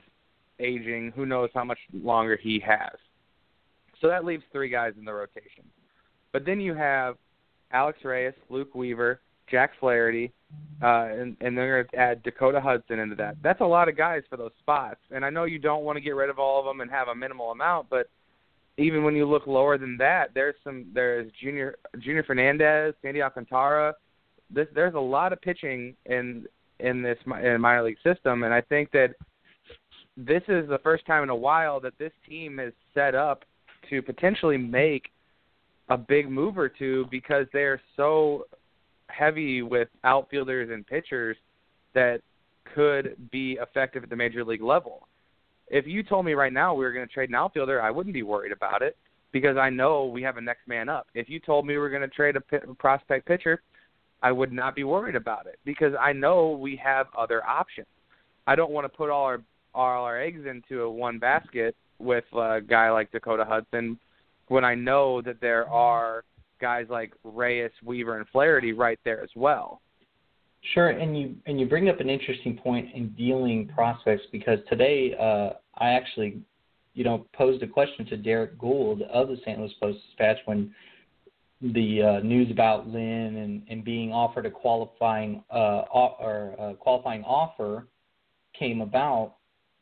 aging. 0.60 1.12
Who 1.16 1.24
knows 1.24 1.48
how 1.54 1.64
much 1.64 1.78
longer 1.92 2.36
he 2.36 2.60
has? 2.60 2.92
So 4.00 4.08
that 4.08 4.24
leaves 4.24 4.44
three 4.52 4.68
guys 4.68 4.92
in 4.98 5.04
the 5.06 5.14
rotation. 5.14 5.64
But 6.34 6.44
then 6.44 6.60
you 6.60 6.74
have 6.74 7.14
Alex 7.70 8.00
Reyes, 8.04 8.34
Luke 8.50 8.74
Weaver, 8.74 9.20
Jack 9.48 9.70
Flaherty, 9.78 10.32
uh, 10.82 11.06
and, 11.12 11.36
and 11.40 11.56
they're 11.56 11.84
going 11.84 11.88
to 11.92 11.96
add 11.96 12.24
Dakota 12.24 12.60
Hudson 12.60 12.98
into 12.98 13.14
that. 13.14 13.36
That's 13.40 13.60
a 13.60 13.64
lot 13.64 13.88
of 13.88 13.96
guys 13.96 14.22
for 14.28 14.36
those 14.36 14.50
spots. 14.58 14.98
And 15.12 15.24
I 15.24 15.30
know 15.30 15.44
you 15.44 15.60
don't 15.60 15.84
want 15.84 15.96
to 15.96 16.00
get 16.00 16.16
rid 16.16 16.30
of 16.30 16.40
all 16.40 16.58
of 16.58 16.66
them 16.66 16.80
and 16.80 16.90
have 16.90 17.06
a 17.06 17.14
minimal 17.14 17.52
amount, 17.52 17.88
but 17.88 18.08
even 18.78 19.04
when 19.04 19.14
you 19.14 19.26
look 19.26 19.46
lower 19.46 19.78
than 19.78 19.96
that, 19.98 20.30
there's 20.34 20.56
some 20.64 20.86
there's 20.92 21.30
Junior 21.40 21.76
Junior 22.00 22.24
Fernandez, 22.24 22.94
Sandy 23.00 23.22
Alcantara. 23.22 23.94
This, 24.50 24.66
there's 24.74 24.94
a 24.94 25.00
lot 25.00 25.32
of 25.32 25.40
pitching 25.40 25.94
in 26.06 26.46
in 26.80 27.00
this 27.00 27.18
in 27.44 27.60
minor 27.60 27.84
league 27.84 27.98
system, 28.02 28.42
and 28.42 28.52
I 28.52 28.60
think 28.60 28.90
that 28.90 29.14
this 30.16 30.42
is 30.48 30.68
the 30.68 30.80
first 30.82 31.06
time 31.06 31.22
in 31.22 31.28
a 31.28 31.36
while 31.36 31.78
that 31.78 31.96
this 32.00 32.12
team 32.28 32.58
is 32.58 32.72
set 32.92 33.14
up 33.14 33.44
to 33.88 34.02
potentially 34.02 34.58
make 34.58 35.10
a 35.88 35.96
big 35.96 36.30
move 36.30 36.58
or 36.58 36.68
two 36.68 37.06
because 37.10 37.46
they're 37.52 37.80
so 37.96 38.46
heavy 39.08 39.62
with 39.62 39.88
outfielders 40.04 40.70
and 40.72 40.86
pitchers 40.86 41.36
that 41.94 42.20
could 42.74 43.16
be 43.30 43.58
effective 43.60 44.02
at 44.02 44.10
the 44.10 44.16
major 44.16 44.44
league 44.44 44.62
level. 44.62 45.06
If 45.68 45.86
you 45.86 46.02
told 46.02 46.26
me 46.26 46.34
right 46.34 46.52
now 46.52 46.74
we 46.74 46.84
were 46.84 46.92
going 46.92 47.06
to 47.06 47.12
trade 47.12 47.28
an 47.28 47.34
outfielder, 47.34 47.80
I 47.80 47.90
wouldn't 47.90 48.14
be 48.14 48.22
worried 48.22 48.52
about 48.52 48.82
it 48.82 48.96
because 49.32 49.56
I 49.56 49.70
know 49.70 50.06
we 50.06 50.22
have 50.22 50.36
a 50.36 50.40
next 50.40 50.66
man 50.66 50.88
up. 50.88 51.06
If 51.14 51.28
you 51.28 51.40
told 51.40 51.66
me 51.66 51.74
we 51.74 51.78
were 51.78 51.90
going 51.90 52.02
to 52.02 52.08
trade 52.08 52.36
a 52.36 52.74
prospect 52.74 53.26
pitcher, 53.26 53.62
I 54.22 54.32
would 54.32 54.52
not 54.52 54.74
be 54.74 54.84
worried 54.84 55.16
about 55.16 55.46
it 55.46 55.58
because 55.64 55.92
I 56.00 56.12
know 56.12 56.50
we 56.50 56.76
have 56.76 57.06
other 57.16 57.44
options. 57.44 57.86
I 58.46 58.56
don't 58.56 58.70
want 58.70 58.84
to 58.84 58.88
put 58.88 59.10
all 59.10 59.24
our 59.24 59.40
all 59.74 60.04
our 60.04 60.20
eggs 60.20 60.46
into 60.48 60.82
a 60.82 60.90
one 60.90 61.18
basket 61.18 61.74
with 61.98 62.24
a 62.32 62.60
guy 62.60 62.90
like 62.90 63.10
Dakota 63.10 63.44
Hudson 63.44 63.98
when 64.48 64.64
I 64.64 64.74
know 64.74 65.22
that 65.22 65.40
there 65.40 65.68
are 65.68 66.24
guys 66.60 66.86
like 66.88 67.12
Reyes, 67.24 67.70
Weaver, 67.84 68.18
and 68.18 68.26
Flaherty 68.28 68.72
right 68.72 68.98
there 69.04 69.22
as 69.22 69.30
well. 69.34 69.80
Sure, 70.72 70.88
and 70.88 71.18
you 71.18 71.36
and 71.46 71.60
you 71.60 71.66
bring 71.66 71.90
up 71.90 72.00
an 72.00 72.08
interesting 72.08 72.56
point 72.56 72.88
in 72.94 73.10
dealing 73.10 73.68
prospects 73.68 74.22
because 74.32 74.58
today 74.68 75.14
uh, 75.20 75.50
I 75.76 75.90
actually, 75.90 76.40
you 76.94 77.04
know, 77.04 77.26
posed 77.34 77.62
a 77.62 77.66
question 77.66 78.06
to 78.06 78.16
Derrick 78.16 78.58
Goold 78.58 79.02
of 79.02 79.28
the 79.28 79.36
St. 79.44 79.58
Louis 79.58 79.74
Post 79.78 79.98
Dispatch 80.06 80.38
when 80.46 80.74
the 81.60 82.02
uh, 82.02 82.18
news 82.20 82.50
about 82.50 82.88
Lynn 82.88 83.36
and, 83.36 83.62
and 83.68 83.84
being 83.84 84.12
offered 84.12 84.46
a 84.46 84.50
qualifying 84.50 85.44
uh, 85.50 85.82
or 85.92 86.54
a 86.58 86.74
qualifying 86.74 87.24
offer 87.24 87.86
came 88.58 88.80
about, 88.80 89.34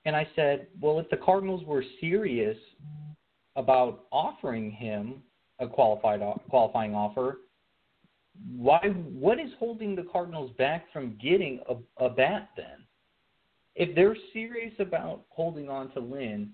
and 0.05 0.16
I 0.16 0.27
said, 0.35 0.66
well, 0.81 0.98
if 0.98 1.09
the 1.11 1.16
Cardinals 1.16 1.64
were 1.64 1.85
serious 2.01 2.57
about 3.56 4.04
offering 4.10 4.70
him 4.70 5.22
a 5.58 5.66
qualified 5.66 6.20
qualifying 6.48 6.94
offer, 6.94 7.38
why 8.56 8.80
what 9.12 9.38
is 9.38 9.50
holding 9.58 9.94
the 9.94 10.06
Cardinals 10.10 10.50
back 10.58 10.90
from 10.92 11.18
getting 11.22 11.60
a, 11.68 12.04
a 12.04 12.08
bat 12.08 12.50
then? 12.56 12.86
If 13.74 13.94
they're 13.94 14.16
serious 14.32 14.74
about 14.78 15.22
holding 15.30 15.68
on 15.68 15.90
to 15.92 16.00
Lynn, 16.00 16.52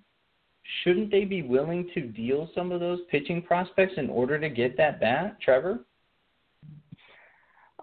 shouldn't 0.83 1.11
they 1.11 1.25
be 1.25 1.43
willing 1.43 1.89
to 1.95 2.01
deal 2.01 2.49
some 2.55 2.73
of 2.73 2.81
those 2.81 3.01
pitching 3.11 3.43
prospects 3.43 3.95
in 3.97 4.09
order 4.11 4.39
to 4.39 4.49
get 4.49 4.77
that 4.77 5.01
bat, 5.01 5.39
Trevor? 5.41 5.81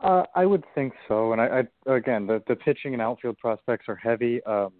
Uh, 0.01 0.23
I 0.35 0.45
would 0.45 0.63
think 0.75 0.93
so, 1.07 1.31
and 1.31 1.41
I, 1.41 1.63
I 1.87 1.95
again 1.95 2.27
the 2.27 2.43
the 2.47 2.55
pitching 2.55 2.93
and 2.93 3.01
outfield 3.01 3.37
prospects 3.37 3.85
are 3.87 3.95
heavy. 3.95 4.43
Um, 4.43 4.73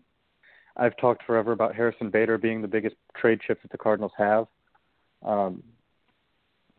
I've 0.78 0.98
talked 0.98 1.24
forever 1.24 1.52
about 1.52 1.76
Harrison 1.76 2.10
Bader 2.10 2.38
being 2.38 2.62
the 2.62 2.68
biggest 2.68 2.96
trade 3.16 3.40
chip 3.46 3.62
that 3.62 3.72
the 3.72 3.78
Cardinals 3.78 4.12
have. 4.18 4.48
Um, 5.24 5.64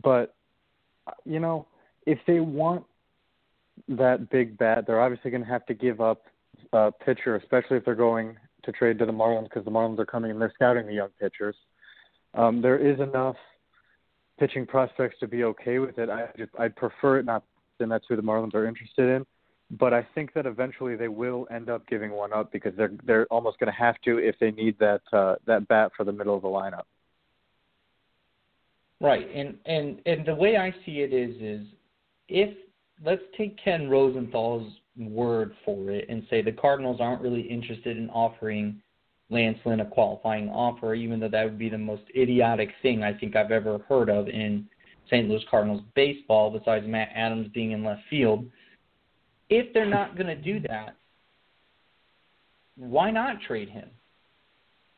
but 0.02 0.34
you 1.24 1.40
know, 1.40 1.66
if 2.06 2.18
they 2.26 2.40
want 2.40 2.84
that 3.88 4.30
big 4.30 4.58
bat, 4.58 4.84
they're 4.86 5.00
obviously 5.00 5.30
going 5.30 5.42
to 5.44 5.48
have 5.48 5.66
to 5.66 5.74
give 5.74 6.00
up 6.00 6.22
a 6.72 6.92
pitcher, 6.92 7.36
especially 7.36 7.76
if 7.76 7.84
they're 7.84 7.94
going 7.94 8.36
to 8.64 8.72
trade 8.72 8.98
to 8.98 9.06
the 9.06 9.12
Marlins 9.12 9.44
because 9.44 9.64
the 9.64 9.70
Marlins 9.70 9.98
are 9.98 10.06
coming 10.06 10.30
and 10.30 10.40
they're 10.40 10.52
scouting 10.54 10.86
the 10.86 10.94
young 10.94 11.10
pitchers. 11.20 11.56
Um, 12.34 12.60
there 12.60 12.78
is 12.78 13.00
enough 13.00 13.36
pitching 14.38 14.66
prospects 14.66 15.16
to 15.20 15.28
be 15.28 15.44
okay 15.44 15.78
with 15.78 15.98
it. 15.98 16.10
I 16.10 16.28
just 16.36 16.50
I'd 16.58 16.76
prefer 16.76 17.18
it 17.18 17.24
not, 17.24 17.44
and 17.80 17.90
that's 17.90 18.04
who 18.08 18.16
the 18.16 18.22
Marlins 18.22 18.54
are 18.54 18.66
interested 18.66 19.16
in. 19.16 19.26
But 19.70 19.92
I 19.92 20.06
think 20.14 20.32
that 20.34 20.46
eventually 20.46 20.94
they 20.94 21.08
will 21.08 21.48
end 21.50 21.68
up 21.68 21.86
giving 21.88 22.12
one 22.12 22.32
up 22.32 22.52
because 22.52 22.72
they're 22.76 22.92
they're 23.04 23.26
almost 23.26 23.58
going 23.58 23.72
to 23.72 23.78
have 23.78 24.00
to 24.04 24.18
if 24.18 24.36
they 24.38 24.52
need 24.52 24.78
that 24.78 25.02
uh, 25.12 25.36
that 25.46 25.66
bat 25.66 25.92
for 25.96 26.04
the 26.04 26.12
middle 26.12 26.36
of 26.36 26.42
the 26.42 26.48
lineup. 26.48 26.84
Right, 29.00 29.28
and 29.34 29.56
and 29.66 30.00
and 30.06 30.24
the 30.24 30.34
way 30.34 30.56
I 30.56 30.72
see 30.84 31.00
it 31.00 31.12
is 31.12 31.34
is 31.40 31.66
if 32.28 32.56
let's 33.04 33.22
take 33.36 33.58
Ken 33.62 33.90
Rosenthal's 33.90 34.72
word 34.96 35.54
for 35.64 35.90
it 35.90 36.08
and 36.08 36.26
say 36.30 36.42
the 36.42 36.52
Cardinals 36.52 36.98
aren't 37.00 37.20
really 37.20 37.42
interested 37.42 37.96
in 37.96 38.08
offering 38.10 38.80
Lance 39.28 39.58
Lynn 39.64 39.80
a 39.80 39.84
qualifying 39.84 40.48
offer, 40.48 40.94
even 40.94 41.20
though 41.20 41.28
that 41.28 41.44
would 41.44 41.58
be 41.58 41.68
the 41.68 41.78
most 41.78 42.02
idiotic 42.16 42.70
thing 42.82 43.02
I 43.02 43.12
think 43.12 43.36
I've 43.36 43.50
ever 43.50 43.78
heard 43.88 44.08
of 44.08 44.28
in 44.28 44.68
St. 45.06 45.28
Louis 45.28 45.42
Cardinals 45.50 45.82
baseball, 45.94 46.50
besides 46.50 46.86
Matt 46.86 47.10
Adams 47.14 47.48
being 47.52 47.72
in 47.72 47.84
left 47.84 48.02
field. 48.08 48.46
If 49.48 49.72
they're 49.72 49.88
not 49.88 50.16
going 50.16 50.26
to 50.26 50.34
do 50.34 50.60
that, 50.68 50.96
why 52.76 53.10
not 53.10 53.40
trade 53.46 53.68
him? 53.68 53.88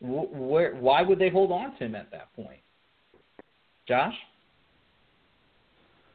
Where, 0.00 0.74
why 0.74 1.02
would 1.02 1.18
they 1.18 1.28
hold 1.28 1.52
on 1.52 1.76
to 1.78 1.84
him 1.84 1.94
at 1.94 2.10
that 2.12 2.32
point? 2.34 2.60
Josh? 3.86 4.14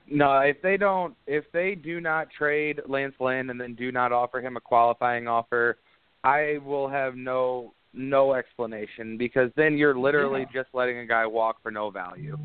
No, 0.09 0.39
if 0.39 0.61
they 0.61 0.77
don't, 0.77 1.15
if 1.27 1.45
they 1.53 1.75
do 1.75 1.99
not 1.99 2.29
trade 2.29 2.81
Lance 2.87 3.15
Lynn 3.19 3.49
and 3.49 3.59
then 3.59 3.73
do 3.75 3.91
not 3.91 4.11
offer 4.11 4.41
him 4.41 4.57
a 4.57 4.61
qualifying 4.61 5.27
offer, 5.27 5.77
I 6.23 6.59
will 6.65 6.89
have 6.89 7.15
no 7.15 7.73
no 7.93 8.33
explanation 8.33 9.17
because 9.17 9.51
then 9.55 9.77
you're 9.77 9.97
literally 9.97 10.41
yeah. 10.41 10.61
just 10.61 10.73
letting 10.73 10.99
a 10.99 11.05
guy 11.05 11.25
walk 11.25 11.61
for 11.61 11.71
no 11.71 11.89
value. 11.89 12.37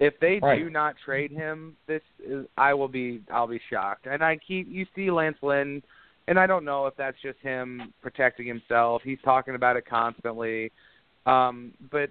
If 0.00 0.18
they 0.18 0.40
right. 0.42 0.58
do 0.58 0.70
not 0.70 0.94
trade 1.04 1.30
him, 1.30 1.76
this 1.86 2.00
is 2.26 2.46
I 2.56 2.72
will 2.72 2.88
be 2.88 3.20
I'll 3.30 3.46
be 3.46 3.60
shocked. 3.70 4.06
And 4.06 4.24
I 4.24 4.38
keep 4.38 4.66
you 4.68 4.86
see 4.96 5.10
Lance 5.10 5.36
Lynn, 5.42 5.82
and 6.26 6.40
I 6.40 6.46
don't 6.46 6.64
know 6.64 6.86
if 6.86 6.96
that's 6.96 7.18
just 7.22 7.38
him 7.40 7.92
protecting 8.00 8.46
himself. 8.46 9.02
He's 9.04 9.18
talking 9.22 9.54
about 9.54 9.76
it 9.76 9.84
constantly, 9.86 10.72
um, 11.26 11.72
but 11.92 12.08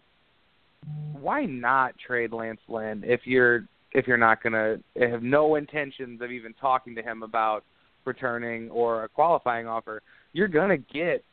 why 1.19 1.45
not 1.45 1.95
trade 1.97 2.32
Lance 2.32 2.62
Lynn 2.67 3.04
if 3.06 3.21
you're 3.25 3.65
if 3.91 4.06
you're 4.06 4.17
not 4.17 4.43
going 4.43 4.54
to 4.54 5.10
have 5.10 5.23
no 5.23 5.56
intentions 5.56 6.21
of 6.21 6.32
even 6.32 6.54
talking 6.54 6.93
to 6.93 7.02
him 7.02 7.23
about 7.23 7.63
returning 8.06 8.69
or 8.69 9.04
a 9.04 9.10
qualifying 9.10 9.67
offer? 9.67 10.04
You're 10.34 10.47
going 10.47 10.69
to 10.69 10.93
get 10.93 11.23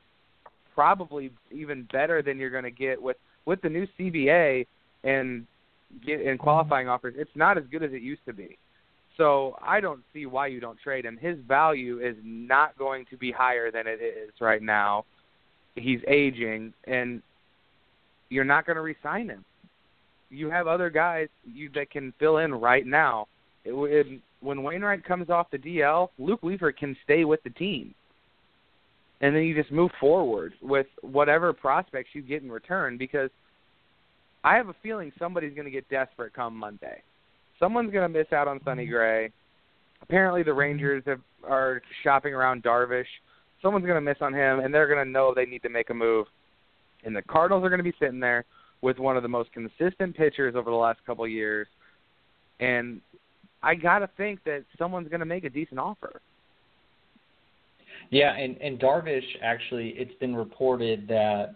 probably 0.75 1.31
even 1.51 1.87
better 1.93 2.23
than 2.23 2.39
you're 2.39 2.51
going 2.51 2.65
to 2.65 2.71
get 2.71 3.01
with 3.01 3.19
with 3.45 3.61
the 3.61 3.69
new 3.69 3.87
CBA 3.99 4.67
and 5.05 5.47
get 6.05 6.21
in 6.21 6.27
mm-hmm. 6.27 6.43
qualifying 6.43 6.89
offers. 6.89 7.15
It's 7.17 7.31
not 7.35 7.59
as 7.59 7.65
good 7.71 7.83
as 7.83 7.93
it 7.93 8.03
used 8.03 8.25
to 8.27 8.33
be. 8.33 8.59
So 9.17 9.57
I 9.63 9.81
don't 9.81 10.03
see 10.13 10.27
why 10.27 10.49
you 10.49 10.61
don't 10.61 10.79
trade 10.79 11.05
him. 11.05 11.17
His 11.17 11.39
value 11.49 12.01
is 12.01 12.17
not 12.23 12.77
going 12.77 13.07
to 13.11 13.17
be 13.17 13.33
higher 13.33 13.71
than 13.71 13.87
it 13.87 14.01
is 14.03 14.33
right 14.41 14.63
now. 14.63 15.05
He's 15.75 16.01
aging, 16.07 16.73
and 16.85 17.23
you're 18.29 18.45
not 18.45 18.67
going 18.67 18.77
to 18.77 18.83
resign 18.83 19.29
him. 19.29 19.45
You 20.29 20.51
have 20.51 20.67
other 20.67 20.91
guys 20.91 21.29
you 21.45 21.71
that 21.75 21.91
can 21.91 22.13
fill 22.19 22.39
in 22.39 22.53
right 22.55 22.87
now. 22.87 23.29
It, 23.65 23.73
it, 23.73 24.21
when 24.41 24.63
Wainwright 24.63 25.05
comes 25.05 25.31
off 25.31 25.51
the 25.51 25.59
DL, 25.59 26.09
Luke 26.19 26.43
Weaver 26.43 26.73
can 26.73 26.97
stay 27.05 27.25
with 27.25 27.43
the 27.43 27.51
team, 27.51 27.95
and 29.21 29.35
then 29.35 29.45
you 29.45 29.55
just 29.55 29.73
move 29.73 29.91
forward 29.99 30.53
with 30.61 30.87
whatever 31.01 31.53
prospects 31.53 32.11
you 32.13 32.23
get 32.23 32.43
in 32.43 32.51
return. 32.51 32.99
Because 32.99 33.31
I 34.47 34.57
have 34.57 34.71
a 34.71 34.75
feeling 34.83 35.13
somebody's 35.19 35.55
going 35.55 35.67
to 35.67 35.71
get 35.71 35.87
desperate 35.91 36.33
come 36.33 36.57
Monday. 36.57 37.03
Someone's 37.61 37.93
going 37.93 38.11
to 38.11 38.19
miss 38.19 38.33
out 38.33 38.49
on 38.49 38.61
Sonny 38.65 38.85
mm-hmm. 38.85 38.93
Gray. 38.93 39.31
Apparently, 40.01 40.43
the 40.43 40.55
Rangers 40.55 41.03
have, 41.07 41.21
are 41.47 41.83
shopping 42.03 42.33
around 42.33 42.63
Darvish. 42.63 43.05
Someone's 43.61 43.85
going 43.85 43.97
to 43.97 44.01
miss 44.01 44.19
on 44.23 44.33
him, 44.33 44.61
and 44.61 44.73
they're 44.73 44.89
going 44.89 45.05
to 45.05 45.11
know 45.11 45.35
they 45.35 45.45
need 45.47 45.63
to 45.63 45.69
make 45.69 45.91
a 45.91 45.95
move 45.95 46.27
and 47.07 47.15
the 47.15 47.23
Cardinals 47.23 47.65
are 47.65 47.69
going 47.69 47.79
to 47.79 47.85
be 47.85 47.95
sitting 47.99 48.21
there 48.21 48.45
with 48.83 48.99
one 48.99 49.17
of 49.17 49.23
the 49.23 49.29
most 49.29 49.51
consistent 49.53 50.15
pitchers 50.15 50.55
over 50.55 50.71
the 50.71 50.77
last 50.77 50.99
couple 51.07 51.25
of 51.25 51.31
years, 51.31 51.67
and 52.61 53.01
I 53.63 53.75
gotta 53.75 54.09
think 54.17 54.45
that 54.45 54.65
someone's 54.77 55.09
gonna 55.09 55.25
make 55.25 55.45
a 55.45 55.51
decent 55.51 55.81
offer. 55.81 56.21
Yeah, 58.11 58.37
and 58.37 58.57
and 58.59 58.79
Darvish 58.79 59.25
actually, 59.43 59.91
it's 59.97 60.15
been 60.21 60.37
reported 60.37 61.09
that 61.09 61.55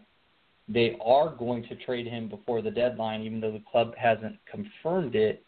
they 0.73 0.97
are 1.05 1.35
going 1.35 1.64
to 1.64 1.75
trade 1.85 2.07
him 2.07 2.29
before 2.29 2.62
the 2.62 2.71
deadline, 2.71 3.23
even 3.23 3.41
though 3.41 3.51
the 3.51 3.62
club 3.71 3.93
hasn't 3.97 4.37
confirmed 4.51 5.16
it. 5.16 5.45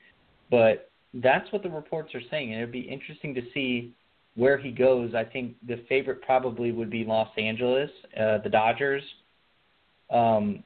But 0.50 0.90
that's 1.14 1.50
what 1.52 1.62
the 1.62 1.70
reports 1.70 2.14
are 2.14 2.20
saying, 2.30 2.52
and 2.52 2.60
it'd 2.60 2.72
be 2.72 2.80
interesting 2.80 3.34
to 3.34 3.42
see 3.54 3.94
where 4.34 4.58
he 4.58 4.70
goes. 4.70 5.14
I 5.14 5.24
think 5.24 5.54
the 5.66 5.84
favorite 5.88 6.22
probably 6.22 6.72
would 6.72 6.90
be 6.90 7.04
Los 7.04 7.28
Angeles, 7.38 7.90
uh, 8.18 8.38
the 8.38 8.48
Dodgers. 8.50 9.02
Um, 10.10 10.64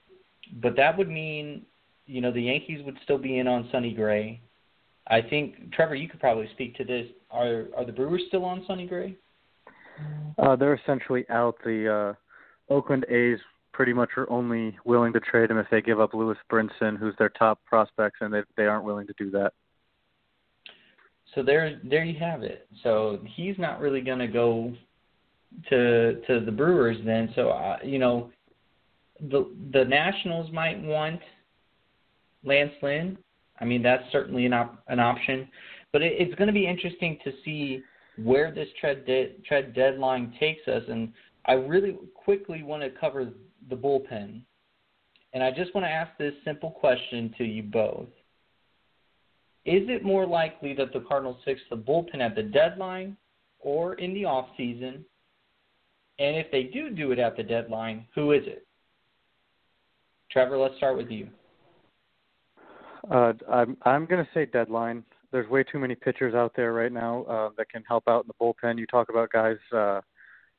but 0.63 0.75
that 0.77 0.97
would 0.97 1.09
mean, 1.09 1.63
you 2.07 2.21
know, 2.21 2.33
the 2.33 2.43
Yankees 2.43 2.81
would 2.85 2.97
still 3.05 3.19
be 3.19 3.39
in 3.39 3.47
on 3.47 3.69
Sonny 3.73 3.93
Gray. 3.93 4.41
I 5.09 5.21
think 5.21 5.73
Trevor, 5.73 5.95
you 5.95 6.09
could 6.09 6.21
probably 6.21 6.49
speak 6.53 6.77
to 6.77 6.85
this. 6.85 7.07
Are 7.31 7.67
are 7.77 7.85
the 7.85 7.93
Brewers 7.93 8.23
still 8.29 8.45
on 8.45 8.65
Sonny 8.67 8.87
Gray? 8.87 9.17
Uh, 10.39 10.57
they're 10.57 10.75
essentially 10.75 11.25
out. 11.31 11.57
The 11.65 12.15
uh, 12.71 12.73
Oakland 12.73 13.05
A's 13.09 13.39
pretty 13.77 13.93
much 13.93 14.09
are 14.17 14.29
only 14.31 14.75
willing 14.87 15.13
to 15.13 15.21
trade 15.21 15.51
him 15.51 15.59
if 15.59 15.67
they 15.71 15.83
give 15.83 16.01
up 16.01 16.15
Lewis 16.15 16.39
Brinson, 16.51 16.97
who's 16.99 17.15
their 17.19 17.29
top 17.29 17.63
prospects, 17.67 18.19
and 18.23 18.33
they 18.33 18.41
they 18.57 18.65
aren't 18.65 18.85
willing 18.85 19.07
to 19.07 19.13
do 19.19 19.31
that. 19.31 19.53
So 21.35 21.43
there 21.43 21.79
there 21.85 22.03
you 22.03 22.19
have 22.19 22.43
it. 22.43 22.67
So 22.83 23.21
he's 23.37 23.59
not 23.59 23.79
really 23.79 24.01
going 24.01 24.19
to 24.19 24.29
go 24.29 24.73
to 25.69 26.23
to 26.27 26.41
the 26.41 26.51
Brewers 26.51 26.97
then. 27.05 27.31
So 27.37 27.51
uh, 27.51 27.77
you 27.85 27.99
know 27.99 28.31
the 29.21 29.55
the 29.75 29.85
Nationals 29.85 30.51
might 30.53 30.83
want 30.83 31.21
Lance 32.45 32.73
Lynn. 32.81 33.19
I 33.61 33.67
mean 33.67 33.83
that's 33.83 34.05
certainly 34.11 34.47
an 34.47 34.55
op- 34.55 34.83
an 34.89 35.01
option, 35.01 35.49
but 35.93 36.01
it, 36.01 36.15
it's 36.19 36.35
going 36.37 36.49
to 36.49 36.55
be 36.55 36.67
interesting 36.67 37.19
to 37.25 37.33
see 37.45 37.83
where 38.25 38.55
this 38.55 38.69
trade 38.81 39.05
de- 39.05 39.35
trade 39.47 39.75
deadline 39.75 40.33
takes 40.41 40.67
us. 40.67 40.83
And 40.89 41.13
I 41.45 41.53
really 41.53 41.99
quickly 42.15 42.63
want 42.63 42.83
to 42.83 42.89
cover 42.89 43.31
the 43.69 43.77
bullpen, 43.77 44.41
and 45.33 45.43
I 45.43 45.51
just 45.51 45.75
want 45.75 45.85
to 45.87 45.91
ask 45.91 46.17
this 46.19 46.35
simple 46.45 46.71
question 46.71 47.35
to 47.39 47.45
you 47.45 47.63
both: 47.63 48.09
Is 49.65 49.89
it 49.89 50.05
more 50.05 50.27
likely 50.27 50.75
that 50.75 50.93
the 50.93 51.01
Cardinals 51.01 51.41
fix 51.45 51.61
the 51.71 51.77
bullpen 51.77 52.21
at 52.21 52.35
the 52.35 52.43
deadline 52.43 53.17
or 53.61 53.95
in 53.95 54.15
the 54.15 54.25
off 54.25 54.49
season? 54.57 55.05
And 56.19 56.37
if 56.37 56.51
they 56.51 56.65
do 56.65 56.91
do 56.91 57.13
it 57.13 57.19
at 57.19 57.37
the 57.37 57.43
deadline, 57.43 58.07
who 58.15 58.33
is 58.33 58.43
it? 58.47 58.67
Trevor, 60.31 60.57
let's 60.57 60.77
start 60.77 60.97
with 60.97 61.11
you. 61.11 61.29
Uh, 63.11 63.33
I'm 63.51 63.77
I'm 63.83 64.07
going 64.07 64.25
to 64.25 64.31
say 64.35 64.47
deadline. 64.47 65.05
There's 65.33 65.49
way 65.49 65.65
too 65.65 65.79
many 65.79 65.95
pitchers 65.95 66.35
out 66.35 66.53
there 66.57 66.73
right 66.73 66.93
now 66.93 67.25
uh, 67.25 67.51
that 67.57 67.69
can 67.69 67.83
help 67.87 68.05
out 68.09 68.25
in 68.25 68.29
the 68.29 68.35
bullpen. 68.41 68.79
You 68.79 68.87
talk 68.87 69.09
about 69.09 69.31
guys 69.31 69.57
uh, 69.73 70.01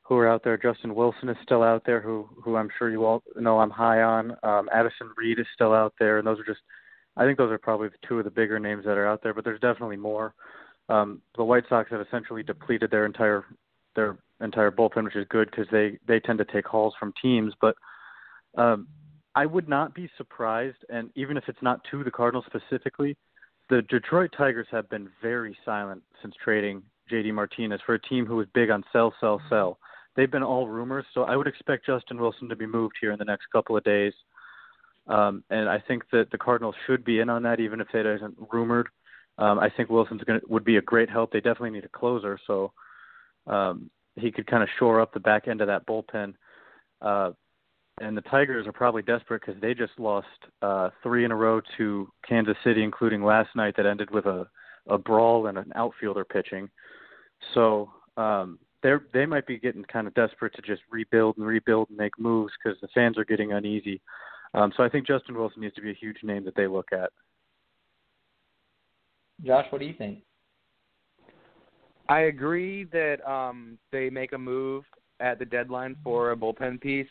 who 0.08 0.16
are 0.16 0.28
out 0.28 0.42
there. 0.42 0.56
Justin 0.56 0.94
Wilson 0.94 1.28
is 1.28 1.36
still 1.42 1.62
out 1.62 1.84
there, 1.84 2.00
who 2.00 2.28
who 2.42 2.56
I'm 2.56 2.70
sure 2.78 2.90
you 2.90 3.04
all 3.04 3.22
know 3.36 3.58
I'm 3.58 3.70
high 3.70 4.02
on. 4.02 4.36
Um, 4.42 4.68
Addison 4.72 5.10
Reed 5.16 5.38
is 5.38 5.46
still 5.54 5.74
out 5.74 5.92
there, 5.98 6.18
and 6.18 6.26
those 6.26 6.40
are 6.40 6.44
just 6.44 6.60
I 7.16 7.24
think 7.24 7.36
those 7.36 7.52
are 7.52 7.58
probably 7.58 7.88
the 7.88 8.06
two 8.08 8.18
of 8.18 8.24
the 8.24 8.30
bigger 8.30 8.58
names 8.58 8.84
that 8.86 8.96
are 8.96 9.06
out 9.06 9.22
there. 9.22 9.34
But 9.34 9.44
there's 9.44 9.60
definitely 9.60 9.96
more. 9.96 10.34
Um, 10.88 11.20
the 11.36 11.44
White 11.44 11.64
Sox 11.68 11.90
have 11.90 12.00
essentially 12.00 12.42
depleted 12.42 12.90
their 12.90 13.04
entire 13.04 13.44
their 13.94 14.16
entire 14.40 14.70
bullpen, 14.70 15.04
which 15.04 15.16
is 15.16 15.26
good 15.28 15.50
because 15.50 15.66
they 15.70 15.98
they 16.06 16.20
tend 16.20 16.38
to 16.38 16.44
take 16.46 16.66
hauls 16.66 16.94
from 16.98 17.12
teams, 17.20 17.52
but 17.60 17.76
um, 18.56 18.88
I 19.34 19.44
would 19.46 19.68
not 19.68 19.94
be 19.94 20.10
surprised, 20.16 20.78
and 20.88 21.10
even 21.14 21.36
if 21.36 21.44
it's 21.48 21.62
not 21.62 21.80
to 21.90 22.02
the 22.02 22.10
Cardinals 22.10 22.46
specifically, 22.46 23.16
the 23.68 23.82
Detroit 23.82 24.30
Tigers 24.36 24.66
have 24.70 24.88
been 24.88 25.08
very 25.20 25.56
silent 25.64 26.02
since 26.22 26.34
trading 26.42 26.82
JD 27.12 27.34
Martinez 27.34 27.80
for 27.84 27.94
a 27.94 28.00
team 28.00 28.26
who 28.26 28.36
was 28.36 28.46
big 28.54 28.70
on 28.70 28.82
sell, 28.92 29.14
sell, 29.20 29.40
sell. 29.48 29.78
They've 30.18 30.28
been 30.28 30.42
all 30.42 30.66
rumors, 30.66 31.04
so 31.14 31.22
I 31.22 31.36
would 31.36 31.46
expect 31.46 31.86
Justin 31.86 32.20
Wilson 32.20 32.48
to 32.48 32.56
be 32.56 32.66
moved 32.66 32.96
here 33.00 33.12
in 33.12 33.20
the 33.20 33.24
next 33.24 33.46
couple 33.52 33.76
of 33.76 33.84
days. 33.84 34.12
Um, 35.06 35.44
and 35.48 35.68
I 35.68 35.78
think 35.78 36.02
that 36.10 36.32
the 36.32 36.38
Cardinals 36.38 36.74
should 36.88 37.04
be 37.04 37.20
in 37.20 37.30
on 37.30 37.44
that, 37.44 37.60
even 37.60 37.80
if 37.80 37.86
it 37.94 38.04
isn't 38.04 38.36
rumored. 38.50 38.88
Um, 39.38 39.60
I 39.60 39.70
think 39.70 39.90
Wilson's 39.90 40.24
going 40.24 40.40
would 40.48 40.64
be 40.64 40.78
a 40.78 40.82
great 40.82 41.08
help. 41.08 41.30
They 41.30 41.38
definitely 41.38 41.70
need 41.70 41.84
a 41.84 41.88
closer, 41.88 42.36
so 42.48 42.72
um, 43.46 43.90
he 44.16 44.32
could 44.32 44.48
kind 44.48 44.64
of 44.64 44.68
shore 44.76 45.00
up 45.00 45.14
the 45.14 45.20
back 45.20 45.46
end 45.46 45.60
of 45.60 45.68
that 45.68 45.86
bullpen. 45.86 46.34
Uh, 47.00 47.30
and 48.00 48.16
the 48.16 48.22
Tigers 48.22 48.66
are 48.66 48.72
probably 48.72 49.02
desperate 49.02 49.42
because 49.46 49.60
they 49.62 49.72
just 49.72 49.92
lost 50.00 50.26
uh, 50.62 50.90
three 51.00 51.26
in 51.26 51.30
a 51.30 51.36
row 51.36 51.60
to 51.76 52.08
Kansas 52.28 52.56
City, 52.64 52.82
including 52.82 53.22
last 53.22 53.50
night 53.54 53.76
that 53.76 53.86
ended 53.86 54.10
with 54.10 54.26
a 54.26 54.48
a 54.88 54.98
brawl 54.98 55.46
and 55.46 55.58
an 55.58 55.70
outfielder 55.76 56.24
pitching. 56.24 56.68
So 57.54 57.92
um, 58.16 58.58
they 58.82 58.92
they 59.12 59.26
might 59.26 59.46
be 59.46 59.58
getting 59.58 59.84
kind 59.84 60.06
of 60.06 60.14
desperate 60.14 60.54
to 60.54 60.62
just 60.62 60.82
rebuild 60.90 61.36
and 61.36 61.46
rebuild 61.46 61.88
and 61.88 61.98
make 61.98 62.18
moves 62.18 62.52
because 62.62 62.78
the 62.80 62.88
fans 62.94 63.18
are 63.18 63.24
getting 63.24 63.52
uneasy. 63.52 64.00
Um, 64.54 64.72
so 64.76 64.82
I 64.82 64.88
think 64.88 65.06
Justin 65.06 65.36
Wilson 65.36 65.62
needs 65.62 65.74
to 65.74 65.82
be 65.82 65.90
a 65.90 65.94
huge 66.00 66.18
name 66.22 66.44
that 66.44 66.56
they 66.56 66.66
look 66.66 66.88
at. 66.92 67.10
Josh, 69.44 69.66
what 69.70 69.80
do 69.80 69.86
you 69.86 69.94
think? 69.94 70.20
I 72.08 72.20
agree 72.20 72.84
that 72.84 73.18
um, 73.30 73.78
they 73.92 74.08
make 74.08 74.32
a 74.32 74.38
move 74.38 74.84
at 75.20 75.38
the 75.38 75.44
deadline 75.44 75.96
for 76.02 76.32
a 76.32 76.36
bullpen 76.36 76.80
piece 76.80 77.08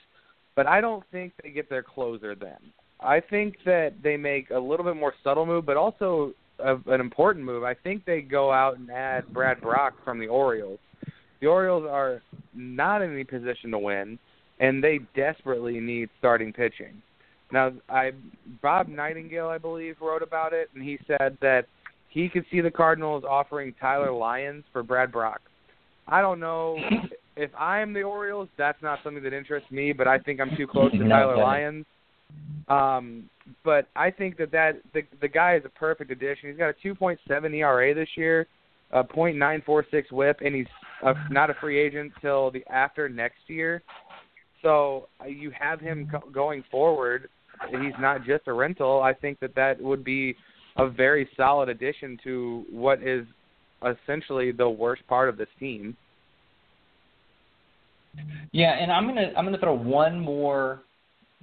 but 0.57 0.65
I 0.65 0.81
don't 0.81 1.03
think 1.11 1.33
they 1.41 1.51
get 1.51 1.69
their 1.69 1.83
closer 1.83 2.33
then. 2.33 2.57
I 2.99 3.19
think 3.21 3.57
that 3.65 3.93
they 4.03 4.17
make 4.17 4.49
a 4.49 4.57
little 4.57 4.83
bit 4.83 4.95
more 4.95 5.13
subtle 5.23 5.45
move, 5.45 5.67
but 5.67 5.77
also 5.77 6.33
a, 6.57 6.75
an 6.87 6.99
important 6.99 7.45
move. 7.45 7.63
I 7.63 7.75
think 7.75 8.05
they 8.05 8.21
go 8.21 8.51
out 8.51 8.79
and 8.79 8.89
add 8.89 9.31
Brad 9.31 9.61
Brach 9.61 9.93
from 10.03 10.19
the 10.19 10.27
Orioles. 10.27 10.79
The 11.41 11.47
Orioles 11.47 11.85
are 11.89 12.21
not 12.53 13.01
in 13.01 13.13
any 13.13 13.23
position 13.23 13.71
to 13.71 13.79
win, 13.79 14.17
and 14.59 14.83
they 14.83 14.99
desperately 15.15 15.79
need 15.79 16.09
starting 16.19 16.51
pitching. 16.51 17.01
Now, 17.51 17.71
I 17.89 18.11
Bob 18.61 18.87
Nightingale, 18.87 19.47
I 19.47 19.57
believe, 19.57 19.95
wrote 20.01 20.23
about 20.23 20.53
it, 20.53 20.69
and 20.73 20.83
he 20.83 20.99
said 21.07 21.37
that 21.41 21.65
he 22.09 22.29
could 22.29 22.45
see 22.51 22.61
the 22.61 22.71
Cardinals 22.71 23.23
offering 23.27 23.73
Tyler 23.79 24.11
Lyons 24.11 24.63
for 24.73 24.83
Brad 24.83 25.11
Brach. 25.11 25.41
I 26.07 26.21
don't 26.21 26.39
know 26.39 26.77
if 27.37 27.51
I 27.57 27.79
am 27.79 27.93
the 27.93 28.03
Orioles, 28.03 28.49
that's 28.57 28.81
not 28.81 28.99
something 29.03 29.23
that 29.23 29.33
interests 29.33 29.71
me. 29.71 29.93
But 29.93 30.07
I 30.07 30.17
think 30.19 30.41
I'm 30.41 30.55
too 30.57 30.67
close 30.67 30.91
to 30.91 31.07
Tyler 31.07 31.37
Lyons. 31.37 31.85
Um, 32.67 33.29
but 33.63 33.87
I 33.95 34.11
think 34.11 34.37
that 34.37 34.51
that 34.51 34.81
the 34.93 35.03
the 35.21 35.27
guy 35.27 35.55
is 35.55 35.63
a 35.65 35.69
perfect 35.69 36.11
addition. 36.11 36.49
He's 36.49 36.57
got 36.57 36.69
a 36.69 36.87
2.7 36.87 37.53
ERA 37.53 37.93
this 37.93 38.09
year, 38.15 38.47
a 38.91 39.03
.946 39.03 40.11
WHIP, 40.11 40.41
and 40.43 40.55
he's 40.55 40.67
a, 41.03 41.13
not 41.29 41.49
a 41.49 41.53
free 41.55 41.79
agent 41.79 42.11
till 42.21 42.51
the 42.51 42.65
after 42.67 43.09
next 43.09 43.39
year. 43.47 43.83
So 44.61 45.07
uh, 45.21 45.27
you 45.27 45.51
have 45.57 45.79
him 45.79 46.09
co- 46.11 46.29
going 46.29 46.63
forward. 46.71 47.29
He's 47.69 47.93
not 47.99 48.25
just 48.25 48.47
a 48.47 48.53
rental. 48.53 49.01
I 49.01 49.13
think 49.13 49.39
that 49.39 49.55
that 49.55 49.81
would 49.81 50.03
be 50.03 50.35
a 50.77 50.87
very 50.87 51.27
solid 51.35 51.69
addition 51.69 52.17
to 52.23 52.65
what 52.71 53.01
is 53.01 53.25
essentially 53.85 54.51
the 54.51 54.69
worst 54.69 55.05
part 55.07 55.29
of 55.29 55.37
this 55.37 55.47
team. 55.59 55.95
Yeah, 58.51 58.71
and 58.71 58.91
I'm 58.91 59.07
gonna 59.07 59.31
I'm 59.37 59.45
gonna 59.45 59.59
throw 59.59 59.75
one 59.75 60.19
more 60.19 60.81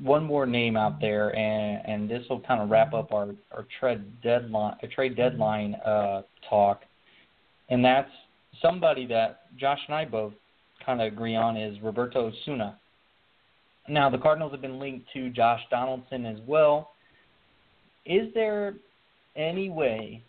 one 0.00 0.24
more 0.24 0.44
name 0.46 0.76
out 0.76 1.00
there, 1.00 1.34
and 1.36 1.82
and 1.86 2.11
this 2.11 2.26
will 2.28 2.40
kind 2.40 2.61
of 2.61 2.70
wrap 2.70 2.94
up 2.94 3.12
our 3.12 3.28
our 3.52 3.66
trade 3.78 4.02
deadline 4.22 4.76
trade 4.92 5.16
deadline 5.16 5.74
uh, 5.86 6.22
talk, 6.48 6.82
and 7.68 7.84
that's 7.84 8.11
somebody 8.64 9.06
that 9.06 9.40
Josh 9.58 9.80
and 9.86 9.94
I 9.94 10.04
both 10.04 10.32
kind 10.84 11.00
of 11.00 11.12
agree 11.12 11.36
on 11.36 11.56
is 11.56 11.76
Roberto 11.82 12.28
Osuna. 12.30 12.78
Now 13.88 14.08
the 14.08 14.18
Cardinals 14.18 14.52
have 14.52 14.62
been 14.62 14.78
linked 14.78 15.06
to 15.12 15.30
Josh 15.30 15.60
Donaldson 15.70 16.24
as 16.24 16.38
well. 16.46 16.90
Is 18.06 18.32
there 18.34 18.74
any 19.36 19.68
way 19.68 20.22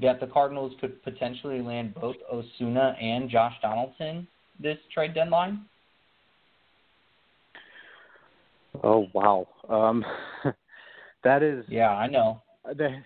that 0.00 0.20
the 0.20 0.26
Cardinals 0.26 0.72
could 0.80 1.02
potentially 1.02 1.60
land 1.60 1.94
both 1.94 2.16
Osuna 2.32 2.96
and 3.00 3.28
Josh 3.30 3.54
Donaldson 3.60 4.26
this 4.60 4.78
trade 4.92 5.14
deadline? 5.14 5.64
Oh 8.82 9.06
wow, 9.12 9.46
um, 9.68 10.04
that 11.24 11.42
is. 11.42 11.64
Yeah, 11.68 11.90
I 11.90 12.06
know. 12.08 12.42
They 12.76 12.98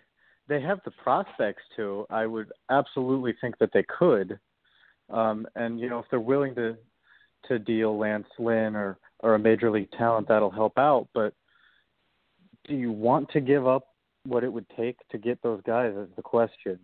they 0.48 0.60
have 0.60 0.80
the 0.84 0.90
prospects 0.90 1.62
to. 1.76 2.06
I 2.10 2.26
would 2.26 2.50
absolutely 2.70 3.34
think 3.40 3.56
that 3.58 3.70
they 3.72 3.84
could, 3.84 4.38
um, 5.10 5.46
and 5.54 5.80
you 5.80 5.88
know 5.88 5.98
if 5.98 6.06
they're 6.10 6.20
willing 6.20 6.54
to 6.56 6.76
to 7.48 7.58
deal 7.58 7.98
Lance 7.98 8.28
Lynn 8.38 8.76
or 8.76 8.98
or 9.20 9.34
a 9.34 9.38
major 9.38 9.70
league 9.70 9.90
talent, 9.92 10.28
that'll 10.28 10.50
help 10.50 10.78
out. 10.78 11.08
But 11.14 11.34
do 12.66 12.74
you 12.74 12.92
want 12.92 13.30
to 13.30 13.40
give 13.40 13.66
up 13.66 13.84
what 14.24 14.44
it 14.44 14.52
would 14.52 14.66
take 14.76 14.96
to 15.10 15.18
get 15.18 15.42
those 15.42 15.62
guys? 15.66 15.92
Is 15.94 16.08
the 16.16 16.22
question. 16.22 16.78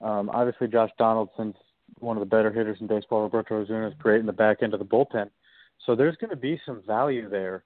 Um, 0.00 0.30
obviously, 0.30 0.68
Josh 0.68 0.90
Donaldson's 0.98 1.56
one 1.98 2.16
of 2.16 2.20
the 2.20 2.26
better 2.26 2.50
hitters 2.50 2.78
in 2.80 2.86
baseball. 2.86 3.22
Roberto 3.22 3.60
Osuna 3.60 3.88
is 3.88 3.94
great 3.98 4.20
in 4.20 4.26
the 4.26 4.32
back 4.32 4.62
end 4.62 4.72
of 4.72 4.80
the 4.80 4.86
bullpen. 4.86 5.30
So 5.86 5.94
there's 5.94 6.16
going 6.16 6.30
to 6.30 6.36
be 6.36 6.60
some 6.64 6.82
value 6.86 7.28
there 7.28 7.64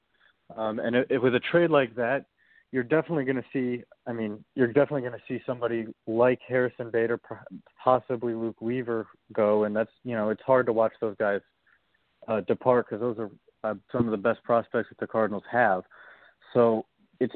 um, 0.54 0.78
and 0.78 0.94
it, 0.94 1.06
it, 1.10 1.18
with 1.18 1.34
a 1.34 1.40
trade 1.40 1.70
like 1.70 1.94
that, 1.96 2.26
you're 2.72 2.82
definitely 2.82 3.24
going 3.24 3.36
to 3.36 3.44
see. 3.52 3.84
I 4.06 4.12
mean, 4.12 4.44
you're 4.54 4.66
definitely 4.66 5.02
going 5.02 5.12
to 5.12 5.22
see 5.28 5.40
somebody 5.46 5.86
like 6.06 6.40
Harrison 6.46 6.90
Bader, 6.90 7.20
possibly 7.82 8.34
Luke 8.34 8.60
Weaver, 8.60 9.06
go, 9.32 9.64
and 9.64 9.74
that's 9.74 9.90
you 10.04 10.14
know 10.14 10.30
it's 10.30 10.42
hard 10.42 10.66
to 10.66 10.72
watch 10.72 10.92
those 11.00 11.16
guys 11.18 11.40
uh, 12.28 12.40
depart 12.42 12.86
because 12.88 13.00
those 13.00 13.18
are 13.18 13.30
uh, 13.64 13.74
some 13.92 14.06
of 14.06 14.10
the 14.10 14.16
best 14.16 14.42
prospects 14.42 14.88
that 14.90 14.98
the 14.98 15.06
Cardinals 15.06 15.44
have. 15.50 15.84
So 16.54 16.86
it's 17.20 17.34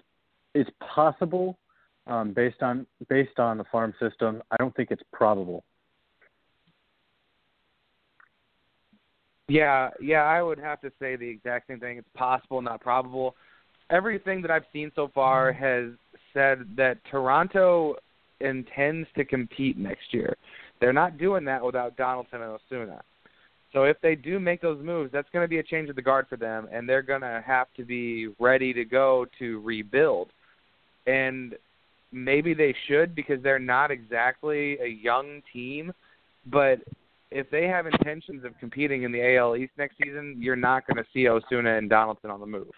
it's 0.55 0.71
possible 0.95 1.59
um, 2.07 2.33
based 2.33 2.63
on 2.63 2.87
based 3.09 3.39
on 3.39 3.59
the 3.59 3.65
farm 3.71 3.95
system. 4.01 4.43
I 4.51 4.57
don't 4.57 4.75
think 4.75 4.91
it's 4.91 5.03
probable. 5.13 5.65
Yeah, 9.49 9.91
yeah, 10.01 10.23
I 10.23 10.43
would 10.43 10.61
have 10.61 10.81
to 10.83 10.93
say 11.01 11.17
the 11.17 11.29
exact 11.29 11.67
same 11.67 11.81
thing. 11.81 11.99
It's 11.99 12.09
possible, 12.15 12.63
not 12.63 12.81
probable. 12.81 13.35
Everything 13.91 14.41
that 14.43 14.51
I've 14.51 14.65
seen 14.73 14.91
so 14.95 15.11
far 15.15 15.53
mm-hmm. 15.53 15.63
has 15.63 15.99
said 16.33 16.67
that 16.77 16.99
Toronto 17.11 17.97
intends 18.41 19.09
to 19.17 19.25
compete 19.25 19.77
next 19.77 20.13
year. 20.13 20.37
They're 20.81 20.93
not 20.93 21.19
doing 21.19 21.45
that 21.45 21.65
without 21.65 21.97
Donaldson 21.97 22.41
and 22.43 22.53
Osuna. 22.53 23.03
So 23.73 23.85
if 23.85 23.97
they 24.03 24.15
do 24.15 24.41
make 24.41 24.61
those 24.61 24.83
moves, 24.83 25.13
that's 25.13 25.29
going 25.33 25.45
to 25.45 25.49
be 25.49 25.59
a 25.59 25.63
change 25.63 25.89
of 25.91 25.97
the 25.97 26.03
guard 26.03 26.27
for 26.29 26.37
them, 26.37 26.69
and 26.73 26.89
they're 26.89 27.03
going 27.03 27.21
to 27.21 27.43
have 27.47 27.69
to 27.77 27.85
be 27.85 28.29
ready 28.39 28.73
to 28.73 28.85
go 28.85 29.27
to 29.39 29.61
rebuild. 29.61 30.29
And 31.07 31.55
maybe 32.11 32.55
they 32.55 32.75
should 32.89 33.15
because 33.15 33.43
they're 33.43 33.59
not 33.59 33.91
exactly 33.91 34.79
a 34.81 34.89
young 34.89 35.43
team, 35.53 35.93
but 36.47 36.79
if 37.31 37.49
they 37.51 37.69
have 37.69 37.87
intentions 37.87 38.45
of 38.45 38.59
competing 38.59 39.05
in 39.05 39.13
the 39.13 39.37
AL 39.37 39.55
East 39.55 39.73
next 39.79 39.97
season, 40.03 40.37
you're 40.41 40.57
not 40.57 40.85
going 40.87 40.97
to 40.97 41.09
see 41.13 41.29
Osuna 41.29 41.77
and 41.77 41.89
Donaldson 41.89 42.31
on 42.31 42.41
the 42.41 42.47
move. 42.47 42.73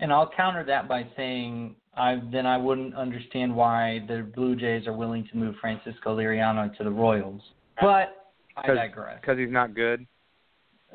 And 0.00 0.12
I'll 0.12 0.30
counter 0.36 0.64
that 0.64 0.88
by 0.88 1.06
saying 1.16 1.74
I 1.96 2.20
then 2.30 2.44
I 2.46 2.58
wouldn't 2.58 2.94
understand 2.94 3.54
why 3.54 4.04
the 4.06 4.30
Blue 4.34 4.54
Jays 4.54 4.86
are 4.86 4.92
willing 4.92 5.26
to 5.32 5.36
move 5.36 5.54
Francisco 5.60 6.16
Liriano 6.16 6.76
to 6.76 6.84
the 6.84 6.90
Royals. 6.90 7.40
But 7.80 8.28
I 8.56 8.66
digress. 8.66 9.18
Because 9.20 9.38
he's 9.38 9.50
not 9.50 9.74
good. 9.74 10.06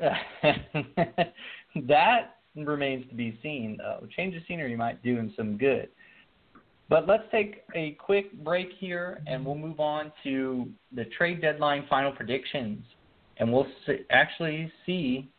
that 1.86 2.36
remains 2.56 3.08
to 3.08 3.14
be 3.14 3.38
seen, 3.42 3.76
though. 3.78 4.06
Change 4.16 4.36
of 4.36 4.42
scenery 4.46 4.76
might 4.76 5.02
do 5.02 5.16
him 5.16 5.32
some 5.36 5.56
good. 5.58 5.88
But 6.88 7.06
let's 7.06 7.24
take 7.30 7.62
a 7.74 7.92
quick 7.92 8.32
break 8.44 8.68
here, 8.78 9.22
and 9.26 9.46
we'll 9.46 9.54
move 9.54 9.80
on 9.80 10.12
to 10.24 10.68
the 10.94 11.04
trade 11.16 11.40
deadline 11.40 11.86
final 11.88 12.12
predictions, 12.12 12.84
and 13.38 13.52
we'll 13.52 13.66
actually 14.10 14.70
see 14.84 15.30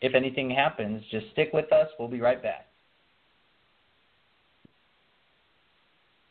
if 0.00 0.14
anything 0.14 0.50
happens. 0.50 1.02
Just 1.10 1.26
stick 1.32 1.50
with 1.52 1.72
us. 1.72 1.88
We'll 1.98 2.08
be 2.08 2.20
right 2.20 2.42
back. 2.42 2.68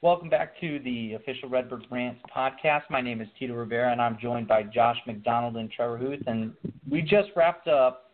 Welcome 0.04 0.30
back 0.30 0.60
to 0.62 0.80
the 0.80 1.14
official 1.14 1.48
Redbird 1.48 1.86
Rants 1.92 2.20
podcast. 2.36 2.82
My 2.90 3.02
name 3.02 3.22
is 3.22 3.28
Tito 3.38 3.54
Rivera, 3.54 3.92
and 3.92 4.02
I'm 4.02 4.18
joined 4.20 4.48
by 4.48 4.64
Josh 4.64 4.98
McDonald 5.06 5.58
and 5.58 5.70
Trevor 5.70 5.96
Huth. 5.96 6.24
And 6.26 6.54
we 6.90 7.04
just 7.04 7.30
wrapped 7.36 7.68
up 7.68 8.10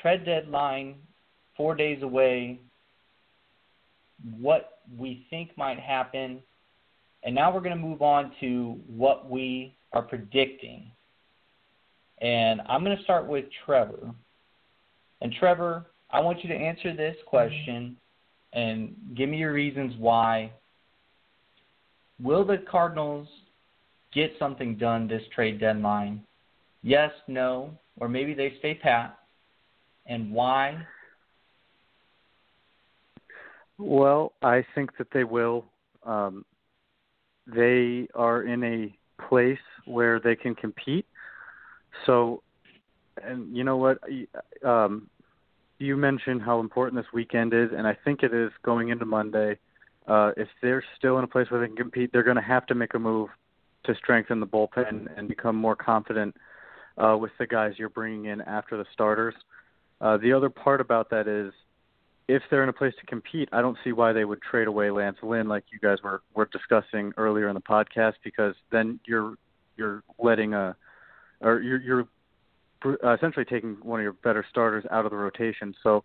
trade 0.00 0.24
deadline, 0.24 0.94
four 1.54 1.74
days 1.74 2.02
away. 2.02 2.60
What 4.40 4.78
we 4.96 5.26
think 5.28 5.50
might 5.58 5.78
happen, 5.78 6.40
and 7.22 7.34
now 7.34 7.52
we're 7.52 7.60
going 7.60 7.76
to 7.76 7.82
move 7.86 8.00
on 8.00 8.32
to 8.40 8.80
what 8.86 9.28
we 9.28 9.76
are 9.92 10.00
predicting. 10.00 10.90
And 12.22 12.62
I'm 12.70 12.82
going 12.82 12.96
to 12.96 13.02
start 13.02 13.26
with 13.26 13.44
Trevor. 13.66 14.14
And 15.20 15.30
Trevor, 15.38 15.84
I 16.10 16.20
want 16.20 16.42
you 16.42 16.48
to 16.48 16.56
answer 16.56 16.96
this 16.96 17.16
question 17.26 17.98
and 18.56 18.96
give 19.14 19.28
me 19.28 19.36
your 19.36 19.52
reasons 19.52 19.94
why. 19.98 20.50
Will 22.20 22.44
the 22.44 22.64
Cardinals 22.68 23.28
get 24.14 24.32
something 24.38 24.76
done 24.76 25.06
this 25.06 25.22
trade 25.34 25.60
deadline? 25.60 26.24
Yes, 26.82 27.10
no, 27.28 27.78
or 28.00 28.08
maybe 28.08 28.32
they 28.32 28.54
stay 28.58 28.74
pat. 28.74 29.18
And 30.06 30.32
why? 30.32 30.86
Well, 33.76 34.32
I 34.40 34.64
think 34.74 34.96
that 34.96 35.08
they 35.12 35.24
will. 35.24 35.66
Um, 36.04 36.44
they 37.46 38.08
are 38.14 38.44
in 38.44 38.64
a 38.64 38.96
place 39.28 39.58
where 39.84 40.18
they 40.18 40.34
can 40.34 40.54
compete. 40.54 41.04
So, 42.06 42.42
and 43.22 43.54
you 43.54 43.64
know 43.64 43.76
what? 43.76 43.98
Um, 44.64 45.10
you 45.78 45.96
mentioned 45.96 46.42
how 46.42 46.60
important 46.60 47.02
this 47.02 47.12
weekend 47.12 47.52
is, 47.52 47.70
and 47.76 47.86
I 47.86 47.96
think 48.04 48.22
it 48.22 48.32
is 48.32 48.50
going 48.62 48.88
into 48.88 49.04
Monday. 49.04 49.58
Uh, 50.06 50.32
if 50.36 50.48
they're 50.62 50.84
still 50.96 51.18
in 51.18 51.24
a 51.24 51.28
place 51.28 51.50
where 51.50 51.60
they 51.60 51.66
can 51.66 51.76
compete, 51.76 52.10
they're 52.12 52.22
going 52.22 52.36
to 52.36 52.42
have 52.42 52.66
to 52.66 52.74
make 52.74 52.94
a 52.94 52.98
move 52.98 53.28
to 53.84 53.94
strengthen 53.94 54.40
the 54.40 54.46
bullpen 54.46 55.06
and 55.16 55.28
become 55.28 55.56
more 55.56 55.76
confident 55.76 56.36
uh, 56.98 57.16
with 57.18 57.32
the 57.38 57.46
guys 57.46 57.74
you're 57.76 57.88
bringing 57.88 58.26
in 58.26 58.40
after 58.42 58.76
the 58.76 58.84
starters. 58.92 59.34
Uh, 60.00 60.16
the 60.16 60.32
other 60.32 60.50
part 60.50 60.80
about 60.80 61.10
that 61.10 61.26
is 61.28 61.52
if 62.28 62.42
they're 62.50 62.62
in 62.62 62.68
a 62.68 62.72
place 62.72 62.94
to 63.00 63.06
compete, 63.06 63.48
I 63.52 63.60
don't 63.60 63.78
see 63.84 63.92
why 63.92 64.12
they 64.12 64.24
would 64.24 64.42
trade 64.42 64.66
away 64.66 64.90
Lance 64.90 65.18
Lynn 65.22 65.48
like 65.48 65.64
you 65.72 65.78
guys 65.78 65.98
were 66.02 66.22
were 66.34 66.48
discussing 66.52 67.12
earlier 67.16 67.48
in 67.48 67.54
the 67.54 67.60
podcast 67.60 68.14
because 68.24 68.54
then 68.70 68.98
you're 69.06 69.36
you're 69.76 70.02
letting 70.18 70.54
a 70.54 70.76
or 71.40 71.60
you're 71.60 71.80
you're 71.80 72.08
uh, 72.84 73.14
essentially 73.14 73.44
taking 73.44 73.76
one 73.82 74.00
of 74.00 74.04
your 74.04 74.12
better 74.12 74.44
starters 74.50 74.84
out 74.90 75.04
of 75.04 75.10
the 75.10 75.16
rotation. 75.16 75.74
So 75.82 76.04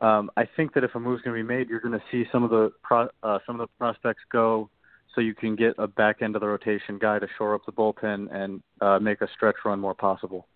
um, 0.00 0.30
I 0.36 0.44
think 0.56 0.74
that 0.74 0.84
if 0.84 0.94
a 0.94 1.00
move's 1.00 1.22
going 1.22 1.36
to 1.36 1.42
be 1.42 1.46
made, 1.46 1.68
you're 1.68 1.80
going 1.80 1.92
to 1.92 2.02
see 2.10 2.24
some 2.32 2.42
of 2.42 2.50
the 2.50 2.72
pro, 2.82 3.08
uh, 3.22 3.38
some 3.46 3.60
of 3.60 3.66
the 3.66 3.72
prospects 3.78 4.22
go, 4.30 4.68
so 5.14 5.20
you 5.20 5.34
can 5.34 5.54
get 5.54 5.74
a 5.78 5.86
back 5.86 6.22
end 6.22 6.34
of 6.34 6.40
the 6.40 6.48
rotation 6.48 6.98
guy 6.98 7.18
to 7.18 7.26
shore 7.38 7.54
up 7.54 7.64
the 7.66 7.72
bullpen 7.72 8.34
and 8.34 8.62
uh, 8.80 8.98
make 8.98 9.20
a 9.20 9.28
stretch 9.34 9.56
run 9.64 9.78
more 9.78 9.94
possible. 9.94 10.46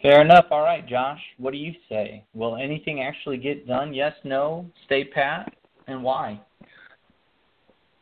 Fair 0.00 0.20
enough. 0.20 0.46
All 0.50 0.62
right, 0.62 0.86
Josh, 0.86 1.20
what 1.38 1.52
do 1.52 1.58
you 1.58 1.72
say? 1.88 2.24
Will 2.34 2.56
anything 2.56 3.02
actually 3.02 3.38
get 3.38 3.66
done? 3.66 3.92
Yes, 3.92 4.12
no, 4.24 4.66
stay 4.84 5.04
pat, 5.04 5.52
and 5.86 6.02
why? 6.02 6.40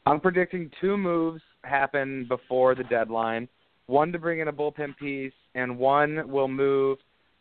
I'm 0.06 0.20
predicting 0.20 0.70
two 0.80 0.96
moves 0.96 1.40
happen 1.62 2.26
before 2.28 2.74
the 2.74 2.84
deadline 2.84 3.48
one 3.86 4.12
to 4.12 4.18
bring 4.18 4.40
in 4.40 4.48
a 4.48 4.52
bullpen 4.52 4.96
piece, 4.96 5.32
and 5.54 5.78
one 5.78 6.28
will 6.28 6.48
move 6.48 6.98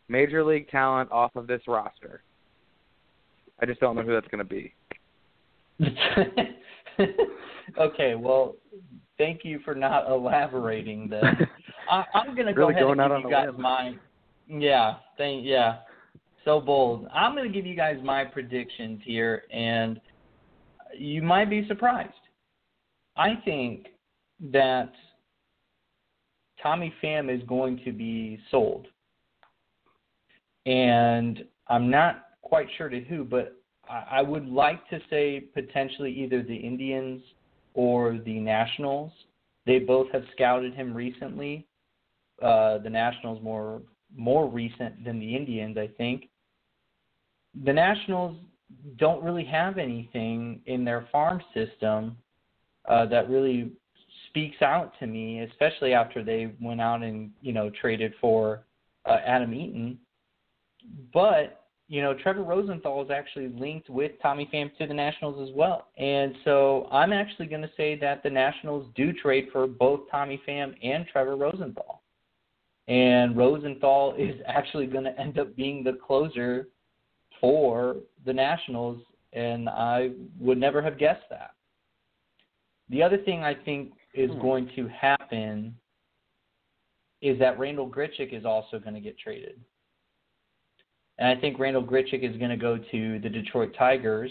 major 0.08 0.44
league 0.44 0.68
talent 0.68 1.10
off 1.10 1.34
of 1.36 1.46
this 1.46 1.62
roster. 1.66 2.22
I 3.60 3.66
just 3.66 3.80
don't 3.80 3.96
know 3.96 4.02
who 4.02 4.12
that's 4.12 4.28
going 4.28 4.38
to 4.38 4.44
be. 4.44 4.74
okay, 7.78 8.14
well, 8.14 8.56
thank 9.18 9.44
you 9.44 9.60
for 9.64 9.74
not 9.74 10.08
elaborating. 10.10 11.08
Then 11.08 11.24
I, 11.90 12.04
I'm 12.14 12.34
going 12.34 12.46
to 12.46 12.52
go 12.52 12.68
really 12.68 12.74
ahead 12.74 13.10
and 13.10 13.22
give 13.22 13.30
you 13.30 13.36
guys 13.36 13.48
my 13.58 13.94
yeah, 14.46 14.96
thank 15.16 15.46
yeah, 15.46 15.78
so 16.44 16.60
bold. 16.60 17.08
I'm 17.12 17.34
going 17.34 17.50
to 17.50 17.54
give 17.54 17.66
you 17.66 17.74
guys 17.74 17.96
my 18.02 18.24
predictions 18.24 19.00
here, 19.04 19.44
and 19.50 20.00
you 20.96 21.22
might 21.22 21.48
be 21.48 21.66
surprised. 21.66 22.12
I 23.16 23.34
think 23.44 23.86
that 24.52 24.92
Tommy 26.64 26.92
Pham 27.02 27.32
is 27.32 27.46
going 27.46 27.78
to 27.84 27.92
be 27.92 28.40
sold. 28.50 28.86
And 30.64 31.44
I'm 31.68 31.90
not 31.90 32.28
quite 32.40 32.66
sure 32.78 32.88
to 32.88 33.00
who, 33.02 33.22
but 33.22 33.56
I 33.88 34.22
would 34.22 34.48
like 34.48 34.88
to 34.88 34.98
say 35.10 35.40
potentially 35.52 36.10
either 36.10 36.42
the 36.42 36.56
Indians 36.56 37.22
or 37.74 38.18
the 38.24 38.40
Nationals. 38.40 39.12
They 39.66 39.78
both 39.78 40.10
have 40.12 40.22
scouted 40.32 40.74
him 40.74 40.94
recently. 40.94 41.66
Uh, 42.42 42.78
the 42.78 42.90
Nationals 42.90 43.42
more 43.42 43.82
more 44.16 44.48
recent 44.48 45.04
than 45.04 45.18
the 45.18 45.36
Indians, 45.36 45.76
I 45.76 45.88
think. 45.98 46.28
The 47.64 47.72
Nationals 47.72 48.36
don't 48.96 49.22
really 49.22 49.44
have 49.44 49.76
anything 49.76 50.60
in 50.66 50.84
their 50.84 51.08
farm 51.12 51.42
system 51.52 52.16
uh, 52.88 53.06
that 53.06 53.28
really 53.28 53.72
speaks 54.34 54.60
out 54.62 54.92
to 54.98 55.06
me, 55.06 55.42
especially 55.42 55.94
after 55.94 56.24
they 56.24 56.52
went 56.60 56.80
out 56.80 57.02
and 57.02 57.30
you 57.40 57.52
know 57.52 57.70
traded 57.80 58.12
for 58.20 58.64
uh, 59.06 59.18
Adam 59.24 59.54
Eaton. 59.54 59.96
But 61.12 61.66
you 61.86 62.02
know 62.02 62.14
Trevor 62.14 62.42
Rosenthal 62.42 63.04
is 63.04 63.10
actually 63.10 63.48
linked 63.48 63.88
with 63.88 64.10
Tommy 64.20 64.48
Pham 64.52 64.76
to 64.78 64.86
the 64.88 64.94
Nationals 64.94 65.48
as 65.48 65.54
well, 65.54 65.86
and 65.98 66.34
so 66.44 66.88
I'm 66.90 67.12
actually 67.12 67.46
going 67.46 67.62
to 67.62 67.70
say 67.76 67.96
that 68.00 68.24
the 68.24 68.30
Nationals 68.30 68.90
do 68.96 69.12
trade 69.12 69.48
for 69.52 69.68
both 69.68 70.00
Tommy 70.10 70.42
Pham 70.48 70.74
and 70.82 71.06
Trevor 71.06 71.36
Rosenthal, 71.36 72.02
and 72.88 73.36
Rosenthal 73.36 74.14
is 74.18 74.34
actually 74.46 74.86
going 74.86 75.04
to 75.04 75.18
end 75.18 75.38
up 75.38 75.54
being 75.54 75.84
the 75.84 75.96
closer 76.04 76.68
for 77.40 77.96
the 78.26 78.32
Nationals, 78.32 79.00
and 79.32 79.68
I 79.68 80.10
would 80.40 80.58
never 80.58 80.82
have 80.82 80.98
guessed 80.98 81.28
that. 81.30 81.52
The 82.90 83.02
other 83.02 83.16
thing 83.16 83.42
I 83.42 83.54
think 83.54 83.92
is 84.14 84.30
hmm. 84.30 84.40
going 84.40 84.70
to 84.76 84.88
happen 84.88 85.74
is 87.20 87.38
that 87.38 87.58
Randall 87.58 87.88
Grichuk 87.88 88.36
is 88.36 88.44
also 88.44 88.78
going 88.78 88.94
to 88.94 89.00
get 89.00 89.18
traded. 89.18 89.60
and 91.18 91.36
I 91.36 91.40
think 91.40 91.58
Randall 91.58 91.82
Grichuk 91.82 92.22
is 92.28 92.36
going 92.36 92.50
to 92.50 92.56
go 92.56 92.78
to 92.78 93.18
the 93.20 93.28
Detroit 93.28 93.74
Tigers, 93.78 94.30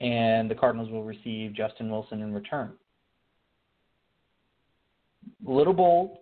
and 0.00 0.50
the 0.50 0.54
Cardinals 0.54 0.90
will 0.90 1.04
receive 1.04 1.54
Justin 1.54 1.90
Wilson 1.90 2.22
in 2.22 2.32
return. 2.32 2.72
A 5.46 5.50
little 5.50 5.74
bold, 5.74 6.18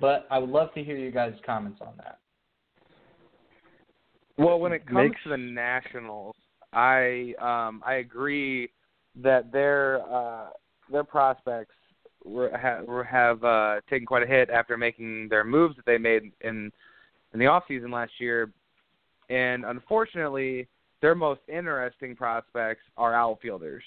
but 0.00 0.26
I 0.30 0.38
would 0.38 0.50
love 0.50 0.74
to 0.74 0.82
hear 0.82 0.96
your 0.96 1.12
guys' 1.12 1.34
comments 1.46 1.78
on 1.80 1.94
that. 1.98 2.18
Well, 4.36 4.58
when 4.58 4.72
it 4.72 4.84
comes 4.86 5.10
Makes- 5.10 5.22
to 5.24 5.28
the 5.30 5.36
Nationals, 5.36 6.34
I 6.72 7.34
um 7.38 7.82
I 7.86 7.94
agree 7.94 8.70
that 9.16 9.52
their 9.52 10.02
uh 10.12 10.50
their 10.90 11.04
prospects 11.04 11.76
were, 12.24 12.50
ha, 12.56 12.80
have 13.04 13.44
uh 13.44 13.80
taken 13.88 14.06
quite 14.06 14.22
a 14.22 14.26
hit 14.26 14.50
after 14.50 14.76
making 14.76 15.28
their 15.28 15.44
moves 15.44 15.76
that 15.76 15.86
they 15.86 15.98
made 15.98 16.32
in 16.40 16.70
in 17.32 17.40
the 17.40 17.46
off 17.46 17.64
season 17.66 17.90
last 17.90 18.12
year, 18.18 18.50
and 19.28 19.64
unfortunately, 19.64 20.68
their 21.00 21.14
most 21.14 21.40
interesting 21.48 22.14
prospects 22.14 22.82
are 22.96 23.14
outfielders, 23.14 23.82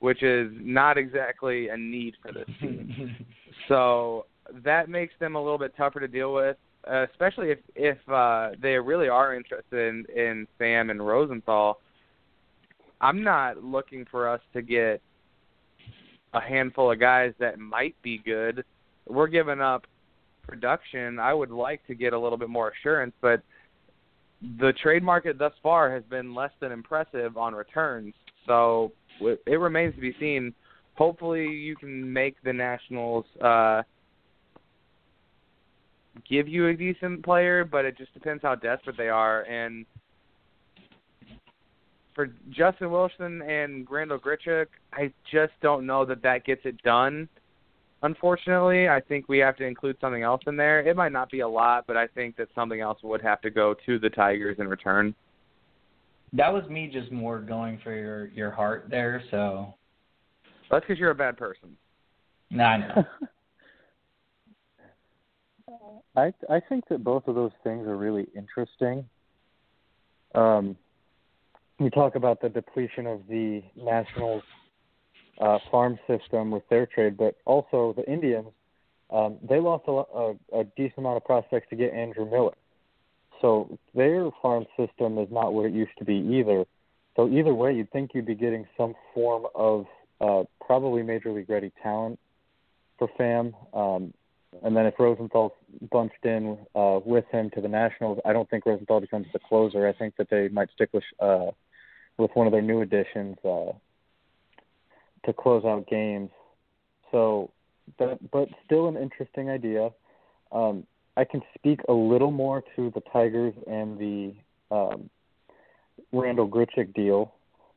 which 0.00 0.22
is 0.22 0.50
not 0.54 0.98
exactly 0.98 1.68
a 1.68 1.76
need 1.76 2.14
for 2.22 2.32
this 2.32 2.48
team. 2.60 3.16
So 3.66 4.24
that 4.64 4.88
makes 4.88 5.12
them 5.20 5.34
a 5.34 5.42
little 5.42 5.58
bit 5.58 5.74
tougher 5.76 6.00
to 6.00 6.08
deal 6.08 6.32
with, 6.32 6.56
uh, 6.90 7.04
especially 7.10 7.50
if 7.50 7.58
if 7.74 7.98
uh, 8.08 8.50
they 8.62 8.78
really 8.78 9.08
are 9.08 9.34
interested 9.34 9.88
in, 9.88 10.06
in 10.14 10.46
Pham 10.60 10.90
and 10.90 11.04
Rosenthal. 11.06 11.80
I'm 13.00 13.22
not 13.22 13.62
looking 13.62 14.06
for 14.10 14.28
us 14.28 14.40
to 14.54 14.62
get 14.62 15.02
a 16.34 16.40
handful 16.40 16.92
of 16.92 17.00
guys 17.00 17.32
that 17.38 17.58
might 17.58 17.94
be 18.02 18.18
good. 18.18 18.64
We're 19.06 19.28
giving 19.28 19.60
up 19.60 19.86
production. 20.46 21.18
I 21.18 21.34
would 21.34 21.50
like 21.50 21.86
to 21.86 21.94
get 21.94 22.12
a 22.12 22.18
little 22.18 22.38
bit 22.38 22.48
more 22.48 22.72
assurance, 22.72 23.14
but 23.20 23.42
the 24.60 24.72
trade 24.82 25.02
market 25.02 25.38
thus 25.38 25.52
far 25.62 25.92
has 25.92 26.02
been 26.04 26.34
less 26.34 26.52
than 26.60 26.72
impressive 26.72 27.36
on 27.36 27.54
returns. 27.54 28.14
So 28.46 28.92
it 29.20 29.58
remains 29.58 29.94
to 29.94 30.00
be 30.00 30.14
seen 30.20 30.54
hopefully 30.94 31.46
you 31.46 31.76
can 31.76 32.12
make 32.12 32.36
the 32.42 32.52
Nationals 32.52 33.24
uh 33.40 33.82
give 36.28 36.48
you 36.48 36.68
a 36.68 36.74
decent 36.74 37.24
player, 37.24 37.64
but 37.64 37.84
it 37.84 37.96
just 37.96 38.12
depends 38.12 38.42
how 38.42 38.54
desperate 38.56 38.96
they 38.96 39.08
are. 39.08 39.42
And 39.42 39.86
for 42.18 42.28
Justin 42.50 42.90
Wilson 42.90 43.42
and 43.42 43.86
Randall 43.88 44.18
Grichuk, 44.18 44.66
I 44.92 45.12
just 45.30 45.52
don't 45.62 45.86
know 45.86 46.04
that 46.04 46.20
that 46.24 46.44
gets 46.44 46.62
it 46.64 46.82
done. 46.82 47.28
Unfortunately, 48.02 48.88
I 48.88 49.00
think 49.00 49.28
we 49.28 49.38
have 49.38 49.56
to 49.58 49.64
include 49.64 49.98
something 50.00 50.24
else 50.24 50.40
in 50.48 50.56
there. 50.56 50.80
It 50.80 50.96
might 50.96 51.12
not 51.12 51.30
be 51.30 51.40
a 51.40 51.48
lot, 51.48 51.84
but 51.86 51.96
I 51.96 52.08
think 52.08 52.36
that 52.38 52.48
something 52.56 52.80
else 52.80 52.98
would 53.04 53.22
have 53.22 53.40
to 53.42 53.50
go 53.50 53.72
to 53.86 54.00
the 54.00 54.10
Tigers 54.10 54.56
in 54.58 54.66
return. 54.66 55.14
That 56.32 56.52
was 56.52 56.68
me 56.68 56.90
just 56.92 57.12
more 57.12 57.38
going 57.38 57.78
for 57.84 57.94
your 57.94 58.26
your 58.30 58.50
heart 58.50 58.88
there. 58.90 59.22
So 59.30 59.72
That's 60.72 60.84
because 60.84 60.98
you're 60.98 61.12
a 61.12 61.14
bad 61.14 61.36
person. 61.36 61.76
no, 62.50 62.64
I 62.64 62.78
know. 62.78 63.04
I 66.16 66.32
I 66.50 66.60
think 66.68 66.88
that 66.88 67.04
both 67.04 67.28
of 67.28 67.36
those 67.36 67.52
things 67.62 67.86
are 67.86 67.96
really 67.96 68.26
interesting. 68.34 69.08
Um, 70.34 70.76
we 71.78 71.90
talk 71.90 72.14
about 72.14 72.40
the 72.40 72.48
depletion 72.48 73.06
of 73.06 73.20
the 73.28 73.62
Nationals 73.76 74.42
uh, 75.40 75.58
farm 75.70 75.98
system 76.06 76.50
with 76.50 76.68
their 76.68 76.86
trade, 76.86 77.16
but 77.16 77.36
also 77.44 77.94
the 77.96 78.10
Indians. 78.10 78.48
Um, 79.10 79.36
they 79.48 79.60
lost 79.60 79.84
a, 79.86 79.92
a, 79.92 80.60
a 80.60 80.64
decent 80.76 80.98
amount 80.98 81.16
of 81.16 81.24
prospects 81.24 81.68
to 81.70 81.76
get 81.76 81.92
Andrew 81.92 82.28
Miller, 82.28 82.54
so 83.40 83.78
their 83.94 84.28
farm 84.42 84.66
system 84.76 85.18
is 85.18 85.28
not 85.30 85.54
what 85.54 85.66
it 85.66 85.72
used 85.72 85.96
to 85.98 86.04
be 86.04 86.16
either. 86.16 86.64
So 87.16 87.28
either 87.28 87.54
way, 87.54 87.74
you'd 87.74 87.90
think 87.90 88.10
you'd 88.14 88.26
be 88.26 88.34
getting 88.34 88.66
some 88.76 88.94
form 89.14 89.46
of 89.54 89.86
uh, 90.20 90.42
probably 90.64 91.02
major 91.02 91.32
league 91.32 91.48
ready 91.48 91.72
talent 91.82 92.18
for 92.98 93.08
Pham. 93.18 93.54
Um, 93.74 94.12
and 94.62 94.76
then 94.76 94.86
if 94.86 94.94
Rosenthal's 94.98 95.52
bunched 95.90 96.24
in 96.24 96.58
uh, 96.74 97.00
with 97.04 97.24
him 97.30 97.50
to 97.50 97.60
the 97.60 97.68
Nationals, 97.68 98.18
I 98.24 98.32
don't 98.32 98.48
think 98.50 98.66
Rosenthal 98.66 99.00
becomes 99.00 99.26
the 99.32 99.38
closer. 99.38 99.86
I 99.86 99.92
think 99.92 100.16
that 100.16 100.28
they 100.30 100.48
might 100.48 100.70
stick 100.74 100.90
with 100.92 101.04
uh, 101.20 101.50
with 102.18 102.30
one 102.34 102.46
of 102.46 102.52
their 102.52 102.62
new 102.62 102.82
additions 102.82 103.36
uh, 103.44 103.72
to 105.24 105.32
close 105.32 105.64
out 105.64 105.86
games. 105.88 106.30
So, 107.10 107.50
that, 107.98 108.18
but 108.30 108.48
still 108.66 108.88
an 108.88 108.96
interesting 108.96 109.48
idea. 109.48 109.90
Um, 110.52 110.84
I 111.16 111.24
can 111.24 111.42
speak 111.56 111.80
a 111.88 111.92
little 111.92 112.30
more 112.30 112.62
to 112.76 112.90
the 112.94 113.00
Tigers 113.12 113.54
and 113.66 113.98
the 113.98 114.34
um, 114.70 115.10
Randall 116.12 116.48
Grichuk 116.48 116.94
deal, 116.94 117.32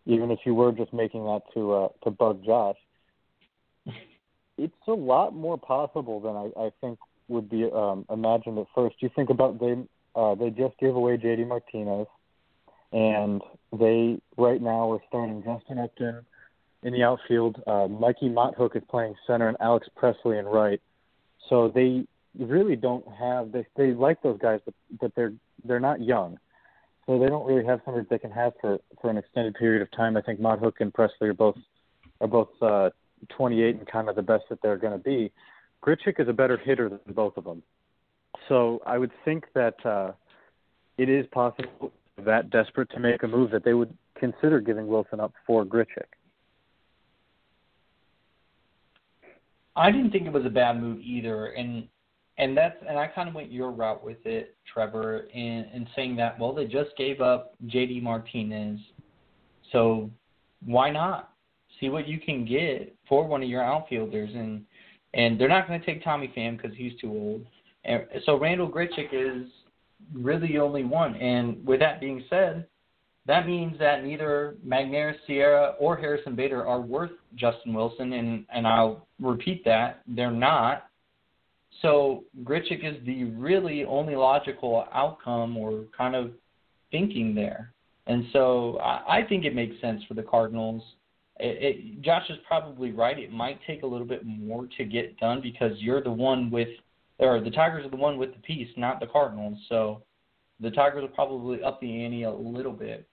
even 0.06 0.32
if 0.32 0.40
you 0.46 0.54
were 0.54 0.72
just 0.72 0.94
making 0.94 1.24
that 1.26 1.42
to 1.54 1.74
uh, 1.74 1.88
to 2.04 2.12
bug 2.12 2.44
Josh 2.46 2.76
it's 4.62 4.74
a 4.88 4.94
lot 4.94 5.34
more 5.34 5.58
possible 5.58 6.20
than 6.20 6.36
I, 6.36 6.68
I 6.68 6.72
think 6.82 7.00
would 7.28 7.50
be 7.50 7.70
um, 7.74 8.06
imagined 8.12 8.60
at 8.60 8.68
first. 8.76 8.96
You 9.00 9.10
think 9.16 9.30
about 9.30 9.60
they 9.60 9.76
uh, 10.16 10.36
they 10.36 10.50
just 10.50 10.78
gave 10.80 10.96
away 10.96 11.18
JD 11.18 11.48
Martinez, 11.48 12.08
and 12.92 13.42
they 13.78 14.20
right 14.38 14.62
now 14.62 14.92
are 14.92 15.00
starting 15.08 15.44
Justin 15.44 15.80
Upton 15.80 16.26
in 16.84 16.94
the 16.94 17.04
outfield. 17.04 17.62
Uh, 17.66 17.88
Mikey 17.88 18.30
Mahtook 18.30 18.76
is 18.76 18.84
playing 18.90 19.16
center, 19.26 19.48
and 19.48 19.58
Alex 19.60 19.88
Presley 19.96 20.38
in 20.38 20.46
right. 20.46 20.82
So 21.50 21.70
they 21.74 22.06
really 22.38 22.76
don't 22.76 23.06
have 23.20 23.52
they 23.52 23.66
they 23.76 23.92
like 23.94 24.22
those 24.22 24.40
guys, 24.40 24.60
but 24.66 24.74
but 25.00 25.16
they're 25.16 25.34
they're 25.64 25.80
not 25.80 26.02
young. 26.02 26.38
So 27.06 27.18
they 27.20 27.28
don't 27.28 27.46
really 27.46 27.66
have 27.66 27.82
somebody 27.84 28.06
they 28.10 28.20
can 28.20 28.32
have 28.32 28.54
for 28.62 28.80
for 29.02 29.10
an 29.10 29.18
extended 29.18 29.56
period 29.56 29.82
of 29.82 29.92
time. 29.92 30.18
I 30.18 30.22
think 30.22 30.40
Mothook 30.40 30.74
and 30.80 30.94
Presley 30.94 31.30
are 31.30 31.34
both 31.34 31.58
are 32.20 32.28
both 32.28 32.50
uh, 32.62 32.90
28 33.30 33.78
and 33.78 33.88
kind 33.88 34.10
of 34.10 34.16
the 34.16 34.22
best 34.22 34.46
that 34.50 34.62
they're 34.62 34.78
going 34.78 34.94
to 34.94 35.04
be. 35.04 35.32
Grichuk 35.84 36.20
is 36.20 36.28
a 36.28 36.34
better 36.34 36.58
hitter 36.58 36.90
than 36.90 37.00
both 37.14 37.38
of 37.38 37.44
them. 37.44 37.64
So 38.48 38.82
I 38.86 38.98
would 38.98 39.12
think 39.26 39.46
that 39.56 39.84
uh, 39.86 40.12
it 40.98 41.10
is 41.10 41.26
possible 41.32 41.92
that 42.26 42.50
desperate 42.50 42.90
to 42.92 43.00
make 43.00 43.24
a 43.24 43.28
move 43.28 43.52
that 43.52 43.64
they 43.64 43.74
would 43.74 43.96
consider 44.18 44.60
giving 44.60 44.88
Wilson 44.88 45.20
up 45.20 45.34
for 45.46 45.66
Grichuk. 45.66 46.06
I 49.76 49.92
didn't 49.92 50.12
think 50.12 50.28
it 50.28 50.34
was 50.34 50.46
a 50.46 50.50
bad 50.50 50.80
move 50.80 51.00
either, 51.02 51.48
and 51.48 51.88
and 52.38 52.58
that's 52.58 52.76
and 52.88 52.98
I 52.98 53.08
kind 53.08 53.30
of 53.30 53.36
went 53.36 53.52
your 53.52 53.72
route 53.72 54.04
with 54.04 54.26
it, 54.26 54.56
Trevor, 54.72 55.28
in 55.34 55.66
in 55.74 55.88
saying 55.96 56.16
that 56.18 56.40
well 56.40 56.54
they 56.54 56.66
just 56.66 56.96
gave 56.98 57.22
up 57.22 57.54
J.D. 57.68 58.02
Martinez, 58.02 58.80
so 59.72 60.10
why 60.66 60.92
not 60.92 61.34
see 61.80 61.90
what 61.90 62.08
you 62.08 62.20
can 62.20 62.46
get 62.46 62.96
for 63.08 63.26
one 63.26 63.42
of 63.42 63.50
your 63.50 63.64
outfielders 63.64 64.30
and 64.36 64.64
and 65.14 65.40
they're 65.40 65.50
not 65.50 65.68
going 65.68 65.80
to 65.80 65.86
take 65.86 66.04
Tommy 66.04 66.32
Pham 66.36 66.58
because 66.58 66.76
he's 66.78 66.94
too 67.00 67.12
old, 67.12 67.46
and 67.86 68.04
so 68.26 68.38
Randall 68.38 68.70
Grichuk 68.70 69.10
is 69.14 69.50
really 70.14 70.58
only 70.58 70.84
one. 70.84 71.16
And 71.16 71.66
with 71.66 71.80
that 71.80 72.00
being 72.00 72.24
said, 72.30 72.68
that 73.28 73.46
means 73.46 73.78
that 73.80 74.04
neither 74.04 74.56
Magneuris 74.66 75.16
Sierra 75.28 75.76
or 75.80 75.96
Harrison 75.96 76.36
Bader 76.36 76.66
are 76.66 76.82
worth 76.82 77.12
Justin 77.36 77.74
Wilson, 77.74 78.14
and, 78.14 78.46
and 78.54 78.66
I'll 78.66 79.08
repeat 79.20 79.64
that. 79.66 80.02
They're 80.08 80.32
not. 80.32 80.88
So 81.82 82.24
Grichuk 82.44 82.84
is 82.84 83.04
the 83.06 83.26
really 83.26 83.86
only 83.86 84.16
logical 84.16 84.86
outcome 84.94 85.56
or 85.56 85.86
kind 85.96 86.16
of 86.16 86.32
thinking 86.92 87.34
there. 87.34 87.74
And 88.08 88.26
so 88.34 88.78
I, 88.80 89.20
I 89.20 89.24
think 89.28 89.46
it 89.46 89.56
makes 89.56 89.80
sense 89.82 90.02
for 90.08 90.16
the 90.16 90.24
Cardinals. 90.24 90.82
It, 91.40 91.78
it, 91.78 92.02
Josh 92.02 92.30
is 92.30 92.38
probably 92.48 92.92
right. 92.92 93.18
It 93.18 93.32
might 93.32 93.60
take 93.66 93.84
a 93.84 93.88
little 93.88 94.06
bit 94.06 94.26
more 94.26 94.68
to 94.78 94.84
get 94.84 95.18
done 95.20 95.42
because 95.42 95.72
you're 95.78 96.04
the 96.04 96.12
one 96.12 96.52
with, 96.52 96.70
or 97.22 97.40
the 97.40 97.52
Tigers 97.52 97.86
are 97.86 97.90
the 97.90 97.96
one 97.96 98.18
with 98.18 98.34
the 98.34 98.40
piece, 98.40 98.68
not 98.76 99.00
the 99.00 99.06
Cardinals. 99.06 99.58
So 99.70 100.04
the 100.60 100.72
Tigers 100.72 101.02
will 101.02 101.10
probably 101.10 101.64
up 101.64 101.80
the 101.80 102.04
ante 102.04 102.24
a 102.24 102.32
little 102.32 102.74
bit. 102.74 103.08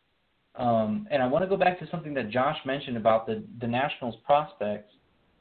Um, 0.57 1.07
and 1.11 1.23
I 1.23 1.27
want 1.27 1.45
to 1.45 1.49
go 1.49 1.57
back 1.57 1.79
to 1.79 1.89
something 1.91 2.15
that 2.15 2.31
Josh 2.31 2.57
mentioned 2.67 2.97
about 2.97 3.27
the, 3.27 3.45
the 3.61 3.67
Nationals 3.67 4.17
prospects. 4.25 4.93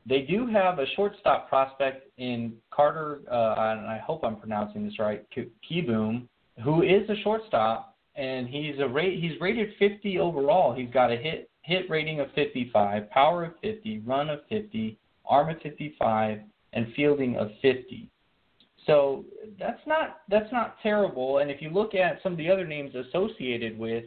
They 0.05 0.21
do 0.21 0.47
have 0.47 0.79
a 0.79 0.85
shortstop 0.95 1.49
prospect 1.49 2.09
in 2.17 2.53
Carter, 2.71 3.21
uh, 3.31 3.55
and 3.57 3.87
I 3.87 4.01
hope 4.05 4.23
I'm 4.23 4.35
pronouncing 4.35 4.85
this 4.85 4.99
right, 4.99 5.25
Kieboom, 5.69 6.27
who 6.63 6.83
is 6.83 7.09
a 7.09 7.15
shortstop, 7.23 7.95
and 8.15 8.47
he's 8.47 8.75
a 8.79 8.87
rate 8.87 9.21
he's 9.21 9.39
rated 9.39 9.69
50 9.79 10.19
overall. 10.19 10.73
He's 10.73 10.89
got 10.89 11.11
a 11.11 11.15
hit 11.15 11.49
hit 11.61 11.89
rating 11.89 12.21
of 12.21 12.27
55, 12.35 13.09
power 13.09 13.45
of 13.45 13.53
50, 13.61 13.99
run 13.99 14.29
of 14.29 14.39
50, 14.49 14.97
arm 15.25 15.49
of 15.49 15.61
55, 15.61 16.39
and 16.73 16.87
fielding 16.95 17.35
of 17.35 17.49
50. 17.61 18.09
So 18.87 19.25
that's 19.59 19.81
not 19.85 20.21
that's 20.29 20.51
not 20.51 20.77
terrible. 20.81 21.39
And 21.39 21.51
if 21.51 21.61
you 21.61 21.69
look 21.69 21.93
at 21.93 22.19
some 22.23 22.31
of 22.31 22.37
the 22.37 22.49
other 22.49 22.65
names 22.65 22.95
associated 22.95 23.77
with 23.77 24.05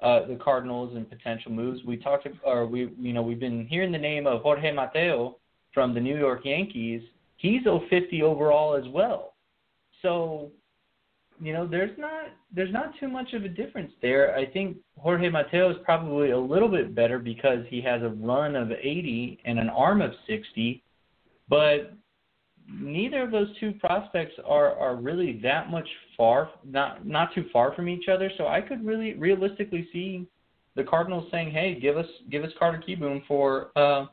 uh, 0.00 0.26
the 0.26 0.36
Cardinals 0.36 0.96
and 0.96 1.08
potential 1.08 1.52
moves, 1.52 1.84
we 1.84 1.96
talked 1.96 2.26
or 2.44 2.66
we 2.66 2.92
you 2.98 3.12
know 3.12 3.22
we've 3.22 3.40
been 3.40 3.66
hearing 3.66 3.92
the 3.92 3.98
name 3.98 4.26
of 4.26 4.42
Jorge 4.42 4.72
Mateo 4.72 5.36
from 5.74 5.92
the 5.92 6.00
New 6.00 6.16
York 6.16 6.42
Yankees. 6.44 7.02
He's 7.36 7.66
a 7.66 7.78
50 7.90 8.22
overall 8.22 8.74
as 8.74 8.88
well. 8.92 9.34
So 10.00 10.52
you 11.42 11.52
know, 11.52 11.66
there's 11.66 11.96
not 11.98 12.26
there's 12.54 12.72
not 12.72 12.92
too 13.00 13.08
much 13.08 13.32
of 13.32 13.44
a 13.44 13.48
difference 13.48 13.92
there. 14.00 14.36
I 14.36 14.46
think 14.46 14.76
Jorge 14.98 15.28
Mateo 15.28 15.70
is 15.70 15.76
probably 15.84 16.30
a 16.30 16.38
little 16.38 16.68
bit 16.68 16.94
better 16.94 17.18
because 17.18 17.64
he 17.68 17.80
has 17.82 18.02
a 18.02 18.10
run 18.10 18.54
of 18.54 18.70
80 18.70 19.40
and 19.44 19.58
an 19.58 19.68
arm 19.68 20.00
of 20.00 20.12
60, 20.28 20.82
but 21.48 21.92
neither 22.68 23.22
of 23.22 23.30
those 23.30 23.48
two 23.58 23.72
prospects 23.72 24.34
are 24.44 24.76
are 24.76 24.96
really 24.96 25.40
that 25.42 25.70
much 25.70 25.88
far 26.16 26.50
not 26.64 27.06
not 27.06 27.34
too 27.34 27.46
far 27.52 27.74
from 27.74 27.88
each 27.88 28.08
other. 28.08 28.30
So 28.38 28.46
I 28.46 28.60
could 28.60 28.84
really 28.84 29.14
realistically 29.14 29.88
see 29.92 30.26
the 30.74 30.84
Cardinals 30.84 31.28
saying, 31.30 31.50
"Hey, 31.50 31.78
give 31.80 31.96
us 31.96 32.06
give 32.30 32.44
us 32.44 32.50
Carter 32.58 32.82
Kieboom 32.86 33.26
for 33.26 33.70
uh, 33.76 34.06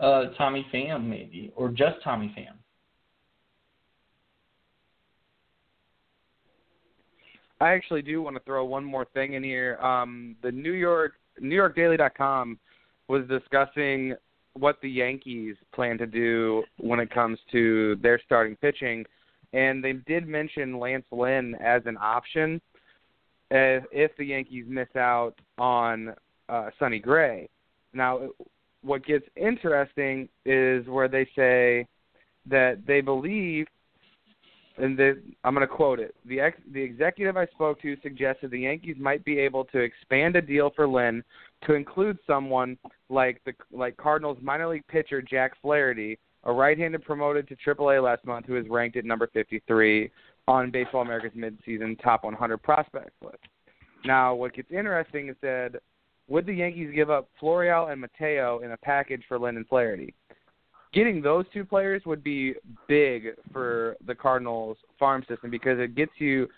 uh, 0.00 0.30
Tommy 0.36 0.66
Pham 0.72 1.06
maybe, 1.06 1.52
or 1.54 1.68
just 1.68 2.02
Tommy 2.02 2.34
Pham." 2.36 2.54
I 7.60 7.72
actually 7.72 8.02
do 8.02 8.22
want 8.22 8.36
to 8.36 8.42
throw 8.44 8.64
one 8.64 8.84
more 8.84 9.04
thing 9.12 9.34
in 9.34 9.44
here. 9.44 9.76
Um, 9.82 10.36
the 10.42 10.50
New 10.50 10.72
York 10.72 11.14
New 11.38 11.54
York 11.54 11.76
Daily.com 11.76 12.58
was 13.08 13.26
discussing 13.28 14.14
what 14.60 14.80
the 14.82 14.90
Yankees 14.90 15.56
plan 15.74 15.98
to 15.98 16.06
do 16.06 16.62
when 16.78 17.00
it 17.00 17.10
comes 17.10 17.38
to 17.50 17.96
their 17.96 18.20
starting 18.24 18.56
pitching, 18.56 19.04
and 19.52 19.82
they 19.82 19.94
did 19.94 20.28
mention 20.28 20.78
Lance 20.78 21.06
Lynn 21.10 21.56
as 21.56 21.82
an 21.86 21.96
option 22.00 22.60
if, 23.50 23.84
if 23.90 24.16
the 24.16 24.24
Yankees 24.24 24.66
miss 24.68 24.88
out 24.96 25.34
on 25.58 26.14
uh, 26.48 26.70
Sonny 26.78 27.00
Gray. 27.00 27.48
Now, 27.92 28.28
what 28.82 29.04
gets 29.04 29.24
interesting 29.36 30.28
is 30.44 30.86
where 30.86 31.08
they 31.08 31.26
say 31.34 31.86
that 32.46 32.82
they 32.86 33.00
believe 33.00 33.66
and 34.78 34.96
the, 34.96 35.20
I'm 35.44 35.54
going 35.54 35.66
to 35.66 35.72
quote 35.72 36.00
it. 36.00 36.14
The 36.26 36.40
ex, 36.40 36.58
the 36.72 36.80
executive 36.80 37.36
I 37.36 37.46
spoke 37.46 37.80
to 37.82 37.96
suggested 38.02 38.50
the 38.50 38.60
Yankees 38.60 38.96
might 38.98 39.24
be 39.24 39.38
able 39.38 39.64
to 39.66 39.78
expand 39.78 40.36
a 40.36 40.42
deal 40.42 40.70
for 40.74 40.86
Lynn 40.86 41.22
to 41.66 41.74
include 41.74 42.18
someone 42.26 42.78
like 43.08 43.40
the 43.44 43.52
like 43.72 43.96
Cardinals 43.96 44.38
minor 44.40 44.68
league 44.68 44.86
pitcher 44.86 45.20
Jack 45.20 45.52
Flaherty, 45.60 46.18
a 46.44 46.52
right-handed 46.52 47.04
promoted 47.04 47.48
to 47.48 47.56
AAA 47.56 48.02
last 48.02 48.24
month, 48.24 48.46
who 48.46 48.56
is 48.56 48.66
ranked 48.68 48.96
at 48.96 49.04
number 49.04 49.28
53 49.32 50.10
on 50.48 50.70
Baseball 50.70 51.02
America's 51.02 51.36
midseason 51.36 52.00
top 52.02 52.24
100 52.24 52.58
prospects 52.58 53.12
list. 53.22 53.38
Now, 54.04 54.34
what 54.34 54.54
gets 54.54 54.70
interesting 54.70 55.28
is 55.28 55.36
that 55.42 55.80
would 56.28 56.46
the 56.46 56.54
Yankees 56.54 56.90
give 56.94 57.10
up 57.10 57.28
Florial 57.40 57.88
and 57.92 58.00
Mateo 58.00 58.60
in 58.60 58.70
a 58.70 58.76
package 58.78 59.22
for 59.28 59.38
Lynn 59.38 59.56
and 59.56 59.66
Flaherty? 59.66 60.14
Getting 60.92 61.22
those 61.22 61.44
two 61.52 61.64
players 61.64 62.02
would 62.06 62.22
be 62.22 62.54
big 62.88 63.28
for 63.52 63.96
the 64.06 64.14
Cardinals 64.14 64.76
farm 64.98 65.24
system 65.28 65.50
because 65.50 65.78
it 65.78 65.94
gets 65.94 66.12
you, 66.18 66.48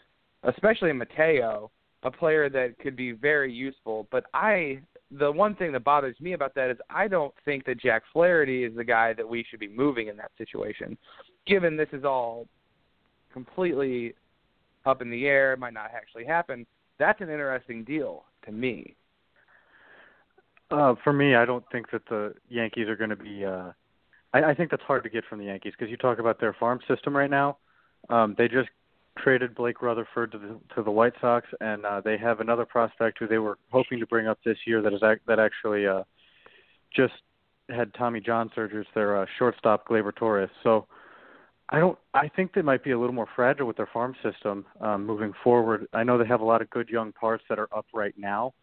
especially 0.45 0.93
Mateo, 0.93 1.71
a 2.03 2.11
player 2.11 2.49
that 2.49 2.79
could 2.79 2.97
be 2.97 3.13
very 3.13 3.53
useful. 3.53 4.09
But 4.11 4.25
I, 4.35 4.81
the 5.11 5.31
one 5.31 5.55
thing 5.55 5.73
that 5.73 5.85
bothers 5.85 6.17
me 6.21 6.33
about 6.33 6.55
that 6.55 6.71
is 6.71 6.79
I 6.91 7.09
don't 7.09 7.35
think 7.45 7.65
that 7.67 7.81
Jack 7.81 8.03
Flaherty 8.13 8.65
is 8.65 8.75
the 8.75 8.85
guy 8.85 9.13
that 9.13 9.29
we 9.29 9.45
should 9.49 9.61
be 9.61 9.69
moving 9.69 10.09
in 10.09 10.17
that 10.17 10.31
situation, 10.39 10.97
given 11.47 11.77
this 11.77 11.89
is 11.93 12.05
all 12.05 12.47
completely 13.33 14.15
up 14.85 15.01
in 15.01 15.11
the 15.11 15.27
air, 15.27 15.57
might 15.57 15.75
not 15.75 15.91
actually 15.95 16.25
happen. 16.25 16.67
That's 16.99 17.21
an 17.21 17.29
interesting 17.29 17.85
deal 17.85 18.25
to 18.47 18.53
me. 18.53 18.97
Uh, 20.71 20.95
for 21.05 21.13
me, 21.13 21.35
I 21.35 21.45
don't 21.45 21.65
think 21.71 21.91
that 21.91 22.03
the 22.09 22.35
Yankees 22.49 22.89
are 22.89 22.97
going 22.97 23.11
to 23.11 23.17
be 23.17 23.45
uh, 23.45 23.73
I, 24.33 24.43
I 24.45 24.55
think 24.55 24.71
that's 24.71 24.83
hard 24.83 25.05
to 25.05 25.11
get 25.11 25.25
from 25.29 25.39
the 25.39 25.47
Yankees 25.47 25.75
because 25.79 25.91
you 25.91 25.97
talk 25.97 26.19
about 26.19 26.41
their 26.41 26.55
farm 26.55 26.81
system 26.89 27.17
right 27.17 27.31
now. 27.31 27.59
Um, 28.09 28.35
they 28.37 28.49
just 28.49 28.69
traded 29.19 29.55
Blake 29.55 29.83
Rutherford 29.83 30.33
to 30.33 30.39
the 30.39 30.61
to 30.75 30.83
the 30.83 30.91
White 30.91 31.13
Sox, 31.21 31.47
and 31.61 31.85
uh, 31.85 32.01
they 32.01 32.17
have 32.19 32.41
another 32.41 32.65
prospect 32.65 33.19
who 33.19 33.27
they 33.27 33.39
were 33.39 33.59
hoping 33.71 34.01
to 34.01 34.07
bring 34.07 34.27
up 34.27 34.39
this 34.45 34.59
year 34.67 34.83
that 34.83 34.93
is 34.93 35.03
ac- 35.03 35.21
that 35.27 35.39
actually 35.39 35.87
uh, 35.87 36.03
just 36.95 37.15
had 37.69 37.93
Tommy 37.95 38.21
John 38.21 38.51
surgery. 38.55 38.87
Their 38.95 39.23
uh, 39.23 39.27
shortstop 39.39 39.87
Gleyber 39.87 40.15
Torres. 40.15 40.51
So 40.63 40.87
I 41.69 41.79
don't. 41.79 41.99
I 42.15 42.29
think 42.29 42.55
they 42.55 42.63
might 42.63 42.83
be 42.83 42.91
a 42.93 42.99
little 42.99 43.15
more 43.15 43.29
fragile 43.37 43.67
with 43.67 43.77
their 43.77 43.89
farm 43.93 44.15
system 44.23 44.65
um, 44.81 45.07
moving 45.07 45.33
forward. 45.45 45.87
I 45.93 46.05
know 46.05 46.19
they 46.19 46.27
have 46.27 46.41
a 46.41 46.45
lot 46.45 46.63
of 46.63 46.71
good 46.71 46.89
young 46.89 47.13
parts 47.13 47.45
that 47.49 47.59
are 47.59 47.69
up 47.75 47.87
right 47.95 48.15
now, 48.17 48.55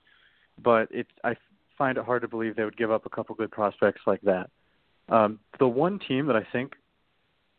but 0.62 0.88
it's 0.92 1.10
I 1.24 1.36
find 1.78 1.98
it 1.98 2.06
hard 2.06 2.24
to 2.24 2.28
believe 2.28 2.56
they 2.56 2.66
would 2.66 2.78
give 2.78 2.92
up 2.92 3.06
a 3.06 3.10
couple 3.10 3.36
good 3.36 3.52
prospects 3.52 4.02
like 4.06 4.22
that. 4.22 4.50
Um, 5.10 5.40
the 5.60 5.68
one 5.68 6.00
team 6.00 6.28
that 6.28 6.36
I 6.36 6.46
think 6.52 6.74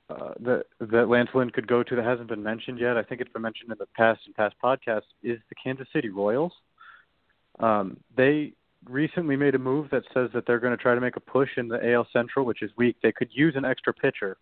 uh, 0.08 0.34
that 0.40 0.64
that 0.80 1.08
Lance 1.08 1.30
Lynn 1.34 1.50
could 1.50 1.66
go 1.66 1.82
to 1.82 1.96
that 1.96 2.04
hasn't 2.04 2.28
been 2.28 2.42
mentioned 2.42 2.78
yet, 2.78 2.96
I 2.96 3.02
think 3.02 3.20
it's 3.20 3.32
been 3.32 3.42
mentioned 3.42 3.70
in 3.70 3.78
the 3.78 3.86
past 3.96 4.20
and 4.26 4.34
past 4.34 4.54
podcasts, 4.62 5.02
is 5.22 5.38
the 5.48 5.54
Kansas 5.62 5.86
City 5.92 6.08
Royals. 6.08 6.52
Um, 7.58 7.98
they 8.16 8.52
recently 8.88 9.36
made 9.36 9.54
a 9.54 9.58
move 9.58 9.90
that 9.90 10.02
says 10.14 10.30
that 10.34 10.46
they're 10.46 10.58
going 10.58 10.76
to 10.76 10.82
try 10.82 10.94
to 10.94 11.00
make 11.00 11.16
a 11.16 11.20
push 11.20 11.50
in 11.56 11.68
the 11.68 11.92
AL 11.92 12.06
Central, 12.12 12.44
which 12.44 12.62
is 12.62 12.70
weak. 12.76 12.96
They 13.02 13.12
could 13.12 13.28
use 13.32 13.54
an 13.56 13.64
extra 13.64 13.92
pitcher. 13.92 14.36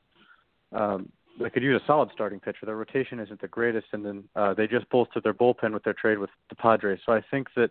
Um, 0.72 1.10
they 1.40 1.50
could 1.50 1.62
use 1.62 1.80
a 1.80 1.86
solid 1.86 2.10
starting 2.14 2.40
pitcher. 2.40 2.66
Their 2.66 2.76
rotation 2.76 3.20
isn't 3.20 3.40
the 3.40 3.48
greatest, 3.48 3.86
and 3.92 4.04
then 4.04 4.24
uh, 4.36 4.54
they 4.54 4.66
just 4.66 4.88
bolstered 4.90 5.22
their 5.22 5.34
bullpen 5.34 5.72
with 5.72 5.84
their 5.84 5.94
trade 5.94 6.18
with 6.18 6.30
the 6.48 6.56
Padres. 6.56 7.00
So 7.04 7.12
I 7.12 7.22
think 7.30 7.48
that 7.56 7.70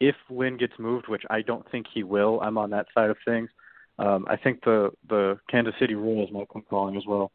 if 0.00 0.14
Lynn 0.30 0.56
gets 0.56 0.74
moved, 0.78 1.08
which 1.08 1.24
I 1.30 1.42
don't 1.42 1.68
think 1.70 1.86
he 1.92 2.02
will, 2.02 2.40
I'm 2.40 2.58
on 2.58 2.70
that 2.70 2.86
side 2.94 3.10
of 3.10 3.16
things 3.24 3.50
um, 3.98 4.26
I 4.28 4.36
think 4.36 4.62
the 4.64 4.90
the 5.08 5.38
Kansas 5.50 5.74
City 5.80 5.94
Royals 5.94 6.30
might 6.32 6.48
come 6.52 6.62
calling 6.68 6.96
as 6.96 7.04
well. 7.06 7.32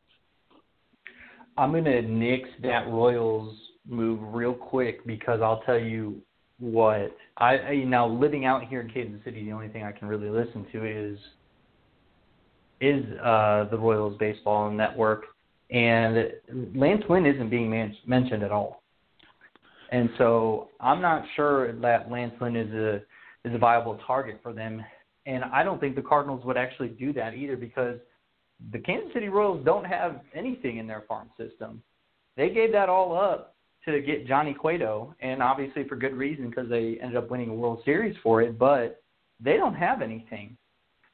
I'm 1.57 1.71
to 1.83 2.01
nix 2.01 2.49
that 2.63 2.87
Royals 2.87 3.55
move 3.87 4.19
real 4.33 4.53
quick 4.53 5.05
because 5.05 5.41
I'll 5.41 5.61
tell 5.61 5.77
you 5.77 6.21
what 6.59 7.15
I, 7.37 7.57
I 7.57 7.83
now 7.83 8.07
living 8.07 8.45
out 8.45 8.65
here 8.65 8.81
in 8.81 8.89
Kansas 8.89 9.21
City, 9.23 9.43
the 9.45 9.51
only 9.51 9.67
thing 9.67 9.83
I 9.83 9.91
can 9.91 10.07
really 10.07 10.29
listen 10.29 10.65
to 10.71 10.85
is 10.85 11.19
is 12.81 13.05
uh, 13.19 13.65
the 13.69 13.77
Royals 13.77 14.17
baseball 14.17 14.69
network, 14.71 15.25
and 15.69 16.31
Lance 16.75 17.03
Lynn 17.09 17.25
isn't 17.25 17.49
being 17.49 17.69
man- 17.69 17.95
mentioned 18.05 18.43
at 18.43 18.51
all. 18.51 18.81
And 19.91 20.09
so 20.17 20.69
I'm 20.79 21.01
not 21.01 21.23
sure 21.35 21.73
that 21.79 22.09
Lance 22.09 22.33
Lynn 22.41 22.55
is 22.55 22.73
a 22.73 22.95
is 23.45 23.53
a 23.53 23.57
viable 23.57 23.99
target 24.07 24.39
for 24.41 24.53
them 24.53 24.83
and 25.25 25.43
I 25.45 25.63
don't 25.63 25.79
think 25.79 25.95
the 25.95 26.01
Cardinals 26.01 26.43
would 26.45 26.57
actually 26.57 26.89
do 26.89 27.13
that 27.13 27.33
either 27.33 27.55
because 27.55 27.97
the 28.71 28.79
Kansas 28.79 29.13
City 29.13 29.29
Royals 29.29 29.63
don't 29.65 29.85
have 29.85 30.21
anything 30.33 30.77
in 30.77 30.87
their 30.87 31.03
farm 31.07 31.29
system. 31.37 31.81
They 32.37 32.49
gave 32.49 32.71
that 32.71 32.89
all 32.89 33.17
up 33.17 33.55
to 33.85 33.99
get 34.01 34.27
Johnny 34.27 34.53
Cueto, 34.53 35.13
and 35.19 35.43
obviously 35.43 35.87
for 35.87 35.95
good 35.95 36.15
reason 36.15 36.49
because 36.49 36.69
they 36.69 36.97
ended 37.01 37.17
up 37.17 37.29
winning 37.29 37.49
a 37.49 37.53
World 37.53 37.81
Series 37.83 38.15
for 38.23 38.41
it, 38.41 38.57
but 38.57 39.01
they 39.39 39.57
don't 39.57 39.75
have 39.75 40.01
anything. 40.01 40.57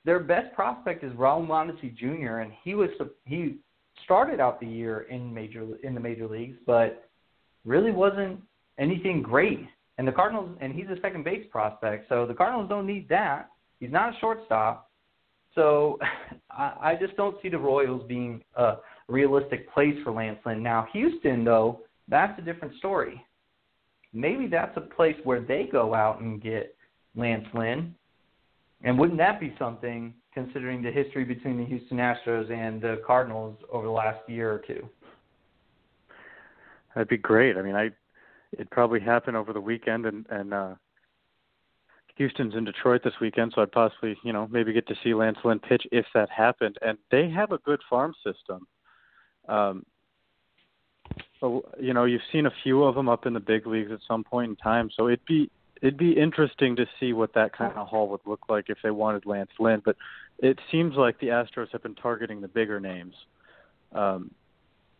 Their 0.05 0.19
best 0.19 0.53
prospect 0.53 1.03
is 1.03 1.11
Raul 1.13 1.45
Mondesi 1.45 1.95
Jr., 1.95 2.39
and 2.39 2.51
he 2.63 2.75
was 2.75 2.89
he 3.25 3.57
started 4.05 4.39
out 4.39 4.59
the 4.59 4.67
year 4.67 5.01
in 5.09 5.33
major 5.33 5.65
in 5.83 5.93
the 5.93 5.99
major 5.99 6.27
leagues, 6.27 6.57
but 6.65 7.09
really 7.65 7.91
wasn't 7.91 8.39
anything 8.77 9.21
great. 9.21 9.67
And 9.97 10.07
the 10.07 10.11
Cardinals, 10.11 10.57
and 10.61 10.73
he's 10.73 10.87
a 10.87 10.99
second 11.01 11.25
base 11.25 11.45
prospect, 11.51 12.07
so 12.07 12.25
the 12.25 12.33
Cardinals 12.33 12.69
don't 12.69 12.87
need 12.87 13.09
that. 13.09 13.49
He's 13.79 13.91
not 13.91 14.15
a 14.15 14.19
shortstop. 14.19 14.89
So 15.55 15.99
I, 16.51 16.73
I 16.81 16.97
just 16.99 17.15
don't 17.17 17.35
see 17.41 17.49
the 17.49 17.57
Royals 17.57 18.03
being 18.07 18.43
a 18.55 18.75
realistic 19.07 19.71
place 19.73 19.95
for 20.03 20.11
Lance 20.11 20.39
Lynn. 20.45 20.63
Now, 20.63 20.87
Houston, 20.93 21.43
though, 21.43 21.81
that's 22.07 22.37
a 22.39 22.41
different 22.41 22.75
story. 22.77 23.23
Maybe 24.13 24.47
that's 24.47 24.75
a 24.75 24.81
place 24.81 25.15
where 25.23 25.41
they 25.41 25.69
go 25.71 25.93
out 25.93 26.21
and 26.21 26.41
get 26.41 26.75
Lance 27.15 27.45
Lynn. 27.53 27.93
And 28.83 28.97
wouldn't 28.97 29.19
that 29.19 29.39
be 29.39 29.53
something, 29.59 30.13
considering 30.33 30.81
the 30.81 30.91
history 30.91 31.25
between 31.25 31.57
the 31.57 31.65
Houston 31.65 31.97
Astros 31.97 32.51
and 32.51 32.81
the 32.81 33.01
Cardinals 33.05 33.57
over 33.71 33.85
the 33.85 33.91
last 33.91 34.19
year 34.27 34.51
or 34.51 34.59
two? 34.59 34.87
That'd 36.95 37.09
be 37.09 37.17
great. 37.17 37.57
I 37.57 37.61
mean, 37.61 37.75
I 37.75 37.89
it 38.53 38.69
probably 38.71 38.99
happened 38.99 39.37
over 39.37 39.53
the 39.53 39.61
weekend, 39.61 40.05
and 40.05 40.25
and 40.29 40.53
uh, 40.53 40.75
Houston's 42.19 42.53
in 42.53 42.65
Detroit 42.65 43.01
this 43.01 43.13
weekend, 43.21 43.53
so 43.55 43.61
I'd 43.61 43.71
possibly, 43.71 44.17
you 44.23 44.33
know, 44.33 44.47
maybe 44.51 44.73
get 44.73 44.85
to 44.89 44.95
see 45.03 45.13
Lance 45.13 45.37
Lynn 45.45 45.57
pitch 45.57 45.87
if 45.89 46.05
that 46.13 46.29
happened. 46.29 46.77
And 46.81 46.97
they 47.11 47.29
have 47.29 47.53
a 47.53 47.57
good 47.59 47.79
farm 47.89 48.13
system. 48.25 48.67
Um, 49.47 49.85
so, 51.39 51.63
you 51.79 51.93
know, 51.93 52.03
you've 52.03 52.21
seen 52.31 52.45
a 52.45 52.51
few 52.61 52.83
of 52.83 52.95
them 52.95 53.07
up 53.07 53.25
in 53.25 53.31
the 53.31 53.39
big 53.39 53.65
leagues 53.65 53.91
at 53.91 53.99
some 54.05 54.25
point 54.25 54.49
in 54.49 54.55
time, 54.57 54.89
so 54.95 55.07
it'd 55.07 55.25
be 55.25 55.49
it'd 55.81 55.97
be 55.97 56.11
interesting 56.11 56.75
to 56.75 56.85
see 56.99 57.13
what 57.13 57.33
that 57.35 57.57
kind 57.57 57.71
of 57.77 57.87
haul 57.87 58.09
would 58.09 58.19
look 58.25 58.41
like 58.49 58.65
if 58.67 58.77
they 58.83 58.91
wanted 58.91 59.25
Lance 59.25 59.51
Lynn. 59.57 59.81
But 59.83 59.95
it 60.39 60.59
seems 60.69 60.95
like 60.95 61.17
the 61.21 61.27
Astros 61.27 61.71
have 61.71 61.81
been 61.81 61.95
targeting 61.95 62.41
the 62.41 62.49
bigger 62.49 62.81
names. 62.81 63.15
Um, 63.93 64.31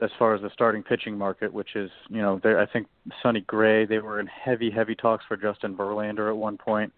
as 0.01 0.09
far 0.17 0.34
as 0.34 0.41
the 0.41 0.49
starting 0.53 0.82
pitching 0.82 1.17
market, 1.17 1.51
which 1.51 1.76
is, 1.76 1.91
you 2.09 2.22
know, 2.22 2.39
I 2.45 2.65
think 2.72 2.88
Sonny 3.22 3.41
Gray, 3.41 3.86
they 3.86 3.99
were 3.99 4.22
in 4.22 4.28
heavy, 4.28 4.72
heavy 4.72 4.95
talks 4.95 5.26
for 5.28 5.36
Justin 5.36 5.76
Verlander 5.76 6.30
at 6.30 6.38
one 6.38 6.57
point. 6.57 6.93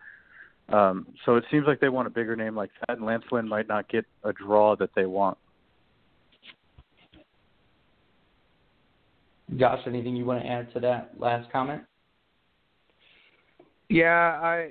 Um, 0.74 1.08
so 1.26 1.36
it 1.36 1.44
seems 1.52 1.68
like 1.68 1.80
they 1.80 1.90
want 1.90 2.08
a 2.08 2.12
bigger 2.12 2.36
name 2.36 2.56
like 2.56 2.70
that, 2.88 2.98
and 2.98 3.06
Lance 3.06 3.26
Lynn 3.32 3.48
might 3.48 3.68
not 3.68 3.90
get 3.90 4.06
a 4.24 4.32
draw 4.32 4.76
that 4.78 4.90
they 4.96 5.06
want. 5.06 5.38
Josh, 9.58 9.80
anything 9.86 10.16
you 10.16 10.26
want 10.26 10.44
to 10.44 10.50
add 10.50 10.74
to 10.74 10.80
that 10.80 11.12
last 11.20 11.52
comment? 11.52 11.84
Yeah, 13.90 14.40
I 14.42 14.70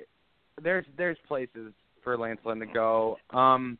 there's 0.63 0.85
there's 0.97 1.17
places 1.27 1.73
for 2.03 2.17
Lance 2.17 2.39
Lynn 2.43 2.59
to 2.59 2.65
go. 2.65 3.17
Um 3.29 3.77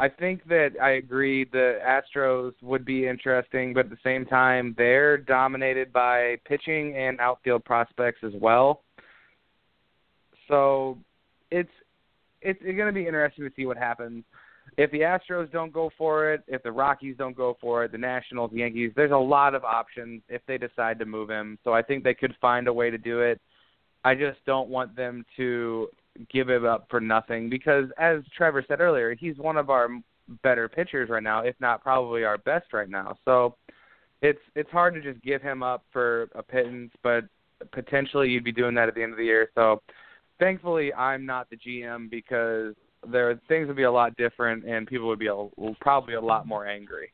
I 0.00 0.08
think 0.08 0.46
that 0.46 0.74
I 0.80 0.90
agree 0.90 1.44
the 1.44 1.80
Astros 1.84 2.52
would 2.62 2.84
be 2.84 3.08
interesting, 3.08 3.74
but 3.74 3.86
at 3.86 3.90
the 3.90 3.98
same 4.04 4.24
time 4.24 4.76
they're 4.78 5.16
dominated 5.16 5.92
by 5.92 6.36
pitching 6.44 6.96
and 6.96 7.18
outfield 7.18 7.64
prospects 7.64 8.20
as 8.22 8.32
well. 8.40 8.82
So 10.46 10.98
it's 11.50 11.70
it's, 12.40 12.58
it's 12.62 12.76
going 12.76 12.86
to 12.86 12.92
be 12.92 13.06
interesting 13.06 13.44
to 13.44 13.50
see 13.56 13.66
what 13.66 13.76
happens. 13.76 14.24
If 14.76 14.90
the 14.90 15.00
Astros 15.00 15.50
don't 15.50 15.72
go 15.72 15.90
for 15.96 16.32
it, 16.32 16.42
if 16.46 16.62
the 16.62 16.70
Rockies 16.70 17.16
don't 17.16 17.36
go 17.36 17.56
for 17.60 17.84
it, 17.84 17.92
the 17.92 17.98
Nationals, 17.98 18.50
the 18.52 18.58
Yankees, 18.58 18.92
there's 18.94 19.10
a 19.10 19.16
lot 19.16 19.54
of 19.54 19.64
options 19.64 20.22
if 20.28 20.42
they 20.46 20.58
decide 20.58 20.98
to 20.98 21.06
move 21.06 21.30
him. 21.30 21.58
So 21.64 21.72
I 21.72 21.82
think 21.82 22.04
they 22.04 22.14
could 22.14 22.34
find 22.40 22.68
a 22.68 22.72
way 22.72 22.90
to 22.90 22.98
do 22.98 23.20
it. 23.20 23.40
I 24.04 24.14
just 24.14 24.38
don't 24.46 24.68
want 24.68 24.94
them 24.94 25.24
to 25.36 25.88
give 26.30 26.50
it 26.50 26.64
up 26.64 26.86
for 26.90 27.00
nothing 27.00 27.48
because 27.48 27.86
as 27.98 28.20
Trevor 28.36 28.64
said 28.68 28.80
earlier, 28.80 29.14
he's 29.14 29.36
one 29.38 29.56
of 29.56 29.70
our 29.70 29.88
better 30.42 30.68
pitchers 30.68 31.08
right 31.08 31.22
now, 31.22 31.40
if 31.40 31.56
not 31.60 31.82
probably 31.82 32.24
our 32.24 32.38
best 32.38 32.72
right 32.72 32.88
now. 32.88 33.16
So 33.24 33.56
it's 34.22 34.40
it's 34.54 34.70
hard 34.70 34.94
to 34.94 35.00
just 35.00 35.22
give 35.24 35.42
him 35.42 35.62
up 35.62 35.84
for 35.92 36.28
a 36.34 36.42
pittance, 36.42 36.92
but 37.02 37.24
potentially 37.72 38.28
you'd 38.28 38.44
be 38.44 38.52
doing 38.52 38.74
that 38.74 38.88
at 38.88 38.94
the 38.94 39.02
end 39.02 39.12
of 39.12 39.18
the 39.18 39.24
year. 39.24 39.50
So 39.54 39.82
thankfully 40.38 40.92
I'm 40.94 41.26
not 41.26 41.48
the 41.50 41.56
GM 41.56 42.10
because 42.10 42.74
there 43.10 43.40
things 43.48 43.68
would 43.68 43.76
be 43.76 43.84
a 43.84 43.92
lot 43.92 44.16
different 44.16 44.64
and 44.64 44.86
people 44.86 45.06
would 45.08 45.18
be 45.18 45.28
a, 45.28 45.48
probably 45.80 46.14
a 46.14 46.20
lot 46.20 46.46
more 46.46 46.66
angry. 46.66 47.12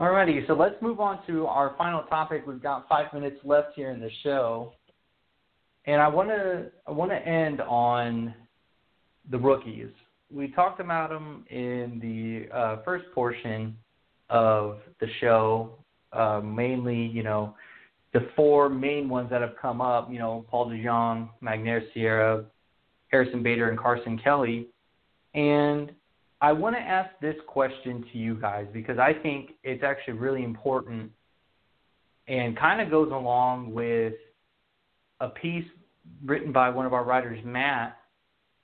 Alrighty, 0.00 0.44
so 0.48 0.54
let's 0.54 0.74
move 0.82 0.98
on 0.98 1.24
to 1.28 1.46
our 1.46 1.76
final 1.78 2.02
topic. 2.04 2.44
We've 2.48 2.62
got 2.62 2.88
five 2.88 3.12
minutes 3.12 3.36
left 3.44 3.76
here 3.76 3.90
in 3.90 4.00
the 4.00 4.10
show, 4.24 4.72
and 5.86 6.02
I 6.02 6.08
want 6.08 6.30
to 6.30 6.66
I 6.88 6.90
want 6.90 7.12
to 7.12 7.28
end 7.28 7.60
on 7.60 8.34
the 9.30 9.38
rookies. 9.38 9.90
We 10.32 10.48
talked 10.48 10.80
about 10.80 11.10
them 11.10 11.44
in 11.48 12.00
the 12.02 12.52
uh, 12.52 12.76
first 12.84 13.04
portion 13.14 13.76
of 14.30 14.78
the 15.00 15.06
show, 15.20 15.78
uh, 16.12 16.40
mainly 16.40 16.96
you 16.96 17.22
know 17.22 17.54
the 18.14 18.28
four 18.34 18.70
main 18.70 19.08
ones 19.08 19.28
that 19.28 19.42
have 19.42 19.56
come 19.60 19.82
up. 19.82 20.10
You 20.10 20.18
know 20.18 20.46
Paul 20.48 20.70
DeJong, 20.70 21.28
Magneuris 21.42 21.92
Sierra, 21.92 22.44
Harrison 23.08 23.42
Bader, 23.42 23.68
and 23.68 23.78
Carson 23.78 24.18
Kelly, 24.18 24.68
and 25.34 25.92
I 26.40 26.52
want 26.52 26.76
to 26.76 26.80
ask 26.80 27.10
this 27.20 27.36
question 27.46 28.04
to 28.12 28.18
you 28.18 28.36
guys 28.36 28.66
because 28.72 28.98
I 28.98 29.12
think 29.12 29.52
it's 29.62 29.82
actually 29.82 30.14
really 30.14 30.44
important 30.44 31.10
and 32.28 32.56
kind 32.58 32.80
of 32.80 32.90
goes 32.90 33.10
along 33.12 33.74
with 33.74 34.14
a 35.20 35.28
piece 35.28 35.66
written 36.24 36.52
by 36.52 36.70
one 36.70 36.86
of 36.86 36.92
our 36.92 37.04
writers, 37.04 37.38
Matt, 37.44 37.96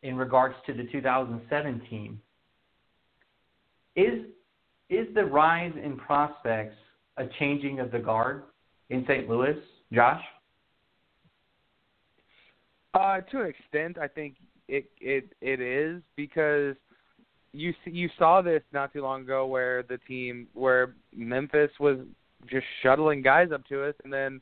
in 0.02 0.16
regards 0.16 0.54
to 0.66 0.72
the 0.72 0.84
2017. 0.84 2.20
Is 3.96 4.26
is 4.88 5.06
the 5.14 5.24
rise 5.24 5.72
in 5.82 5.96
prospects 5.96 6.76
a 7.16 7.24
changing 7.38 7.80
of 7.80 7.90
the 7.90 7.98
guard 7.98 8.44
in 8.90 9.04
St. 9.08 9.28
Louis, 9.28 9.56
Josh? 9.92 10.22
Uh, 12.92 13.20
to 13.20 13.40
an 13.40 13.46
extent, 13.46 13.96
I 13.98 14.08
think 14.08 14.34
it 14.68 14.90
it 15.00 15.32
it 15.40 15.60
is 15.60 16.02
because 16.16 16.74
you 17.52 17.72
you 17.84 18.08
saw 18.18 18.42
this 18.42 18.62
not 18.72 18.92
too 18.92 19.02
long 19.02 19.22
ago 19.22 19.46
where 19.46 19.82
the 19.84 19.98
team 19.98 20.48
where 20.54 20.94
Memphis 21.14 21.70
was 21.78 21.98
just 22.48 22.66
shuttling 22.82 23.22
guys 23.22 23.48
up 23.52 23.66
to 23.68 23.84
us 23.84 23.94
and 24.04 24.12
then 24.12 24.40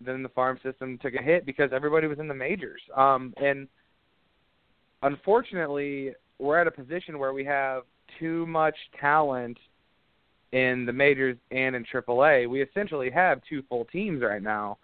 then 0.00 0.22
the 0.22 0.28
farm 0.30 0.58
system 0.62 0.98
took 0.98 1.14
a 1.14 1.22
hit 1.22 1.44
because 1.44 1.70
everybody 1.72 2.06
was 2.06 2.18
in 2.18 2.28
the 2.28 2.34
majors. 2.34 2.80
Um 2.96 3.34
and 3.38 3.68
unfortunately 5.02 6.12
we're 6.38 6.58
at 6.58 6.66
a 6.66 6.70
position 6.70 7.18
where 7.18 7.32
we 7.32 7.44
have 7.44 7.82
too 8.18 8.46
much 8.46 8.76
talent 9.00 9.58
in 10.52 10.86
the 10.86 10.92
majors 10.92 11.36
and 11.50 11.76
in 11.76 11.84
AAA. 11.84 12.48
We 12.48 12.62
essentially 12.62 13.10
have 13.10 13.40
two 13.48 13.62
full 13.68 13.84
teams 13.86 14.22
right 14.22 14.42
now. 14.42 14.78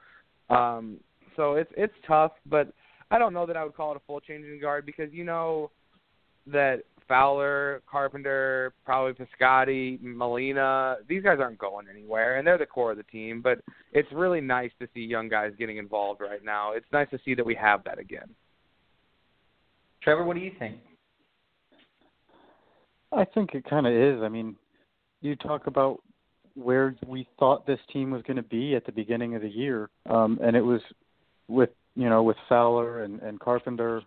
Um 0.50 0.98
so 1.36 1.54
it's 1.54 1.72
it's 1.76 1.94
tough, 2.06 2.32
but 2.46 2.72
I 3.10 3.18
don't 3.18 3.32
know 3.32 3.46
that 3.46 3.56
I 3.56 3.64
would 3.64 3.74
call 3.74 3.92
it 3.92 3.96
a 3.96 4.06
full 4.06 4.20
changing 4.20 4.60
guard 4.60 4.86
because 4.86 5.12
you 5.12 5.24
know 5.24 5.70
that 6.46 6.82
Fowler, 7.08 7.82
Carpenter, 7.90 8.72
probably 8.84 9.12
Piscotty, 9.12 10.00
Molina. 10.02 10.96
These 11.08 11.22
guys 11.22 11.38
aren't 11.40 11.58
going 11.58 11.86
anywhere, 11.90 12.38
and 12.38 12.46
they're 12.46 12.58
the 12.58 12.66
core 12.66 12.92
of 12.92 12.96
the 12.96 13.02
team. 13.04 13.42
But 13.42 13.60
it's 13.92 14.10
really 14.12 14.40
nice 14.40 14.70
to 14.80 14.88
see 14.94 15.00
young 15.00 15.28
guys 15.28 15.52
getting 15.58 15.76
involved 15.76 16.20
right 16.20 16.44
now. 16.44 16.72
It's 16.72 16.86
nice 16.92 17.08
to 17.10 17.18
see 17.24 17.34
that 17.34 17.44
we 17.44 17.54
have 17.56 17.84
that 17.84 17.98
again. 17.98 18.34
Trevor, 20.02 20.24
what 20.24 20.36
do 20.36 20.42
you 20.42 20.52
think? 20.58 20.76
I 23.12 23.24
think 23.24 23.54
it 23.54 23.64
kind 23.68 23.86
of 23.86 23.92
is. 23.92 24.22
I 24.22 24.28
mean, 24.28 24.56
you 25.24 25.36
talk 25.36 25.66
about 25.66 26.00
where 26.54 26.94
we 27.06 27.26
thought 27.38 27.66
this 27.66 27.80
team 27.92 28.10
was 28.10 28.22
going 28.22 28.36
to 28.36 28.42
be 28.42 28.74
at 28.76 28.86
the 28.86 28.92
beginning 28.92 29.34
of 29.34 29.42
the 29.42 29.48
year, 29.48 29.90
um, 30.08 30.38
and 30.42 30.54
it 30.54 30.60
was 30.60 30.80
with 31.48 31.70
you 31.96 32.08
know 32.08 32.22
with 32.22 32.36
Fowler 32.48 33.02
and, 33.02 33.20
and 33.22 33.40
Carpenter. 33.40 34.02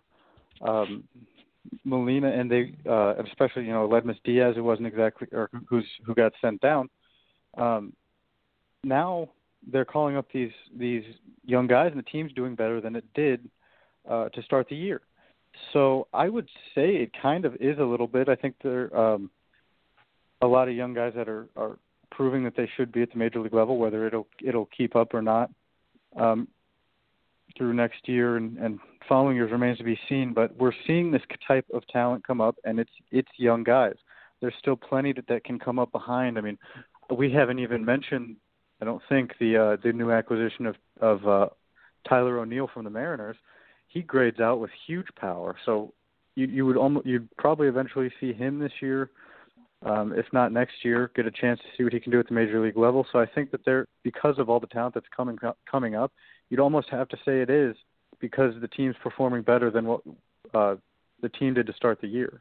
Um, 0.60 1.04
Molina 1.84 2.30
and 2.30 2.50
they, 2.50 2.72
uh, 2.88 3.14
especially 3.22 3.64
you 3.64 3.72
know 3.72 3.86
Aledmys 3.86 4.16
Diaz, 4.24 4.54
who 4.56 4.64
wasn't 4.64 4.86
exactly 4.86 5.28
or 5.32 5.50
who's 5.68 5.84
who 6.06 6.14
got 6.14 6.32
sent 6.40 6.60
down. 6.60 6.88
Um, 7.58 7.92
now 8.84 9.28
they're 9.70 9.84
calling 9.84 10.16
up 10.16 10.26
these 10.32 10.52
these 10.76 11.04
young 11.44 11.66
guys, 11.66 11.90
and 11.90 11.98
the 11.98 12.10
team's 12.10 12.32
doing 12.32 12.54
better 12.54 12.80
than 12.80 12.96
it 12.96 13.04
did 13.14 13.48
uh, 14.08 14.28
to 14.30 14.42
start 14.42 14.68
the 14.68 14.76
year. 14.76 15.02
So 15.72 16.06
I 16.14 16.28
would 16.28 16.48
say 16.74 16.96
it 16.96 17.10
kind 17.20 17.44
of 17.44 17.54
is 17.56 17.78
a 17.78 17.84
little 17.84 18.06
bit. 18.06 18.28
I 18.28 18.36
think 18.36 18.54
there 18.62 18.96
um, 18.96 19.30
a 20.40 20.46
lot 20.46 20.68
of 20.68 20.74
young 20.74 20.94
guys 20.94 21.12
that 21.16 21.28
are 21.28 21.48
are 21.56 21.78
proving 22.10 22.44
that 22.44 22.56
they 22.56 22.68
should 22.76 22.90
be 22.90 23.02
at 23.02 23.12
the 23.12 23.18
major 23.18 23.40
league 23.40 23.54
level, 23.54 23.78
whether 23.78 24.06
it'll 24.06 24.26
it'll 24.42 24.66
keep 24.66 24.96
up 24.96 25.14
or 25.14 25.22
not. 25.22 25.50
Um, 26.16 26.48
through 27.56 27.74
next 27.74 28.08
year 28.08 28.36
and, 28.36 28.58
and 28.58 28.78
following 29.08 29.36
years 29.36 29.50
remains 29.50 29.78
to 29.78 29.84
be 29.84 29.98
seen. 30.08 30.32
But 30.32 30.56
we're 30.56 30.72
seeing 30.86 31.10
this 31.10 31.22
type 31.46 31.66
of 31.72 31.86
talent 31.88 32.26
come 32.26 32.40
up, 32.40 32.56
and 32.64 32.78
it's 32.78 32.90
it's 33.10 33.28
young 33.36 33.64
guys. 33.64 33.94
There's 34.40 34.54
still 34.58 34.76
plenty 34.76 35.12
that, 35.14 35.26
that 35.28 35.44
can 35.44 35.58
come 35.58 35.78
up 35.78 35.90
behind. 35.90 36.38
I 36.38 36.42
mean, 36.42 36.58
we 37.10 37.32
haven't 37.32 37.58
even 37.58 37.84
mentioned, 37.84 38.36
I 38.80 38.84
don't 38.84 39.02
think, 39.08 39.32
the 39.40 39.56
uh, 39.56 39.76
the 39.82 39.92
new 39.92 40.10
acquisition 40.10 40.66
of 40.66 40.76
of 41.00 41.26
uh, 41.26 41.46
Tyler 42.08 42.38
O'Neill 42.38 42.70
from 42.72 42.84
the 42.84 42.90
Mariners. 42.90 43.36
He 43.88 44.02
grades 44.02 44.40
out 44.40 44.60
with 44.60 44.70
huge 44.86 45.08
power, 45.16 45.56
so 45.64 45.92
you 46.34 46.46
you 46.46 46.66
would 46.66 46.76
almost 46.76 47.06
you'd 47.06 47.28
probably 47.36 47.68
eventually 47.68 48.12
see 48.20 48.32
him 48.32 48.58
this 48.58 48.72
year. 48.80 49.10
Um, 49.84 50.12
if 50.12 50.26
not 50.32 50.52
next 50.52 50.84
year, 50.84 51.10
get 51.14 51.26
a 51.26 51.30
chance 51.30 51.60
to 51.60 51.66
see 51.76 51.84
what 51.84 51.92
he 51.92 52.00
can 52.00 52.10
do 52.10 52.18
at 52.18 52.26
the 52.26 52.34
major 52.34 52.60
league 52.60 52.76
level. 52.76 53.06
So 53.12 53.20
I 53.20 53.26
think 53.26 53.52
that 53.52 53.64
there, 53.64 53.86
because 54.02 54.38
of 54.38 54.48
all 54.48 54.58
the 54.58 54.66
talent 54.66 54.94
that's 54.94 55.06
coming 55.16 55.38
coming 55.70 55.94
up, 55.94 56.12
you'd 56.50 56.60
almost 56.60 56.88
have 56.90 57.08
to 57.10 57.16
say 57.24 57.40
it 57.42 57.50
is 57.50 57.76
because 58.20 58.54
the 58.60 58.68
team's 58.68 58.96
performing 59.02 59.42
better 59.42 59.70
than 59.70 59.86
what 59.86 60.00
uh, 60.52 60.74
the 61.22 61.28
team 61.28 61.54
did 61.54 61.66
to 61.68 61.72
start 61.74 62.00
the 62.00 62.08
year. 62.08 62.40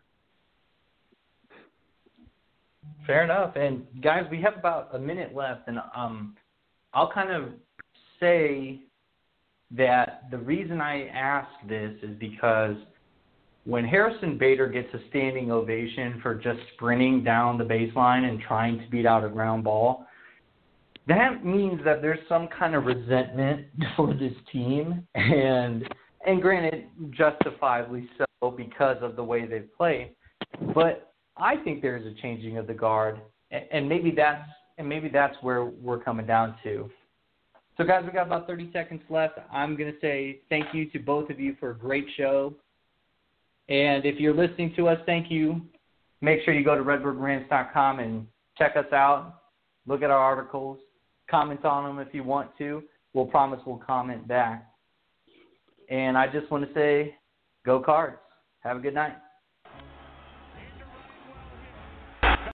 Fair 3.06 3.24
enough. 3.24 3.56
And 3.56 3.86
guys, 4.02 4.24
we 4.32 4.42
have 4.42 4.58
about 4.58 4.96
a 4.96 5.00
minute 5.00 5.36
left, 5.36 5.68
and 5.68 5.78
um, 5.96 6.36
I'll 6.94 7.12
kind 7.12 7.32
of 7.32 7.52
say 8.20 8.80
that 9.72 10.24
the 10.32 10.38
reason 10.38 10.82
I 10.82 11.08
ask 11.08 11.50
this 11.68 11.92
is 12.02 12.16
because 12.20 12.76
when 13.68 13.84
Harrison 13.84 14.38
Bader 14.38 14.68
gets 14.70 14.88
a 14.94 15.00
standing 15.10 15.52
ovation 15.52 16.22
for 16.24 16.34
just 16.34 16.60
sprinting 16.74 17.22
down 17.22 17.58
the 17.58 17.66
baseline 17.66 18.24
and 18.24 18.40
trying 18.40 18.80
to 18.80 18.88
beat 18.90 19.06
out 19.06 19.26
a 19.26 19.30
ground 19.30 19.66
ball, 19.66 20.06
that 21.06 21.44
means 21.46 21.82
that 21.84 22.02
there's 22.02 22.20
some 22.30 22.48
kind 22.48 22.76
of 22.76 22.86
resentment 22.86 23.66
for 23.98 24.14
this 24.14 24.32
team, 24.54 25.06
and 25.16 25.86
and 26.26 26.42
granted, 26.42 26.86
justifiably 27.12 28.10
so 28.18 28.52
because 28.52 28.98
of 29.02 29.18
the 29.18 29.24
way 29.24 29.46
they've 29.46 29.70
played. 29.76 30.16
But 30.74 31.14
I 31.36 31.58
think 31.58 31.82
there's 31.82 32.06
a 32.06 32.22
changing 32.22 32.58
of 32.58 32.68
the 32.68 32.74
guard, 32.74 33.20
and 33.52 33.90
maybe 33.90 34.12
that's 34.16 34.48
and 34.78 34.88
maybe 34.88 35.10
that's 35.10 35.36
where 35.42 35.66
we're 35.66 36.00
coming 36.00 36.26
down 36.26 36.56
to. 36.64 36.90
So, 37.76 37.84
guys, 37.84 38.04
we 38.06 38.12
got 38.12 38.28
about 38.28 38.48
30 38.48 38.72
seconds 38.72 39.02
left. 39.10 39.40
I'm 39.52 39.76
going 39.76 39.92
to 39.92 40.00
say 40.00 40.40
thank 40.50 40.74
you 40.74 40.90
to 40.92 41.00
both 41.00 41.30
of 41.30 41.40
you 41.40 41.56
for 41.60 41.72
a 41.72 41.78
great 41.78 42.06
show. 42.16 42.56
And 43.70 44.06
if 44.06 44.20
you're 44.20 44.34
listening 44.34 44.74
to 44.78 44.88
us, 44.88 45.00
thank 45.06 45.30
you. 45.30 45.62
Make 46.22 46.40
sure 46.44 46.54
you 46.54 46.64
go 46.64 46.76
to 46.76 46.84
redbirdrants.com 46.84 48.00
and 48.00 48.28
check 48.58 48.76
us 48.76 48.92
out. 48.94 49.42
Look 49.86 50.02
at 50.02 50.10
our 50.10 50.18
articles. 50.18 50.80
Comment 51.30 51.64
on 51.66 51.84
them 51.84 52.06
if 52.06 52.14
you 52.14 52.24
want 52.24 52.58
to. 52.58 52.84
We'll 53.14 53.26
promise 53.26 53.60
we'll 53.66 53.78
comment 53.78 54.28
back. 54.28 54.68
And 55.90 56.18
I 56.18 56.28
just 56.28 56.50
want 56.52 56.68
to 56.68 56.74
say, 56.74 57.16
go 57.66 57.80
cards. 57.80 58.18
Have 58.62 58.78
a 58.78 58.80
good 58.80 58.94
night. 58.94 59.16